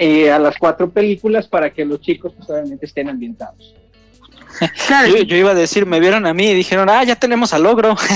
eh, 0.00 0.32
a 0.32 0.38
las 0.38 0.56
cuatro 0.56 0.90
películas 0.90 1.46
para 1.46 1.70
que 1.70 1.84
los 1.84 2.00
chicos 2.00 2.32
pues, 2.34 2.48
obviamente 2.48 2.86
estén 2.86 3.08
ambientados. 3.10 3.74
yo, 5.06 5.18
yo, 5.18 5.36
iba 5.36 5.50
a 5.50 5.54
decir, 5.54 5.84
me 5.84 6.00
vieron 6.00 6.26
a 6.26 6.32
mí 6.32 6.48
y 6.48 6.54
dijeron, 6.54 6.88
ah, 6.88 7.04
ya 7.04 7.16
tenemos 7.16 7.52
al 7.52 7.64
logro. 7.64 7.94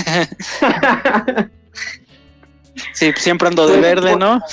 Sí, 2.93 3.13
siempre 3.17 3.49
ando 3.49 3.67
de 3.67 3.79
pues, 3.79 3.83
verde, 3.83 4.17
¿no? 4.17 4.41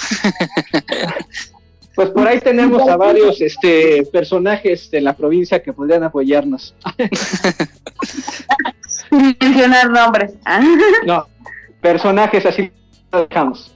Pues 1.94 2.10
por 2.12 2.26
ahí 2.28 2.40
tenemos 2.40 2.88
a 2.88 2.96
varios 2.96 3.42
este, 3.42 4.08
personajes 4.12 4.90
de 4.90 5.02
la 5.02 5.14
provincia 5.14 5.62
que 5.62 5.74
podrían 5.74 6.04
apoyarnos. 6.04 6.74
Sin 8.88 9.36
mencionar 9.42 9.90
nombres. 9.90 10.32
no, 11.06 11.28
personajes 11.82 12.46
así 12.46 12.72
dejamos. 13.12 13.74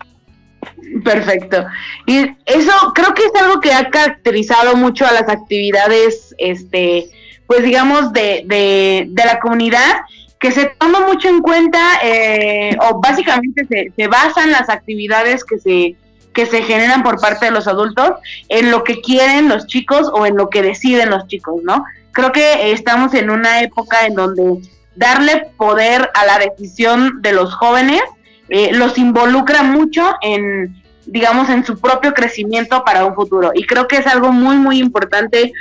Perfecto. 1.03 1.65
Y 2.05 2.35
eso 2.45 2.71
creo 2.93 3.13
que 3.13 3.23
es 3.23 3.41
algo 3.41 3.59
que 3.59 3.73
ha 3.73 3.89
caracterizado 3.89 4.75
mucho 4.75 5.05
a 5.05 5.11
las 5.11 5.29
actividades, 5.29 6.35
este, 6.37 7.09
pues 7.47 7.63
digamos, 7.63 8.13
de, 8.13 8.43
de, 8.45 9.07
de 9.09 9.25
la 9.25 9.39
comunidad 9.39 10.01
que 10.39 10.51
se 10.51 10.65
toma 10.77 10.99
mucho 10.99 11.29
en 11.29 11.41
cuenta 11.41 11.79
eh, 12.03 12.77
o 12.81 12.99
básicamente 12.99 13.65
se, 13.65 13.91
se 13.95 14.07
basan 14.07 14.51
las 14.51 14.69
actividades 14.69 15.43
que 15.43 15.57
se 15.59 15.95
que 16.35 16.45
se 16.45 16.61
generan 16.63 17.01
por 17.01 17.19
parte 17.19 17.45
de 17.45 17.51
los 17.51 17.65
adultos 17.65 18.11
en 18.49 18.69
lo 18.69 18.83
que 18.83 18.99
quieren 19.01 19.47
los 19.47 19.65
chicos 19.67 20.11
o 20.13 20.25
en 20.25 20.35
lo 20.35 20.49
que 20.49 20.61
deciden 20.61 21.09
los 21.09 21.25
chicos, 21.27 21.55
¿no? 21.63 21.85
Creo 22.11 22.33
que 22.33 22.73
estamos 22.73 23.13
en 23.13 23.29
una 23.29 23.61
época 23.61 24.05
en 24.05 24.15
donde 24.15 24.59
darle 24.95 25.47
poder 25.57 26.11
a 26.13 26.25
la 26.25 26.37
decisión 26.37 27.21
de 27.21 27.31
los 27.31 27.53
jóvenes 27.55 28.01
eh, 28.49 28.71
los 28.73 28.97
involucra 28.97 29.63
mucho 29.63 30.15
en, 30.21 30.81
digamos, 31.05 31.49
en 31.49 31.65
su 31.65 31.79
propio 31.79 32.13
crecimiento 32.13 32.83
para 32.83 33.05
un 33.05 33.15
futuro. 33.15 33.51
Y 33.53 33.65
creo 33.65 33.87
que 33.87 33.97
es 33.97 34.07
algo 34.07 34.31
muy, 34.31 34.57
muy 34.57 34.79
importante 34.79 35.51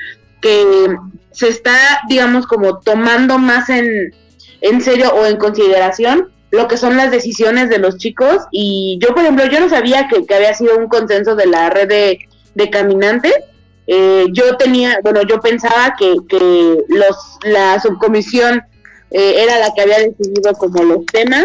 que 0.40 0.96
se 1.30 1.48
está, 1.48 2.00
digamos, 2.08 2.46
como 2.46 2.80
tomando 2.80 3.38
más 3.38 3.68
en, 3.70 4.14
en 4.60 4.80
serio 4.80 5.12
o 5.14 5.26
en 5.26 5.36
consideración 5.36 6.30
lo 6.54 6.68
que 6.68 6.76
son 6.76 6.96
las 6.96 7.10
decisiones 7.10 7.68
de 7.68 7.78
los 7.78 7.98
chicos. 7.98 8.38
Y 8.50 8.98
yo 9.02 9.08
por 9.08 9.22
ejemplo 9.22 9.44
yo 9.46 9.60
no 9.60 9.68
sabía 9.68 10.08
que, 10.08 10.34
había 10.34 10.54
sido 10.54 10.78
un 10.78 10.88
consenso 10.88 11.34
de 11.34 11.46
la 11.46 11.68
red 11.70 11.88
de, 11.88 12.70
caminantes. 12.70 13.34
Eh, 13.86 14.26
yo 14.32 14.56
tenía 14.56 14.98
bueno 15.02 15.20
yo 15.28 15.40
pensaba 15.40 15.94
que, 15.98 16.16
que 16.26 16.78
los 16.88 17.16
la 17.42 17.78
subcomisión 17.80 18.62
eh, 19.10 19.42
era 19.42 19.58
la 19.58 19.74
que 19.74 19.82
había 19.82 19.98
decidido 19.98 20.54
como 20.54 20.82
los 20.82 21.04
temas 21.06 21.44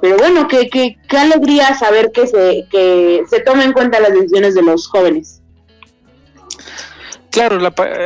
pero 0.00 0.16
bueno 0.16 0.48
qué 0.48 0.68
qué 0.68 0.96
qué 1.08 1.18
alegría 1.18 1.78
saber 1.78 2.10
que 2.12 2.26
se 2.26 2.66
que 2.70 3.22
se 3.28 3.40
tomen 3.40 3.68
en 3.68 3.72
cuenta 3.72 4.00
las 4.00 4.12
decisiones 4.12 4.54
de 4.54 4.62
los 4.62 4.88
jóvenes 4.88 5.40
Claro, 7.30 7.60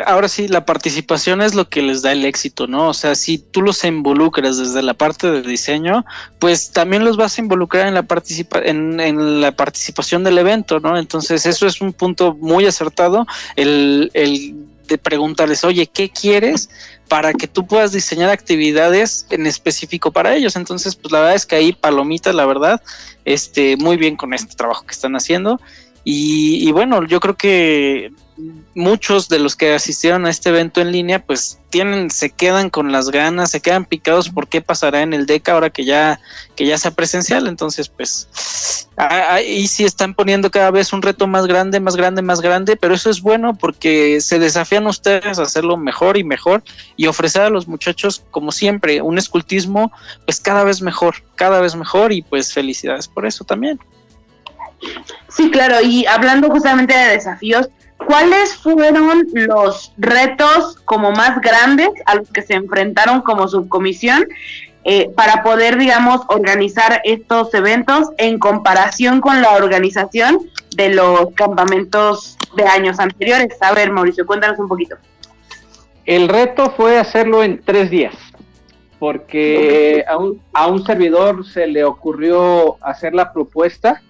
ahora 0.05 0.28
sí, 0.28 0.49
la 0.49 0.66
participación 0.66 1.40
es 1.40 1.55
lo 1.55 1.70
que 1.70 1.80
les 1.80 2.03
da 2.03 2.12
el 2.12 2.26
éxito, 2.26 2.66
¿no? 2.66 2.88
O 2.90 2.95
sea, 2.95 3.14
si 3.14 3.38
tú 3.38 3.62
los 3.62 3.82
involucras 3.84 4.59
desde 4.59 4.82
la 4.82 4.92
parte 4.92 5.30
de 5.30 5.40
diseño, 5.40 6.05
pues 6.38 6.72
también 6.72 7.07
los 7.07 7.16
vas 7.16 7.38
a 7.38 7.40
involucrar 7.40 7.86
en 7.86 7.95
la, 7.95 8.03
participa 8.03 8.59
en, 8.62 9.40
la 9.40 9.53
participación 9.53 10.24
del 10.24 10.36
evento, 10.36 10.78
¿no? 10.78 10.99
Entonces, 10.99 11.47
eso 11.47 11.66
es 11.66 11.80
un 11.80 11.95
punto 11.95 12.34
muy 12.34 12.66
acertado, 12.66 13.26
el, 13.57 14.11
el 14.12 14.55
de 14.87 14.99
preguntarles, 14.99 15.64
oye, 15.64 15.87
¿qué 15.87 16.11
quieres? 16.11 16.68
para 17.09 17.32
que 17.32 17.47
tú 17.47 17.66
puedas 17.66 17.93
diseñar 17.93 18.30
actividades 18.30 19.26
en 19.30 19.47
específico 19.47 20.11
para 20.11 20.35
ellos. 20.35 20.57
Entonces, 20.57 20.97
pues 20.97 21.12
la 21.12 21.20
verdad 21.20 21.35
es 21.35 21.47
que 21.47 21.57
ahí 21.57 21.72
palomita, 21.72 22.32
la 22.32 22.47
verdad, 22.47 22.82
este, 23.24 23.76
muy 23.76 23.97
bien 23.97 24.16
con 24.16 24.32
este 24.35 24.55
trabajo 24.55 24.87
que 24.87 24.93
están 24.93 25.14
haciendo. 25.16 25.61
Y, 26.03 26.66
y, 26.66 26.72
bueno, 26.72 27.07
yo 27.07 27.20
creo 27.20 27.37
que 27.37 28.11
muchos 28.74 29.28
de 29.28 29.39
los 29.39 29.55
que 29.55 29.74
asistieron 29.74 30.26
a 30.26 30.30
este 30.30 30.49
evento 30.49 30.80
en 30.80 30.91
línea, 30.91 31.24
pues 31.24 31.59
tienen, 31.70 32.11
se 32.11 32.30
quedan 32.30 32.68
con 32.70 32.91
las 32.91 33.11
ganas, 33.11 33.51
se 33.51 33.61
quedan 33.61 33.85
picados 33.85 34.28
por 34.28 34.49
qué 34.49 34.61
pasará 34.61 35.03
en 35.03 35.12
el 35.12 35.26
DECA 35.26 35.53
ahora 35.53 35.70
que 35.70 35.85
ya, 35.85 36.20
que 36.57 36.66
ya 36.66 36.76
sea 36.78 36.91
presencial. 36.91 37.47
Entonces, 37.47 37.89
pues 37.89 38.89
ahí 38.97 39.66
sí 39.68 39.85
están 39.85 40.14
poniendo 40.14 40.51
cada 40.51 40.70
vez 40.70 40.93
un 40.93 41.03
reto 41.03 41.26
más 41.26 41.47
grande, 41.47 41.80
más 41.80 41.97
grande, 41.97 42.22
más 42.22 42.41
grande, 42.41 42.76
pero 42.76 42.95
eso 42.95 43.11
es 43.11 43.20
bueno 43.20 43.55
porque 43.55 44.20
se 44.20 44.39
desafían 44.39 44.87
ustedes 44.87 45.39
a 45.39 45.43
hacerlo 45.43 45.76
mejor 45.76 46.16
y 46.16 46.24
mejor 46.24 46.62
y 46.97 47.07
ofrecer 47.07 47.43
a 47.43 47.51
los 47.51 47.68
muchachos, 47.68 48.24
como 48.30 48.53
siempre, 48.53 49.03
un 49.03 49.18
escultismo, 49.18 49.93
pues 50.26 50.41
cada 50.41 50.64
vez 50.64 50.82
mejor, 50.82 51.16
cada 51.37 51.61
vez 51.61 51.76
mejor 51.76 52.12
y 52.12 52.22
pues 52.22 52.53
felicidades 52.53 53.09
por 53.09 53.26
eso 53.26 53.45
también. 53.45 53.78
Sí, 55.28 55.51
claro, 55.51 55.80
y 55.82 56.07
hablando 56.07 56.49
justamente 56.49 56.97
de 56.97 57.11
desafíos, 57.11 57.68
¿cuáles 58.07 58.57
fueron 58.57 59.26
los 59.32 59.93
retos 59.97 60.76
como 60.85 61.11
más 61.12 61.41
grandes 61.41 61.91
a 62.07 62.16
los 62.16 62.30
que 62.30 62.43
se 62.43 62.55
enfrentaron 62.55 63.22
como 63.22 63.49
subcomisión 63.49 64.26
eh, 64.85 65.11
para 65.16 65.43
poder, 65.43 65.78
digamos, 65.78 66.20
organizar 66.28 67.01
estos 67.05 67.53
eventos 67.55 68.11
en 68.18 68.39
comparación 68.39 69.20
con 69.20 69.41
la 69.41 69.53
organización 69.53 70.39
de 70.76 70.91
los 70.91 71.32
campamentos 71.35 72.37
de 72.57 72.64
años 72.64 73.01
anteriores? 73.01 73.57
A 73.61 73.72
ver, 73.72 73.91
Mauricio, 73.91 74.26
cuéntanos 74.26 74.59
un 74.59 74.68
poquito. 74.68 74.97
El 76.05 76.28
reto 76.28 76.70
fue 76.76 76.99
hacerlo 76.99 77.43
en 77.43 77.62
tres 77.64 77.91
días, 77.91 78.14
porque 78.99 80.05
a 80.07 80.18
un, 80.18 80.41
a 80.53 80.66
un 80.66 80.85
servidor 80.85 81.47
se 81.47 81.66
le 81.66 81.82
ocurrió 81.82 82.76
hacer 82.82 83.14
la 83.14 83.32
propuesta 83.32 84.03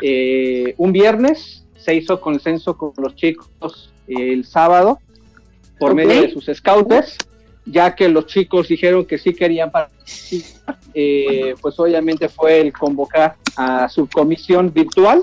eh, 0.00 0.74
un 0.76 0.92
viernes, 0.92 1.64
se 1.76 1.94
hizo 1.94 2.20
consenso 2.20 2.76
con 2.76 2.92
los 2.96 3.14
chicos 3.14 3.92
el 4.06 4.44
sábado 4.44 4.98
por 5.78 5.94
medio 5.94 6.22
de 6.22 6.30
sus 6.30 6.46
scouters, 6.52 7.16
ya 7.64 7.94
que 7.94 8.08
los 8.08 8.26
chicos 8.26 8.68
dijeron 8.68 9.04
que 9.04 9.18
sí 9.18 9.34
querían 9.34 9.70
participar, 9.70 10.78
eh, 10.94 11.54
pues 11.60 11.78
obviamente 11.78 12.28
fue 12.28 12.60
el 12.60 12.72
convocar 12.72 13.36
a 13.56 13.88
su 13.88 14.08
comisión 14.08 14.72
virtual 14.72 15.22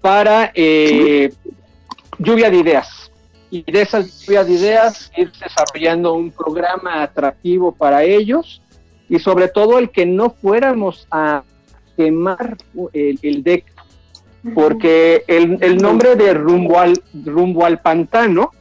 para 0.00 0.52
eh, 0.54 1.32
lluvia 2.18 2.50
de 2.50 2.56
ideas. 2.56 3.10
Y 3.50 3.70
de 3.70 3.82
esas 3.82 4.20
lluvia 4.20 4.44
de 4.44 4.52
ideas 4.52 5.10
ir 5.16 5.32
desarrollando 5.32 6.14
un 6.14 6.30
programa 6.30 7.02
atractivo 7.02 7.72
para 7.72 8.04
ellos 8.04 8.62
y 9.08 9.18
sobre 9.18 9.48
todo 9.48 9.78
el 9.78 9.90
que 9.90 10.06
no 10.06 10.30
fuéramos 10.30 11.06
a 11.10 11.42
quemar 11.96 12.56
el, 12.92 13.18
el 13.22 13.42
deck, 13.42 13.69
porque 14.54 15.24
el, 15.26 15.58
el, 15.60 15.76
nombre 15.76 16.16
de 16.16 16.34
rumbo 16.34 16.78
al, 16.78 17.00
rumbo 17.24 17.66
al 17.66 17.80
pantano 17.80 18.52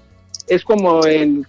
es 0.47 0.63
como 0.63 1.05
en, 1.05 1.45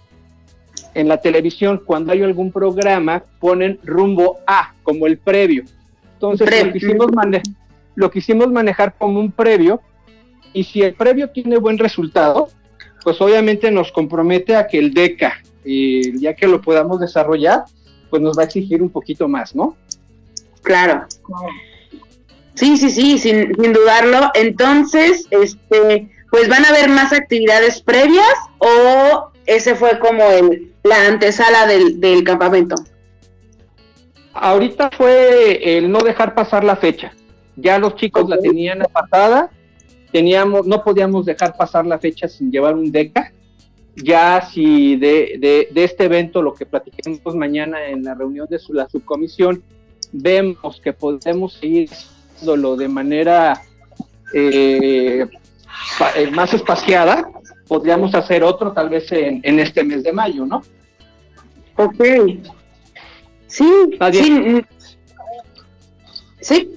en 0.93 1.07
la 1.07 1.17
televisión, 1.21 1.81
cuando 1.85 2.11
hay 2.11 2.21
algún 2.21 2.51
programa, 2.51 3.23
ponen 3.39 3.79
rumbo 3.83 4.39
a, 4.47 4.73
como 4.83 5.07
el 5.07 5.17
previo. 5.17 5.63
Entonces 6.13 6.65
lo 6.65 6.73
quisimos, 6.73 7.11
lo 7.95 8.11
quisimos 8.11 8.51
manejar 8.51 8.95
como 8.97 9.19
un 9.19 9.31
previo, 9.31 9.81
y 10.53 10.63
si 10.63 10.81
el 10.81 10.93
previo 10.93 11.29
tiene 11.29 11.57
buen 11.57 11.77
resultado, 11.77 12.49
pues 13.03 13.19
obviamente 13.21 13.71
nos 13.71 13.91
compromete 13.91 14.55
a 14.55 14.67
que 14.67 14.77
el 14.77 14.93
DECA, 14.93 15.41
y 15.63 16.19
ya 16.19 16.35
que 16.35 16.47
lo 16.47 16.61
podamos 16.61 16.99
desarrollar, 16.99 17.63
pues 18.09 18.21
nos 18.21 18.37
va 18.37 18.43
a 18.43 18.45
exigir 18.45 18.81
un 18.81 18.89
poquito 18.89 19.27
más, 19.27 19.55
¿no? 19.55 19.75
Claro. 20.61 21.05
Sí, 22.55 22.77
sí, 22.77 22.89
sí, 22.89 23.17
sin, 23.17 23.55
sin 23.55 23.73
dudarlo. 23.73 24.29
Entonces, 24.33 25.27
este, 25.31 26.09
pues 26.29 26.47
van 26.47 26.65
a 26.65 26.69
haber 26.69 26.89
más 26.89 27.13
actividades 27.13 27.81
previas 27.81 28.35
o 28.59 29.31
ese 29.45 29.75
fue 29.75 29.99
como 29.99 30.23
el, 30.29 30.71
la 30.83 31.07
antesala 31.07 31.67
del, 31.67 31.99
del 31.99 32.23
campamento. 32.23 32.75
Ahorita 34.33 34.89
fue 34.91 35.77
el 35.77 35.91
no 35.91 35.99
dejar 35.99 36.33
pasar 36.33 36.63
la 36.63 36.75
fecha. 36.75 37.13
Ya 37.55 37.77
los 37.79 37.95
chicos 37.95 38.29
la 38.29 38.37
tenían 38.37 38.81
apartada, 38.81 39.51
teníamos, 40.11 40.65
no 40.65 40.83
podíamos 40.83 41.25
dejar 41.25 41.55
pasar 41.57 41.85
la 41.85 41.99
fecha 41.99 42.27
sin 42.27 42.51
llevar 42.51 42.75
un 42.75 42.91
DECA. 42.91 43.33
Ya 43.95 44.49
si 44.53 44.95
de, 44.95 45.37
de, 45.37 45.67
de 45.69 45.83
este 45.83 46.05
evento, 46.05 46.41
lo 46.41 46.53
que 46.53 46.65
platiquemos 46.65 47.35
mañana 47.35 47.87
en 47.87 48.03
la 48.03 48.15
reunión 48.15 48.47
de 48.49 48.57
su, 48.57 48.73
la 48.73 48.87
subcomisión, 48.87 49.61
vemos 50.13 50.79
que 50.81 50.93
podemos 50.93 51.53
seguir 51.53 51.89
haciéndolo 52.41 52.75
de 52.75 52.87
manera 52.87 53.61
eh, 54.33 55.27
más 56.31 56.53
espaciada, 56.53 57.29
podríamos 57.67 58.13
hacer 58.15 58.43
otro 58.43 58.71
tal 58.71 58.89
vez 58.89 59.11
en, 59.11 59.41
en, 59.43 59.59
este 59.59 59.83
mes 59.83 60.03
de 60.03 60.11
mayo, 60.11 60.45
¿no? 60.45 60.63
Ok. 61.75 62.03
Sí, 63.47 63.71
sí. 64.11 64.65
Sí. 66.41 66.75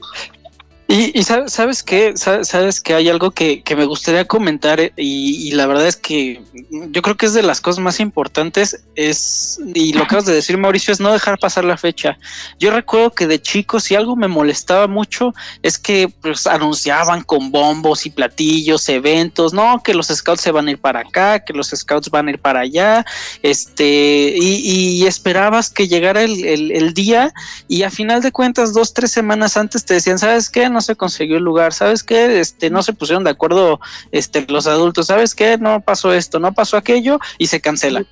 Y, 0.95 1.11
y, 1.18 1.24
sabes 1.24 1.82
qué, 1.82 2.16
sabes 2.16 2.80
que 2.80 2.95
hay 2.95 3.09
algo 3.09 3.32
que, 3.32 3.64
que, 3.64 3.74
me 3.74 3.84
gustaría 3.84 4.26
comentar 4.26 4.78
eh, 4.78 4.92
y, 4.97 5.51
la 5.51 5.66
verdad 5.66 5.88
es 5.88 5.97
que 5.97 6.40
yo 6.70 7.03
creo 7.03 7.16
que 7.16 7.26
es 7.26 7.32
de 7.32 7.42
las 7.42 7.61
cosas 7.61 7.82
más 7.82 7.99
importantes 7.99 8.84
es 8.95 9.59
y 9.74 9.92
lo 9.92 10.03
que 10.03 10.05
acabas 10.05 10.26
de 10.26 10.34
decir 10.34 10.57
Mauricio 10.57 10.92
es 10.92 11.01
no 11.01 11.12
dejar 11.12 11.40
pasar 11.40 11.64
la 11.64 11.76
fecha. 11.76 12.16
Yo 12.61 12.70
recuerdo 12.70 13.11
que 13.11 13.26
de 13.26 13.42
chico 13.42 13.80
si 13.80 13.97
algo 13.97 14.14
me 14.14 14.28
molestaba 14.28 14.86
mucho 14.86 15.34
es 15.62 15.78
que 15.78 16.09
pues 16.20 16.47
anunciaban 16.47 17.22
con 17.24 17.51
bombos 17.51 18.07
y 18.07 18.11
platillos 18.11 18.88
eventos, 18.88 19.53
no 19.53 19.82
que 19.82 19.95
los 19.95 20.07
scouts 20.07 20.42
se 20.42 20.53
van 20.53 20.68
a 20.68 20.70
ir 20.70 20.78
para 20.78 21.01
acá, 21.01 21.40
que 21.40 21.55
los 21.55 21.70
scouts 21.70 22.09
van 22.09 22.28
a 22.28 22.30
ir 22.30 22.38
para 22.38 22.61
allá, 22.61 23.05
este 23.42 24.32
y, 24.36 25.01
y 25.01 25.07
esperabas 25.09 25.70
que 25.70 25.88
llegara 25.88 26.22
el, 26.22 26.45
el, 26.45 26.70
el 26.70 26.95
día 26.95 27.34
y 27.66 27.82
a 27.82 27.90
final 27.90 28.22
de 28.22 28.30
cuentas 28.30 28.72
dos 28.72 28.95
tres 28.95 29.11
semanas 29.11 29.57
antes 29.57 29.84
te 29.84 29.95
decían 29.95 30.20
sabes 30.20 30.49
qué 30.49 30.68
no 30.68 30.84
se 30.85 30.97
consiguió 30.97 31.37
el 31.37 31.45
lugar, 31.45 31.72
¿sabes 31.72 32.03
qué? 32.03 32.41
Este, 32.41 32.70
no 32.70 32.82
se 32.82 32.93
pusieron 32.93 33.24
de 33.24 33.30
acuerdo 33.30 33.80
este, 34.12 34.47
los 34.49 34.66
adultos, 34.66 35.07
¿sabes 35.07 35.35
qué? 35.35 35.59
No 35.59 35.80
pasó 35.80 36.12
esto, 36.12 36.39
no 36.39 36.53
pasó 36.53 36.76
aquello 36.76 37.18
y 37.39 37.49
se 37.49 37.61
cancela. 37.61 38.05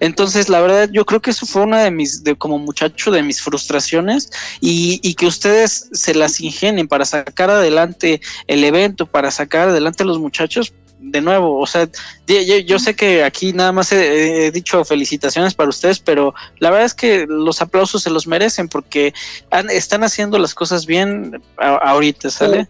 Entonces, 0.00 0.48
la 0.48 0.60
verdad, 0.60 0.88
yo 0.90 1.04
creo 1.04 1.20
que 1.20 1.30
eso 1.30 1.44
fue 1.44 1.62
una 1.62 1.82
de 1.82 1.90
mis, 1.90 2.24
de, 2.24 2.34
como 2.34 2.58
muchacho, 2.58 3.10
de 3.10 3.22
mis 3.22 3.42
frustraciones 3.42 4.30
y, 4.60 4.98
y, 5.02 5.14
que 5.14 5.26
ustedes 5.26 5.90
se 5.92 6.14
las 6.14 6.40
ingenien 6.40 6.88
para 6.88 7.04
sacar 7.04 7.50
adelante 7.50 8.22
el 8.46 8.64
evento, 8.64 9.04
para 9.04 9.30
sacar 9.30 9.68
adelante 9.68 10.02
a 10.02 10.06
los 10.06 10.18
muchachos. 10.18 10.72
De 11.02 11.22
nuevo, 11.22 11.58
o 11.58 11.66
sea, 11.66 11.88
yo, 12.26 12.78
sé 12.78 12.94
que 12.94 13.24
aquí 13.24 13.54
nada 13.54 13.72
más 13.72 13.90
he, 13.90 14.50
dicho 14.52 14.84
felicitaciones 14.84 15.54
para 15.54 15.70
ustedes, 15.70 15.98
pero 15.98 16.34
la 16.58 16.68
verdad 16.68 16.84
es 16.84 16.94
que 16.94 17.26
los 17.26 17.62
aplausos 17.62 18.02
se 18.02 18.10
los 18.10 18.26
merecen 18.26 18.68
porque 18.68 19.14
están 19.70 20.04
haciendo 20.04 20.38
las 20.38 20.54
cosas 20.54 20.84
bien 20.84 21.42
ahorita, 21.56 22.28
¿sale? 22.28 22.68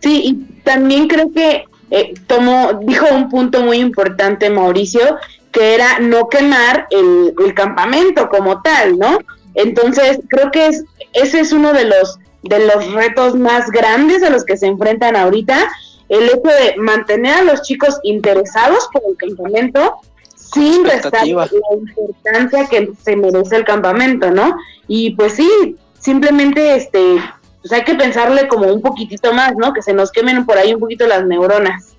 Sí, 0.00 0.22
y 0.24 0.34
también 0.64 1.06
creo 1.06 1.32
que 1.32 1.64
eh, 1.90 2.14
tomó, 2.26 2.80
dijo 2.82 3.06
un 3.14 3.28
punto 3.28 3.62
muy 3.62 3.78
importante 3.78 4.50
Mauricio, 4.50 5.18
que 5.52 5.74
era 5.74 5.98
no 6.00 6.28
quemar 6.28 6.88
el, 6.90 7.34
el, 7.44 7.54
campamento 7.54 8.28
como 8.28 8.60
tal, 8.62 8.98
¿no? 8.98 9.18
Entonces, 9.54 10.18
creo 10.28 10.50
que 10.50 10.68
es, 10.68 10.84
ese 11.12 11.40
es 11.40 11.52
uno 11.52 11.72
de 11.72 11.84
los, 11.84 12.18
de 12.42 12.66
los 12.66 12.92
retos 12.92 13.36
más 13.36 13.70
grandes 13.70 14.22
a 14.22 14.30
los 14.30 14.44
que 14.44 14.56
se 14.56 14.66
enfrentan 14.66 15.14
ahorita, 15.14 15.68
el 16.12 16.24
hecho 16.24 16.48
de 16.48 16.74
mantener 16.76 17.38
a 17.38 17.42
los 17.42 17.62
chicos 17.62 17.98
interesados 18.02 18.86
por 18.92 19.02
el 19.08 19.16
campamento 19.16 20.00
sin 20.34 20.84
restar 20.84 21.26
la 21.26 21.48
importancia 21.96 22.66
que 22.66 22.92
se 23.02 23.16
merece 23.16 23.56
el 23.56 23.64
campamento, 23.64 24.30
¿no? 24.30 24.54
Y 24.86 25.14
pues 25.14 25.36
sí, 25.36 25.76
simplemente 25.98 26.76
este, 26.76 27.18
pues 27.62 27.72
hay 27.72 27.82
que 27.84 27.94
pensarle 27.94 28.46
como 28.46 28.66
un 28.66 28.82
poquitito 28.82 29.32
más, 29.32 29.56
¿no? 29.56 29.72
Que 29.72 29.80
se 29.80 29.94
nos 29.94 30.12
quemen 30.12 30.44
por 30.44 30.58
ahí 30.58 30.74
un 30.74 30.80
poquito 30.80 31.06
las 31.06 31.24
neuronas. 31.24 31.96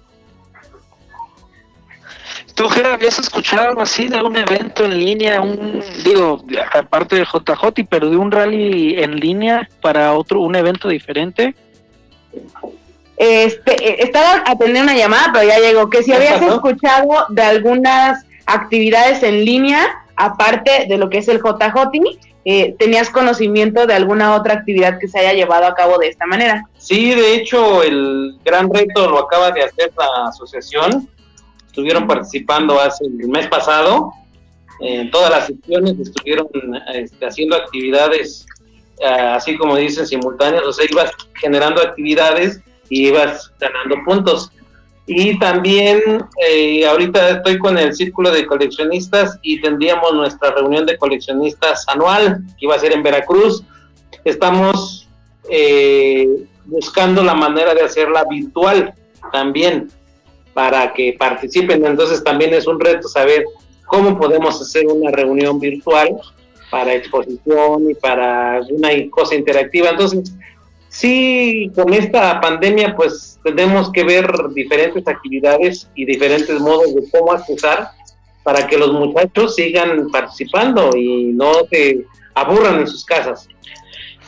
¿Tú, 2.53 2.69
Gera, 2.69 2.93
habías 2.93 3.17
escuchado 3.17 3.69
algo 3.69 3.81
así 3.81 4.09
de 4.09 4.21
un 4.21 4.37
evento 4.37 4.85
en 4.85 4.95
línea, 4.95 5.41
un, 5.41 5.83
digo, 6.05 6.45
aparte 6.71 7.15
del 7.15 7.25
JJ, 7.25 7.87
pero 7.89 8.11
de 8.11 8.15
un 8.15 8.29
rally 8.29 9.01
en 9.01 9.19
línea 9.19 9.67
para 9.81 10.13
otro, 10.13 10.41
un 10.41 10.55
evento 10.55 10.87
diferente? 10.87 11.55
Este, 13.17 14.03
estaba 14.03 14.43
atendiendo 14.45 14.91
una 14.91 14.99
llamada, 14.99 15.31
pero 15.33 15.47
ya 15.47 15.59
llegó, 15.59 15.89
que 15.89 16.03
si 16.03 16.13
habías 16.13 16.41
escuchado 16.41 17.25
de 17.29 17.41
algunas 17.41 18.25
actividades 18.45 19.23
en 19.23 19.45
línea, 19.45 19.87
aparte 20.15 20.85
de 20.87 20.97
lo 20.97 21.09
que 21.09 21.19
es 21.19 21.27
el 21.27 21.37
JJ, 21.37 22.19
eh, 22.45 22.75
¿tenías 22.77 23.09
conocimiento 23.09 23.87
de 23.87 23.93
alguna 23.93 24.35
otra 24.35 24.55
actividad 24.55 24.99
que 24.99 25.07
se 25.07 25.19
haya 25.19 25.33
llevado 25.33 25.65
a 25.65 25.75
cabo 25.75 25.97
de 25.97 26.09
esta 26.09 26.25
manera? 26.25 26.67
Sí, 26.77 27.13
de 27.15 27.35
hecho, 27.35 27.83
el 27.83 28.37
gran 28.43 28.69
reto 28.73 29.09
lo 29.09 29.19
acaba 29.19 29.51
de 29.51 29.63
hacer 29.63 29.91
la 29.97 30.27
asociación 30.27 31.07
estuvieron 31.73 32.05
participando 32.05 32.79
hace 32.79 33.03
el 33.03 33.27
mes 33.27 33.47
pasado. 33.47 34.13
En 34.79 35.09
todas 35.09 35.31
las 35.31 35.47
secciones 35.47 35.97
estuvieron 35.99 36.47
este, 36.93 37.25
haciendo 37.25 37.55
actividades, 37.55 38.45
uh, 38.99 39.33
así 39.35 39.57
como 39.57 39.75
dicen, 39.75 40.05
simultáneas, 40.05 40.63
o 40.63 40.71
sea, 40.71 40.85
ibas 40.87 41.11
generando 41.33 41.81
actividades 41.81 42.61
y 42.93 43.07
ibas 43.07 43.51
ganando 43.59 43.95
puntos. 44.05 44.51
Y 45.07 45.37
también 45.39 45.99
eh, 46.47 46.85
ahorita 46.85 47.29
estoy 47.31 47.57
con 47.57 47.77
el 47.77 47.93
círculo 47.93 48.31
de 48.31 48.45
coleccionistas 48.45 49.39
y 49.41 49.59
tendríamos 49.59 50.13
nuestra 50.13 50.51
reunión 50.51 50.85
de 50.85 50.97
coleccionistas 50.97 51.85
anual, 51.89 52.41
que 52.57 52.65
iba 52.65 52.75
a 52.75 52.79
ser 52.79 52.93
en 52.93 53.01
Veracruz. 53.01 53.63
Estamos 54.23 55.09
eh, 55.49 56.27
buscando 56.65 57.23
la 57.23 57.33
manera 57.33 57.73
de 57.73 57.81
hacerla 57.81 58.25
virtual 58.29 58.93
también 59.31 59.89
para 60.53 60.93
que 60.93 61.15
participen. 61.17 61.83
Entonces 61.85 62.23
también 62.23 62.53
es 62.53 62.67
un 62.67 62.79
reto 62.79 63.07
saber 63.07 63.43
cómo 63.87 64.17
podemos 64.17 64.61
hacer 64.61 64.85
una 64.85 65.11
reunión 65.11 65.59
virtual 65.59 66.15
para 66.69 66.93
exposición 66.93 67.89
y 67.89 67.95
para 67.95 68.61
una 68.69 68.89
cosa 69.09 69.35
interactiva. 69.35 69.89
Entonces, 69.89 70.33
sí, 70.93 71.71
con 71.75 71.91
esta 71.93 72.39
pandemia 72.39 72.95
pues 72.95 73.39
tenemos 73.43 73.91
que 73.91 74.03
ver 74.03 74.31
diferentes 74.53 75.05
actividades 75.07 75.89
y 75.95 76.05
diferentes 76.05 76.59
modos 76.59 76.93
de 76.95 77.03
cómo 77.11 77.33
accesar 77.33 77.89
para 78.43 78.67
que 78.67 78.77
los 78.77 78.93
muchachos 78.93 79.55
sigan 79.55 80.09
participando 80.11 80.95
y 80.95 81.31
no 81.33 81.51
se 81.69 82.05
aburran 82.35 82.79
en 82.79 82.87
sus 82.87 83.03
casas. 83.05 83.47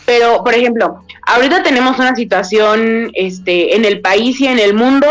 Pero, 0.05 0.43
por 0.43 0.53
ejemplo, 0.53 1.01
ahorita 1.25 1.63
tenemos 1.63 1.97
una 1.97 2.15
situación 2.15 3.11
este, 3.13 3.75
en 3.75 3.85
el 3.85 4.01
país 4.01 4.39
y 4.39 4.47
en 4.47 4.59
el 4.59 4.73
mundo 4.73 5.07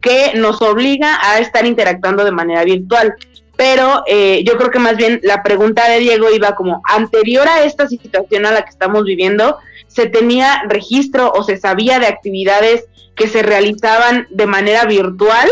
que 0.00 0.32
nos 0.34 0.60
obliga 0.60 1.18
a 1.22 1.38
estar 1.38 1.64
interactuando 1.64 2.24
de 2.24 2.32
manera 2.32 2.64
virtual. 2.64 3.14
Pero 3.56 4.02
eh, 4.06 4.42
yo 4.44 4.56
creo 4.56 4.70
que 4.70 4.80
más 4.80 4.96
bien 4.96 5.20
la 5.22 5.42
pregunta 5.42 5.88
de 5.88 6.00
Diego 6.00 6.30
iba 6.30 6.54
como 6.56 6.82
anterior 6.84 7.46
a 7.46 7.64
esta 7.64 7.86
situación 7.86 8.44
a 8.46 8.50
la 8.50 8.62
que 8.62 8.70
estamos 8.70 9.04
viviendo, 9.04 9.58
se 9.92 10.06
tenía 10.06 10.62
registro 10.68 11.32
o 11.32 11.42
se 11.42 11.56
sabía 11.58 11.98
de 11.98 12.06
actividades 12.06 12.84
que 13.14 13.28
se 13.28 13.42
realizaban 13.42 14.26
de 14.30 14.46
manera 14.46 14.84
virtual 14.86 15.48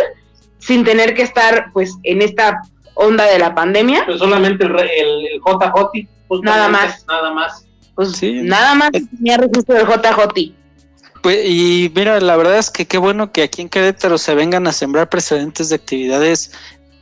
sin 0.59 0.85
tener 0.85 1.15
que 1.15 1.23
estar 1.23 1.71
pues 1.73 1.97
en 2.03 2.23
esta 2.23 2.63
onda 2.95 3.25
de 3.25 3.39
la 3.39 3.55
pandemia. 3.55 4.05
Pues 4.07 4.19
solamente 4.19 4.65
el, 4.65 4.79
el, 4.79 5.41
JJ, 5.41 6.43
nada 6.43 6.69
más. 6.69 7.05
Nada 7.07 7.33
más. 7.33 7.67
Pues 7.95 8.13
sí. 8.13 8.41
nada 8.43 8.75
más 8.75 8.91
tenía 8.91 9.37
registro 9.37 9.75
del 9.75 9.87
JJ. 9.87 10.55
Pues, 11.23 11.45
y 11.45 11.93
mira, 11.95 12.19
la 12.21 12.37
verdad 12.37 12.59
es 12.59 12.71
que 12.71 12.87
qué 12.87 12.97
bueno 12.97 13.31
que 13.31 13.43
aquí 13.43 13.61
en 13.61 13.69
Querétaro 13.69 14.17
se 14.17 14.35
vengan 14.35 14.67
a 14.67 14.73
sembrar 14.73 15.11
precedentes 15.11 15.69
de 15.69 15.75
actividades 15.75 16.53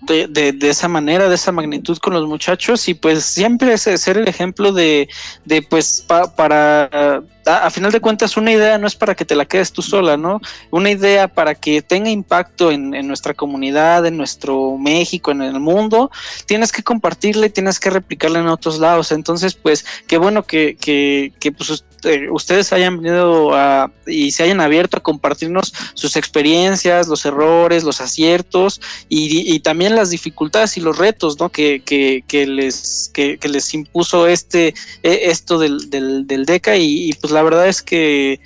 de, 0.02 0.26
de, 0.28 0.68
esa 0.70 0.88
manera, 0.88 1.28
de 1.28 1.34
esa 1.34 1.52
magnitud 1.52 1.98
con 1.98 2.14
los 2.14 2.26
muchachos 2.26 2.88
y 2.88 2.94
pues 2.94 3.24
siempre 3.24 3.72
es 3.72 3.82
ser 3.82 4.16
el 4.16 4.28
ejemplo 4.28 4.72
de, 4.72 5.08
de 5.44 5.62
pues 5.62 6.04
para 6.36 7.22
a, 7.48 7.70
final 7.70 7.92
de 7.92 8.00
cuentas 8.00 8.36
una 8.36 8.52
idea 8.52 8.78
no 8.78 8.86
es 8.86 8.94
para 8.94 9.14
que 9.14 9.24
te 9.24 9.34
la 9.34 9.46
quedes 9.46 9.72
tú 9.72 9.82
sola, 9.82 10.16
¿no? 10.16 10.40
Una 10.70 10.90
idea 10.90 11.28
para 11.28 11.54
que 11.54 11.82
tenga 11.82 12.10
impacto 12.10 12.70
en, 12.70 12.90
nuestra 13.06 13.34
comunidad, 13.34 14.06
en 14.06 14.16
nuestro 14.16 14.76
México, 14.76 15.30
en 15.30 15.42
el 15.42 15.60
mundo, 15.60 16.10
tienes 16.46 16.72
que 16.72 16.82
compartirla 16.82 17.46
y 17.46 17.50
tienes 17.50 17.80
que 17.80 17.90
replicarla 17.90 18.40
en 18.40 18.48
otros 18.48 18.78
lados. 18.78 19.12
Entonces, 19.12 19.54
pues, 19.54 19.84
qué 20.06 20.18
bueno 20.18 20.44
que, 20.44 20.76
que, 20.76 21.32
que 21.40 21.52
pues, 21.52 21.84
eh, 22.04 22.28
ustedes 22.30 22.72
hayan 22.72 23.00
venido 23.00 23.54
a, 23.54 23.90
y 24.06 24.30
se 24.30 24.44
hayan 24.44 24.60
abierto 24.60 24.98
a 24.98 25.02
compartirnos 25.02 25.72
sus 25.94 26.16
experiencias, 26.16 27.08
los 27.08 27.24
errores, 27.24 27.82
los 27.82 28.00
aciertos 28.00 28.80
y, 29.08 29.58
también 29.60 29.96
las 29.96 30.10
dificultades 30.10 30.76
y 30.76 30.80
los 30.80 30.98
retos, 30.98 31.38
¿no? 31.40 31.48
Que, 31.48 31.82
que, 31.84 32.22
que 32.26 32.46
les, 32.46 33.10
que, 33.12 33.38
les 33.42 33.74
impuso 33.74 34.26
este, 34.26 34.74
e, 35.02 35.20
esto 35.24 35.58
del, 35.58 35.90
del, 35.90 36.26
del 36.26 36.46
DECA 36.46 36.76
y, 36.76 37.10
y 37.10 37.12
pues 37.14 37.32
la 37.32 37.37
verdad 37.42 37.68
es 37.68 37.82
que 37.82 38.40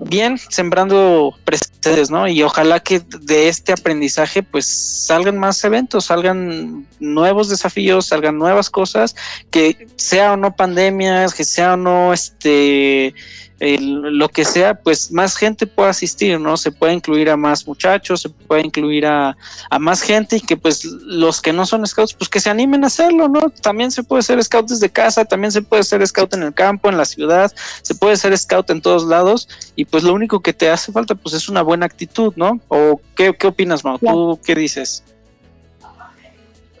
bien 0.00 0.38
sembrando 0.38 1.34
precedentes, 1.44 2.10
¿no? 2.10 2.26
Y 2.28 2.42
ojalá 2.42 2.80
que 2.80 3.00
de 3.00 3.48
este 3.48 3.72
aprendizaje 3.72 4.42
pues 4.42 4.66
salgan 4.66 5.38
más 5.38 5.62
eventos, 5.64 6.06
salgan 6.06 6.86
nuevos 6.98 7.48
desafíos, 7.48 8.06
salgan 8.06 8.38
nuevas 8.38 8.70
cosas, 8.70 9.14
que 9.50 9.86
sea 9.96 10.32
o 10.32 10.36
no 10.36 10.56
pandemias, 10.56 11.34
que 11.34 11.44
sea 11.44 11.74
o 11.74 11.76
no 11.76 12.12
este 12.12 13.14
lo 13.60 14.28
que 14.28 14.44
sea, 14.44 14.74
pues 14.74 15.12
más 15.12 15.36
gente 15.36 15.66
pueda 15.66 15.90
asistir, 15.90 16.40
¿no? 16.40 16.56
Se 16.56 16.72
puede 16.72 16.92
incluir 16.92 17.30
a 17.30 17.36
más 17.36 17.66
muchachos, 17.66 18.22
se 18.22 18.28
puede 18.28 18.62
incluir 18.62 19.06
a, 19.06 19.36
más 19.78 20.02
gente 20.02 20.36
y 20.36 20.40
que 20.40 20.56
pues 20.56 20.84
los 20.84 21.40
que 21.40 21.52
no 21.52 21.64
son 21.64 21.86
scouts, 21.86 22.14
pues 22.14 22.28
que 22.28 22.40
se 22.40 22.50
animen 22.50 22.84
a 22.84 22.88
hacerlo, 22.88 23.28
¿no? 23.28 23.50
También 23.50 23.90
se 23.90 24.02
puede 24.02 24.22
ser 24.22 24.42
scout 24.42 24.68
desde 24.68 24.90
casa, 24.90 25.24
también 25.24 25.52
se 25.52 25.62
puede 25.62 25.84
ser 25.84 26.04
scout 26.06 26.34
en 26.34 26.42
el 26.42 26.52
campo, 26.52 26.88
en 26.88 26.96
la 26.96 27.04
ciudad, 27.04 27.52
se 27.82 27.94
puede 27.94 28.16
ser 28.16 28.36
scout 28.36 28.68
en 28.70 28.82
todos 28.82 29.04
lados 29.04 29.48
y 29.76 29.84
pues 29.84 30.02
lo 30.02 30.12
único 30.12 30.40
que 30.40 30.52
te 30.52 30.68
hace 30.68 30.90
falta 30.90 31.14
pues 31.14 31.34
es 31.34 31.48
una 31.48 31.62
buena 31.62 31.86
actitud, 31.86 32.32
¿no? 32.36 32.60
¿O 32.68 33.00
qué, 33.14 33.34
qué 33.38 33.46
opinas, 33.46 33.84
Mau? 33.84 33.98
¿Tú 33.98 34.40
qué 34.44 34.54
dices? 34.54 35.04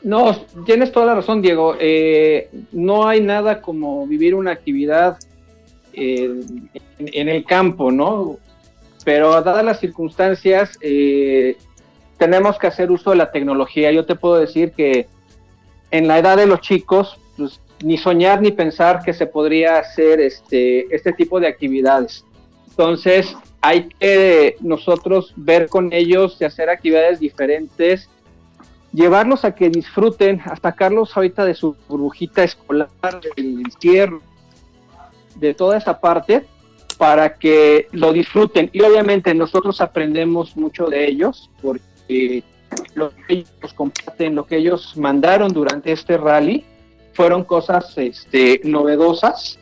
No, 0.02 0.36
tienes 0.66 0.92
toda 0.92 1.06
la 1.06 1.14
razón, 1.14 1.40
Diego. 1.40 1.76
Eh, 1.80 2.50
no 2.72 3.08
hay 3.08 3.22
nada 3.22 3.62
como 3.62 4.06
vivir 4.06 4.34
una 4.34 4.50
actividad 4.50 5.18
en, 5.96 7.28
el 7.28 7.44
campo, 7.44 7.90
¿no? 7.90 8.38
Pero 9.04 9.42
dadas 9.42 9.64
las 9.64 9.80
circunstancias, 9.80 10.78
eh, 10.80 11.56
tenemos 12.16 12.58
que 12.58 12.66
hacer 12.66 12.90
uso 12.90 13.10
de 13.10 13.16
la 13.16 13.30
tecnología. 13.30 13.92
Yo 13.92 14.06
te 14.06 14.14
puedo 14.14 14.36
decir 14.36 14.72
que 14.72 15.08
en 15.90 16.08
la 16.08 16.18
edad 16.18 16.36
de 16.36 16.46
los 16.46 16.60
chicos, 16.60 17.18
pues, 17.36 17.60
ni 17.82 17.98
soñar 17.98 18.40
ni 18.40 18.50
pensar 18.50 19.02
que 19.04 19.12
se 19.12 19.26
podría 19.26 19.78
hacer 19.78 20.20
este, 20.20 20.94
este 20.94 21.12
tipo 21.12 21.38
de 21.40 21.48
actividades. 21.48 22.24
Entonces, 22.70 23.36
hay 23.60 23.88
que 23.88 24.56
nosotros 24.60 25.32
ver 25.36 25.68
con 25.68 25.92
ellos 25.92 26.36
y 26.40 26.44
hacer 26.44 26.68
actividades 26.68 27.20
diferentes, 27.20 28.08
llevarlos 28.92 29.44
a 29.44 29.54
que 29.54 29.70
disfruten, 29.70 30.40
a 30.44 30.56
sacarlos 30.56 31.16
ahorita 31.16 31.44
de 31.44 31.54
su 31.54 31.76
burbujita 31.88 32.44
escolar, 32.44 32.88
del 33.36 33.60
encierro, 33.60 34.20
de 35.36 35.54
toda 35.54 35.76
esa 35.76 36.00
parte 36.00 36.44
para 36.98 37.34
que 37.34 37.88
lo 37.92 38.12
disfruten. 38.12 38.70
Y 38.72 38.82
obviamente 38.82 39.34
nosotros 39.34 39.80
aprendemos 39.80 40.56
mucho 40.56 40.86
de 40.86 41.06
ellos 41.06 41.50
porque 41.60 42.44
lo 42.94 43.10
que 43.10 43.34
ellos 43.34 43.74
comparten, 43.74 44.34
lo 44.34 44.46
que 44.46 44.56
ellos 44.56 44.96
mandaron 44.96 45.52
durante 45.52 45.92
este 45.92 46.16
rally, 46.16 46.64
fueron 47.12 47.44
cosas 47.44 47.96
este, 47.96 48.60
novedosas 48.64 49.58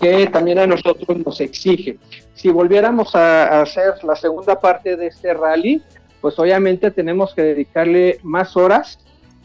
que 0.00 0.26
también 0.26 0.58
a 0.58 0.66
nosotros 0.66 1.18
nos 1.24 1.40
exige. 1.40 1.98
Si 2.34 2.48
volviéramos 2.48 3.14
a, 3.14 3.62
hacer 3.62 4.02
la 4.02 4.16
segunda 4.16 4.58
parte 4.60 4.96
de 4.96 5.08
este 5.08 5.34
rally, 5.34 5.82
pues 6.20 6.38
obviamente 6.38 6.90
tenemos 6.90 7.34
que 7.34 7.42
dedicarle 7.42 8.18
más 8.22 8.56
horas 8.56 8.98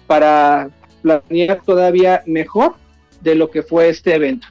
para 0.07 0.69
planear 1.01 1.61
todavía 1.63 2.23
mejor 2.25 2.75
de 3.21 3.35
lo 3.35 3.49
que 3.49 3.63
fue 3.63 3.89
este 3.89 4.15
evento. 4.15 4.47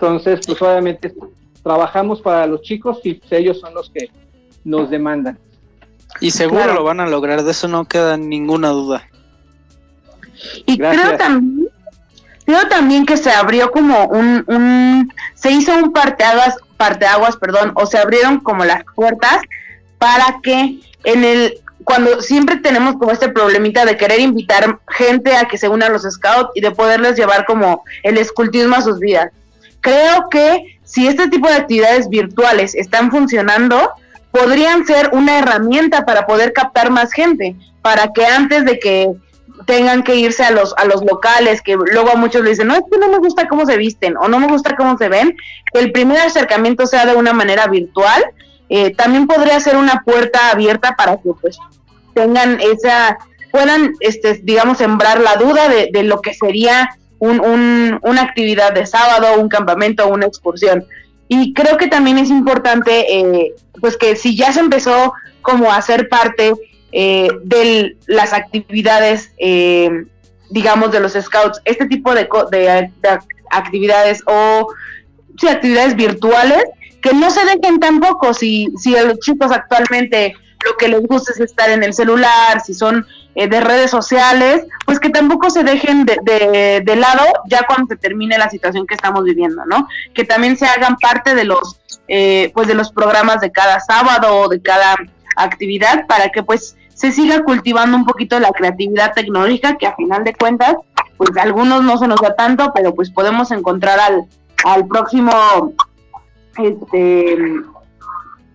Entonces, 0.00 0.40
pues 0.46 0.62
obviamente 0.62 1.12
trabajamos 1.64 2.20
para 2.20 2.46
los 2.46 2.62
chicos 2.62 3.00
y 3.02 3.20
ellos 3.30 3.58
son 3.58 3.74
los 3.74 3.90
que 3.90 4.10
nos 4.64 4.90
demandan. 4.90 5.36
Y 6.20 6.30
seguro 6.30 6.72
lo 6.72 6.84
van 6.84 7.00
a 7.00 7.06
lograr, 7.06 7.42
de 7.42 7.50
eso 7.50 7.66
no 7.66 7.84
queda 7.84 8.16
ninguna 8.16 8.68
duda. 8.68 9.08
Y 10.66 10.78
creo 10.78 11.16
también, 11.16 11.68
creo 12.46 12.68
también 12.68 13.06
que 13.06 13.16
se 13.16 13.30
abrió 13.30 13.72
como 13.72 14.06
un, 14.06 14.44
un 14.46 15.12
se 15.34 15.50
hizo 15.50 15.74
un 15.74 15.92
parteaguas, 15.92 16.56
parteaguas, 16.76 17.36
perdón, 17.36 17.72
o 17.74 17.84
se 17.86 17.98
abrieron 17.98 18.38
como 18.38 18.64
las 18.64 18.84
puertas 18.94 19.40
para 19.98 20.40
que 20.42 20.78
en 21.02 21.24
el 21.24 21.60
cuando 21.82 22.20
siempre 22.20 22.56
tenemos 22.56 22.96
como 22.98 23.12
este 23.12 23.30
problemita 23.30 23.84
de 23.84 23.96
querer 23.96 24.20
invitar 24.20 24.78
gente 24.88 25.34
a 25.36 25.46
que 25.46 25.56
se 25.56 25.68
una 25.68 25.86
a 25.86 25.88
los 25.88 26.02
scouts 26.02 26.50
y 26.54 26.60
de 26.60 26.70
poderles 26.70 27.16
llevar 27.16 27.46
como 27.46 27.82
el 28.02 28.18
escultismo 28.18 28.76
a 28.76 28.82
sus 28.82 28.98
vidas. 28.98 29.30
Creo 29.80 30.28
que 30.30 30.78
si 30.84 31.06
este 31.06 31.28
tipo 31.28 31.48
de 31.48 31.54
actividades 31.54 32.08
virtuales 32.08 32.74
están 32.74 33.10
funcionando, 33.10 33.92
podrían 34.30 34.86
ser 34.86 35.10
una 35.12 35.38
herramienta 35.38 36.04
para 36.04 36.26
poder 36.26 36.52
captar 36.52 36.90
más 36.90 37.12
gente, 37.12 37.56
para 37.82 38.12
que 38.12 38.26
antes 38.26 38.64
de 38.64 38.78
que 38.78 39.12
tengan 39.66 40.02
que 40.02 40.16
irse 40.16 40.44
a 40.44 40.50
los 40.50 40.74
a 40.76 40.84
los 40.84 41.04
locales, 41.04 41.62
que 41.62 41.76
luego 41.76 42.10
a 42.10 42.16
muchos 42.16 42.42
le 42.42 42.50
dicen, 42.50 42.68
no, 42.68 42.74
es 42.74 42.82
que 42.90 42.98
no 42.98 43.08
me 43.08 43.18
gusta 43.18 43.48
cómo 43.48 43.66
se 43.66 43.76
visten 43.76 44.16
o 44.16 44.28
no 44.28 44.38
me 44.38 44.46
gusta 44.46 44.76
cómo 44.76 44.96
se 44.96 45.08
ven, 45.08 45.36
que 45.72 45.80
el 45.80 45.92
primer 45.92 46.18
acercamiento 46.20 46.86
sea 46.86 47.06
de 47.06 47.16
una 47.16 47.32
manera 47.32 47.66
virtual, 47.66 48.24
eh, 48.68 48.94
también 48.94 49.26
podría 49.26 49.58
ser 49.60 49.76
una 49.76 50.02
puerta 50.04 50.50
abierta 50.50 50.94
para 50.96 51.16
que 51.16 51.30
pues 51.40 51.58
tengan 52.14 52.60
esa, 52.60 53.18
puedan, 53.50 53.92
este, 54.00 54.34
digamos, 54.42 54.78
sembrar 54.78 55.20
la 55.20 55.36
duda 55.36 55.68
de, 55.68 55.88
de 55.92 56.02
lo 56.02 56.20
que 56.20 56.34
sería 56.34 56.90
un, 57.18 57.98
una 58.02 58.22
actividad 58.22 58.72
de 58.72 58.86
sábado, 58.86 59.40
un 59.40 59.48
campamento, 59.48 60.08
una 60.08 60.26
excursión. 60.26 60.84
Y 61.28 61.52
creo 61.52 61.76
que 61.76 61.88
también 61.88 62.18
es 62.18 62.30
importante, 62.30 63.18
eh, 63.18 63.54
pues 63.80 63.96
que 63.96 64.16
si 64.16 64.36
ya 64.36 64.52
se 64.52 64.60
empezó 64.60 65.12
como 65.42 65.70
a 65.70 65.80
ser 65.82 66.08
parte 66.08 66.54
eh, 66.92 67.28
de 67.44 67.96
las 68.06 68.32
actividades, 68.32 69.32
eh, 69.38 69.90
digamos, 70.50 70.90
de 70.90 71.00
los 71.00 71.12
scouts, 71.12 71.60
este 71.64 71.86
tipo 71.86 72.14
de, 72.14 72.28
de, 72.50 72.92
actividades 73.50 74.22
o 74.26 74.68
sí, 75.38 75.48
actividades 75.48 75.96
virtuales, 75.96 76.64
que 77.02 77.12
no 77.12 77.30
se 77.30 77.44
dejen 77.44 77.78
tampoco 77.78 78.32
si, 78.32 78.68
si 78.78 78.92
los 78.92 79.18
chicos 79.20 79.52
actualmente 79.52 80.34
lo 80.64 80.76
que 80.76 80.88
les 80.88 81.02
gusta 81.06 81.32
es 81.32 81.40
estar 81.40 81.70
en 81.70 81.82
el 81.84 81.94
celular, 81.94 82.60
si 82.64 82.74
son 82.74 83.06
eh, 83.34 83.48
de 83.48 83.60
redes 83.60 83.90
sociales, 83.90 84.64
pues 84.84 84.98
que 84.98 85.10
tampoco 85.10 85.50
se 85.50 85.62
dejen 85.62 86.04
de, 86.04 86.82
de, 86.84 86.96
lado 86.96 87.24
ya 87.46 87.64
cuando 87.66 87.86
se 87.86 87.96
termine 87.96 88.36
la 88.38 88.50
situación 88.50 88.86
que 88.86 88.94
estamos 88.94 89.22
viviendo, 89.24 89.64
¿no? 89.66 89.88
Que 90.14 90.24
también 90.24 90.56
se 90.56 90.66
hagan 90.66 90.96
parte 90.96 91.34
de 91.34 91.44
los, 91.44 91.80
eh, 92.08 92.50
pues 92.54 92.66
de 92.66 92.74
los 92.74 92.90
programas 92.90 93.40
de 93.40 93.52
cada 93.52 93.80
sábado 93.80 94.40
o 94.40 94.48
de 94.48 94.60
cada 94.60 94.96
actividad 95.36 96.06
para 96.06 96.30
que 96.30 96.42
pues 96.42 96.76
se 96.94 97.12
siga 97.12 97.44
cultivando 97.44 97.96
un 97.96 98.04
poquito 98.04 98.40
la 98.40 98.50
creatividad 98.50 99.12
tecnológica 99.14 99.76
que 99.76 99.86
a 99.86 99.94
final 99.94 100.24
de 100.24 100.34
cuentas, 100.34 100.74
pues 101.16 101.30
a 101.36 101.42
algunos 101.42 101.84
no 101.84 101.96
se 101.96 102.08
nos 102.08 102.20
da 102.20 102.34
tanto, 102.34 102.72
pero 102.74 102.92
pues 102.92 103.10
podemos 103.10 103.52
encontrar 103.52 104.00
al, 104.00 104.24
al 104.64 104.86
próximo, 104.88 105.30
este, 106.56 107.38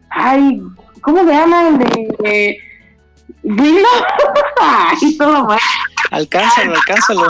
ay, 0.10 0.62
¿cómo 1.04 1.24
se 1.24 1.32
llama? 1.32 1.68
El 1.68 1.78
de 1.78 2.58
Dilo. 3.44 3.88
Ay, 4.62 5.18
todo 5.18 5.46
mal. 5.46 5.60
Alcánzalo, 6.12 6.76
alcánzalo. 6.76 7.28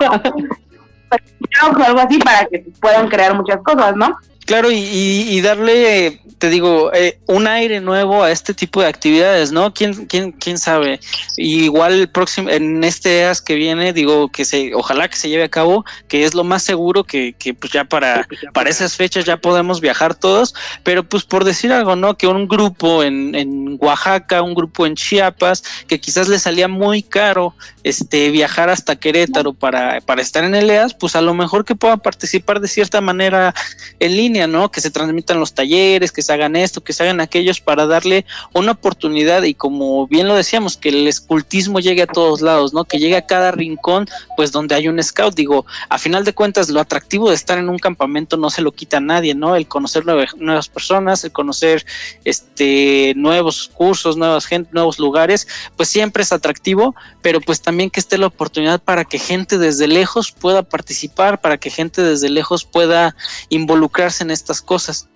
algo 1.84 2.00
así 2.00 2.18
para 2.18 2.46
que 2.46 2.64
puedan 2.80 3.08
crear 3.08 3.34
muchas 3.34 3.60
cosas, 3.62 3.94
¿no? 3.96 4.16
Claro, 4.50 4.68
y, 4.72 5.40
darle, 5.42 6.18
te 6.38 6.50
digo, 6.50 6.92
eh, 6.92 7.20
un 7.28 7.46
aire 7.46 7.80
nuevo 7.80 8.24
a 8.24 8.32
este 8.32 8.52
tipo 8.52 8.80
de 8.80 8.88
actividades, 8.88 9.52
¿no? 9.52 9.72
¿Quién, 9.72 10.06
quién, 10.06 10.32
quién 10.32 10.58
sabe? 10.58 10.98
igual 11.36 11.92
el 11.92 12.08
próximo, 12.08 12.50
en 12.50 12.82
este 12.82 13.20
EAS 13.20 13.40
que 13.40 13.54
viene, 13.54 13.92
digo 13.92 14.28
que 14.28 14.44
se, 14.44 14.74
ojalá 14.74 15.06
que 15.06 15.14
se 15.14 15.28
lleve 15.28 15.44
a 15.44 15.48
cabo, 15.48 15.84
que 16.08 16.24
es 16.24 16.34
lo 16.34 16.42
más 16.42 16.64
seguro 16.64 17.04
que, 17.04 17.32
que 17.38 17.54
pues 17.54 17.72
ya 17.72 17.84
para, 17.84 18.26
para 18.52 18.70
esas 18.70 18.96
fechas 18.96 19.24
ya 19.24 19.36
podemos 19.36 19.80
viajar 19.80 20.16
todos, 20.16 20.52
pero 20.82 21.04
pues 21.04 21.22
por 21.22 21.44
decir 21.44 21.72
algo, 21.72 21.94
¿no? 21.94 22.16
Que 22.16 22.26
un 22.26 22.48
grupo 22.48 23.04
en, 23.04 23.36
en 23.36 23.78
Oaxaca, 23.80 24.42
un 24.42 24.54
grupo 24.54 24.84
en 24.84 24.96
Chiapas, 24.96 25.62
que 25.86 26.00
quizás 26.00 26.26
le 26.26 26.40
salía 26.40 26.66
muy 26.66 27.04
caro 27.04 27.54
este 27.84 28.30
viajar 28.30 28.68
hasta 28.68 28.96
Querétaro 28.96 29.52
para, 29.52 30.00
para 30.00 30.22
estar 30.22 30.42
en 30.42 30.56
el 30.56 30.68
EAS, 30.70 30.94
pues 30.94 31.14
a 31.14 31.20
lo 31.20 31.34
mejor 31.34 31.64
que 31.64 31.76
puedan 31.76 32.00
participar 32.00 32.58
de 32.58 32.66
cierta 32.66 33.00
manera 33.00 33.54
en 34.00 34.16
línea 34.16 34.39
¿no? 34.46 34.70
Que 34.70 34.80
se 34.80 34.90
transmitan 34.90 35.40
los 35.40 35.54
talleres, 35.54 36.12
que 36.12 36.22
se 36.22 36.32
hagan 36.32 36.56
esto, 36.56 36.82
que 36.82 36.92
se 36.92 37.02
hagan 37.02 37.20
aquellos 37.20 37.60
para 37.60 37.86
darle 37.86 38.24
una 38.52 38.72
oportunidad 38.72 39.42
y 39.42 39.54
como 39.54 40.06
bien 40.06 40.28
lo 40.28 40.34
decíamos, 40.34 40.76
que 40.76 40.90
el 40.90 41.06
escultismo 41.06 41.80
llegue 41.80 42.02
a 42.02 42.06
todos 42.06 42.40
lados, 42.40 42.72
¿no? 42.72 42.84
Que 42.84 42.98
llegue 42.98 43.16
a 43.16 43.26
cada 43.26 43.50
rincón, 43.50 44.08
pues 44.36 44.52
donde 44.52 44.74
hay 44.74 44.88
un 44.88 45.02
scout. 45.02 45.34
Digo, 45.34 45.66
a 45.88 45.98
final 45.98 46.24
de 46.24 46.32
cuentas, 46.32 46.68
lo 46.68 46.80
atractivo 46.80 47.28
de 47.28 47.34
estar 47.34 47.58
en 47.58 47.68
un 47.68 47.78
campamento 47.78 48.36
no 48.36 48.50
se 48.50 48.62
lo 48.62 48.72
quita 48.72 48.98
a 48.98 49.00
nadie, 49.00 49.34
¿no? 49.34 49.56
El 49.56 49.66
conocer 49.66 50.04
nuevas 50.04 50.68
personas, 50.68 51.24
el 51.24 51.32
conocer 51.32 51.84
este 52.24 53.14
nuevos 53.16 53.70
cursos, 53.72 54.16
nuevas 54.16 54.46
gente, 54.46 54.70
nuevos 54.72 54.98
lugares, 54.98 55.46
pues 55.76 55.88
siempre 55.88 56.22
es 56.22 56.32
atractivo, 56.32 56.94
pero 57.22 57.40
pues 57.40 57.60
también 57.60 57.90
que 57.90 58.00
esté 58.00 58.18
la 58.18 58.26
oportunidad 58.26 58.80
para 58.82 59.04
que 59.04 59.18
gente 59.18 59.58
desde 59.58 59.86
lejos 59.86 60.32
pueda 60.32 60.62
participar, 60.62 61.40
para 61.40 61.58
que 61.58 61.70
gente 61.70 62.02
desde 62.02 62.28
lejos 62.28 62.64
pueda 62.64 63.16
involucrarse 63.48 64.24
en 64.24 64.29
estas 64.30 64.62
cosas. 64.62 65.08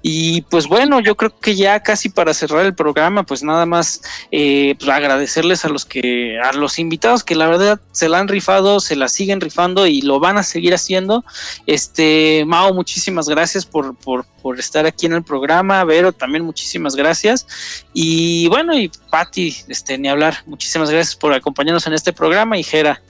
Y 0.00 0.42
pues 0.42 0.68
bueno, 0.68 1.00
yo 1.00 1.16
creo 1.16 1.36
que 1.38 1.56
ya 1.56 1.80
casi 1.80 2.08
para 2.08 2.32
cerrar 2.32 2.64
el 2.64 2.74
programa, 2.74 3.24
pues 3.24 3.42
nada 3.42 3.66
más 3.66 4.00
eh, 4.30 4.76
pues 4.78 4.88
agradecerles 4.88 5.64
a 5.64 5.68
los 5.68 5.84
que, 5.84 6.38
a 6.38 6.52
los 6.52 6.78
invitados 6.78 7.24
que 7.24 7.34
la 7.34 7.48
verdad 7.48 7.80
se 7.90 8.08
la 8.08 8.20
han 8.20 8.28
rifado, 8.28 8.78
se 8.78 8.94
la 8.94 9.08
siguen 9.08 9.40
rifando 9.40 9.86
y 9.86 10.02
lo 10.02 10.20
van 10.20 10.38
a 10.38 10.44
seguir 10.44 10.72
haciendo. 10.72 11.24
Este, 11.66 12.44
Mao, 12.46 12.72
muchísimas 12.74 13.28
gracias 13.28 13.66
por, 13.66 13.96
por, 13.96 14.24
por 14.40 14.60
estar 14.60 14.86
aquí 14.86 15.06
en 15.06 15.14
el 15.14 15.24
programa. 15.24 15.82
Vero, 15.84 16.12
también 16.12 16.44
muchísimas 16.44 16.94
gracias. 16.94 17.84
Y 17.92 18.46
bueno, 18.48 18.78
y 18.78 18.90
Patti, 19.10 19.56
este, 19.66 19.98
ni 19.98 20.08
hablar, 20.08 20.36
muchísimas 20.46 20.90
gracias 20.90 21.16
por 21.16 21.32
acompañarnos 21.32 21.86
en 21.88 21.94
este 21.94 22.12
programa 22.12 22.56
y 22.56 22.62
Jera. 22.62 23.02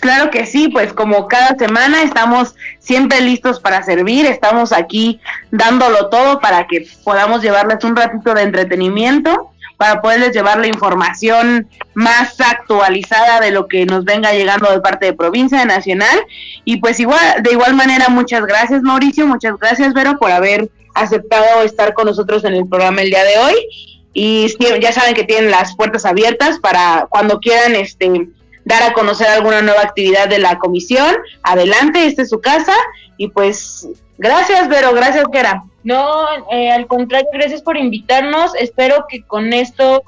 Claro 0.00 0.30
que 0.30 0.46
sí, 0.46 0.68
pues 0.68 0.92
como 0.92 1.26
cada 1.26 1.56
semana 1.56 2.02
estamos 2.02 2.54
siempre 2.78 3.20
listos 3.20 3.58
para 3.58 3.82
servir, 3.82 4.26
estamos 4.26 4.72
aquí 4.72 5.20
dándolo 5.50 6.08
todo 6.08 6.40
para 6.40 6.66
que 6.66 6.86
podamos 7.04 7.42
llevarles 7.42 7.82
un 7.82 7.96
ratito 7.96 8.34
de 8.34 8.42
entretenimiento, 8.42 9.50
para 9.76 10.00
poderles 10.00 10.34
llevar 10.34 10.58
la 10.58 10.66
información 10.66 11.68
más 11.94 12.40
actualizada 12.40 13.40
de 13.40 13.50
lo 13.50 13.66
que 13.66 13.86
nos 13.86 14.04
venga 14.04 14.32
llegando 14.32 14.70
de 14.70 14.80
parte 14.80 15.06
de 15.06 15.12
provincia, 15.12 15.58
de 15.60 15.66
nacional. 15.66 16.18
Y 16.64 16.78
pues 16.78 17.00
igual, 17.00 17.42
de 17.42 17.52
igual 17.52 17.74
manera, 17.74 18.08
muchas 18.08 18.44
gracias 18.44 18.82
Mauricio, 18.82 19.26
muchas 19.26 19.58
gracias 19.58 19.94
Vero 19.94 20.18
por 20.18 20.30
haber 20.30 20.68
aceptado 20.94 21.62
estar 21.62 21.94
con 21.94 22.06
nosotros 22.06 22.44
en 22.44 22.54
el 22.54 22.68
programa 22.68 23.02
el 23.02 23.10
día 23.10 23.24
de 23.24 23.38
hoy. 23.38 23.54
Y 24.12 24.48
ya 24.80 24.92
saben 24.92 25.14
que 25.14 25.24
tienen 25.24 25.50
las 25.50 25.76
puertas 25.76 26.04
abiertas 26.04 26.58
para 26.58 27.06
cuando 27.08 27.38
quieran 27.38 27.76
este 27.76 28.28
dar 28.68 28.82
a 28.82 28.92
conocer 28.92 29.26
alguna 29.28 29.62
nueva 29.62 29.80
actividad 29.80 30.28
de 30.28 30.38
la 30.38 30.58
comisión. 30.58 31.16
Adelante, 31.42 32.06
esta 32.06 32.22
es 32.22 32.28
su 32.28 32.40
casa 32.40 32.74
y 33.16 33.28
pues 33.28 33.88
gracias, 34.18 34.68
Vero, 34.68 34.92
gracias, 34.92 35.24
Kera. 35.32 35.64
No, 35.84 36.26
eh, 36.52 36.70
al 36.70 36.86
contrario, 36.86 37.28
gracias 37.32 37.62
por 37.62 37.78
invitarnos. 37.78 38.54
Espero 38.56 39.06
que 39.08 39.22
con 39.22 39.52
esto 39.52 40.04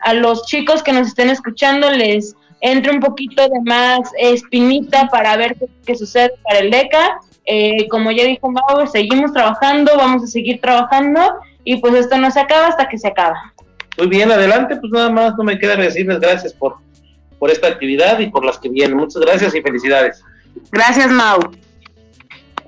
a 0.00 0.12
los 0.12 0.44
chicos 0.46 0.82
que 0.82 0.92
nos 0.92 1.06
estén 1.06 1.30
escuchando 1.30 1.88
les 1.88 2.34
entre 2.60 2.90
un 2.90 2.98
poquito 2.98 3.42
de 3.42 3.60
más 3.64 4.10
espinita 4.18 5.08
para 5.08 5.36
ver 5.36 5.56
qué, 5.84 5.94
sucede 5.94 6.32
para 6.42 6.60
el 6.60 6.70
DECA. 6.70 7.20
Eh, 7.44 7.86
como 7.88 8.10
ya 8.10 8.24
dijo 8.24 8.50
Mau, 8.50 8.86
seguimos 8.88 9.32
trabajando, 9.32 9.92
vamos 9.96 10.24
a 10.24 10.26
seguir 10.26 10.60
trabajando 10.60 11.20
y 11.62 11.76
pues 11.76 11.94
esto 11.94 12.16
no 12.16 12.28
se 12.32 12.40
acaba 12.40 12.68
hasta 12.68 12.88
que 12.88 12.98
se 12.98 13.06
acaba. 13.06 13.54
Muy 13.98 14.08
bien, 14.08 14.32
adelante, 14.32 14.76
pues 14.76 14.90
nada 14.90 15.10
más 15.10 15.34
no 15.36 15.44
me 15.44 15.58
queda 15.58 15.76
decirles 15.76 16.18
gracias 16.18 16.52
por 16.52 16.78
por 17.38 17.50
esta 17.50 17.68
actividad 17.68 18.18
y 18.18 18.28
por 18.28 18.44
las 18.44 18.58
que 18.58 18.68
vienen. 18.68 18.96
Muchas 18.96 19.22
gracias 19.22 19.54
y 19.54 19.62
felicidades. 19.62 20.22
Gracias, 20.70 21.10
Mau. 21.10 21.38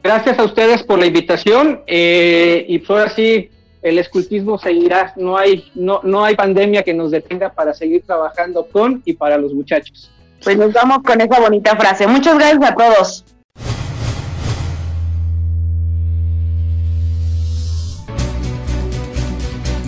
Gracias 0.02 0.38
a 0.38 0.44
ustedes 0.44 0.82
por 0.82 0.98
la 0.98 1.06
invitación 1.06 1.82
eh, 1.86 2.64
y 2.68 2.78
por 2.78 2.98
pues 2.98 3.12
así 3.12 3.50
el 3.82 3.98
escultismo 3.98 4.58
seguirá. 4.58 5.12
No 5.16 5.36
hay, 5.36 5.70
no, 5.74 6.00
no 6.02 6.24
hay 6.24 6.36
pandemia 6.36 6.82
que 6.82 6.94
nos 6.94 7.10
detenga 7.10 7.52
para 7.52 7.74
seguir 7.74 8.02
trabajando 8.02 8.66
con 8.66 9.02
y 9.04 9.14
para 9.14 9.38
los 9.38 9.52
muchachos. 9.52 10.10
Pues 10.42 10.56
nos 10.56 10.72
vamos 10.72 10.98
con 11.02 11.20
esa 11.20 11.40
bonita 11.40 11.76
frase. 11.76 12.06
Muchas 12.06 12.36
gracias 12.36 12.70
a 12.70 12.74
todos. 12.74 13.24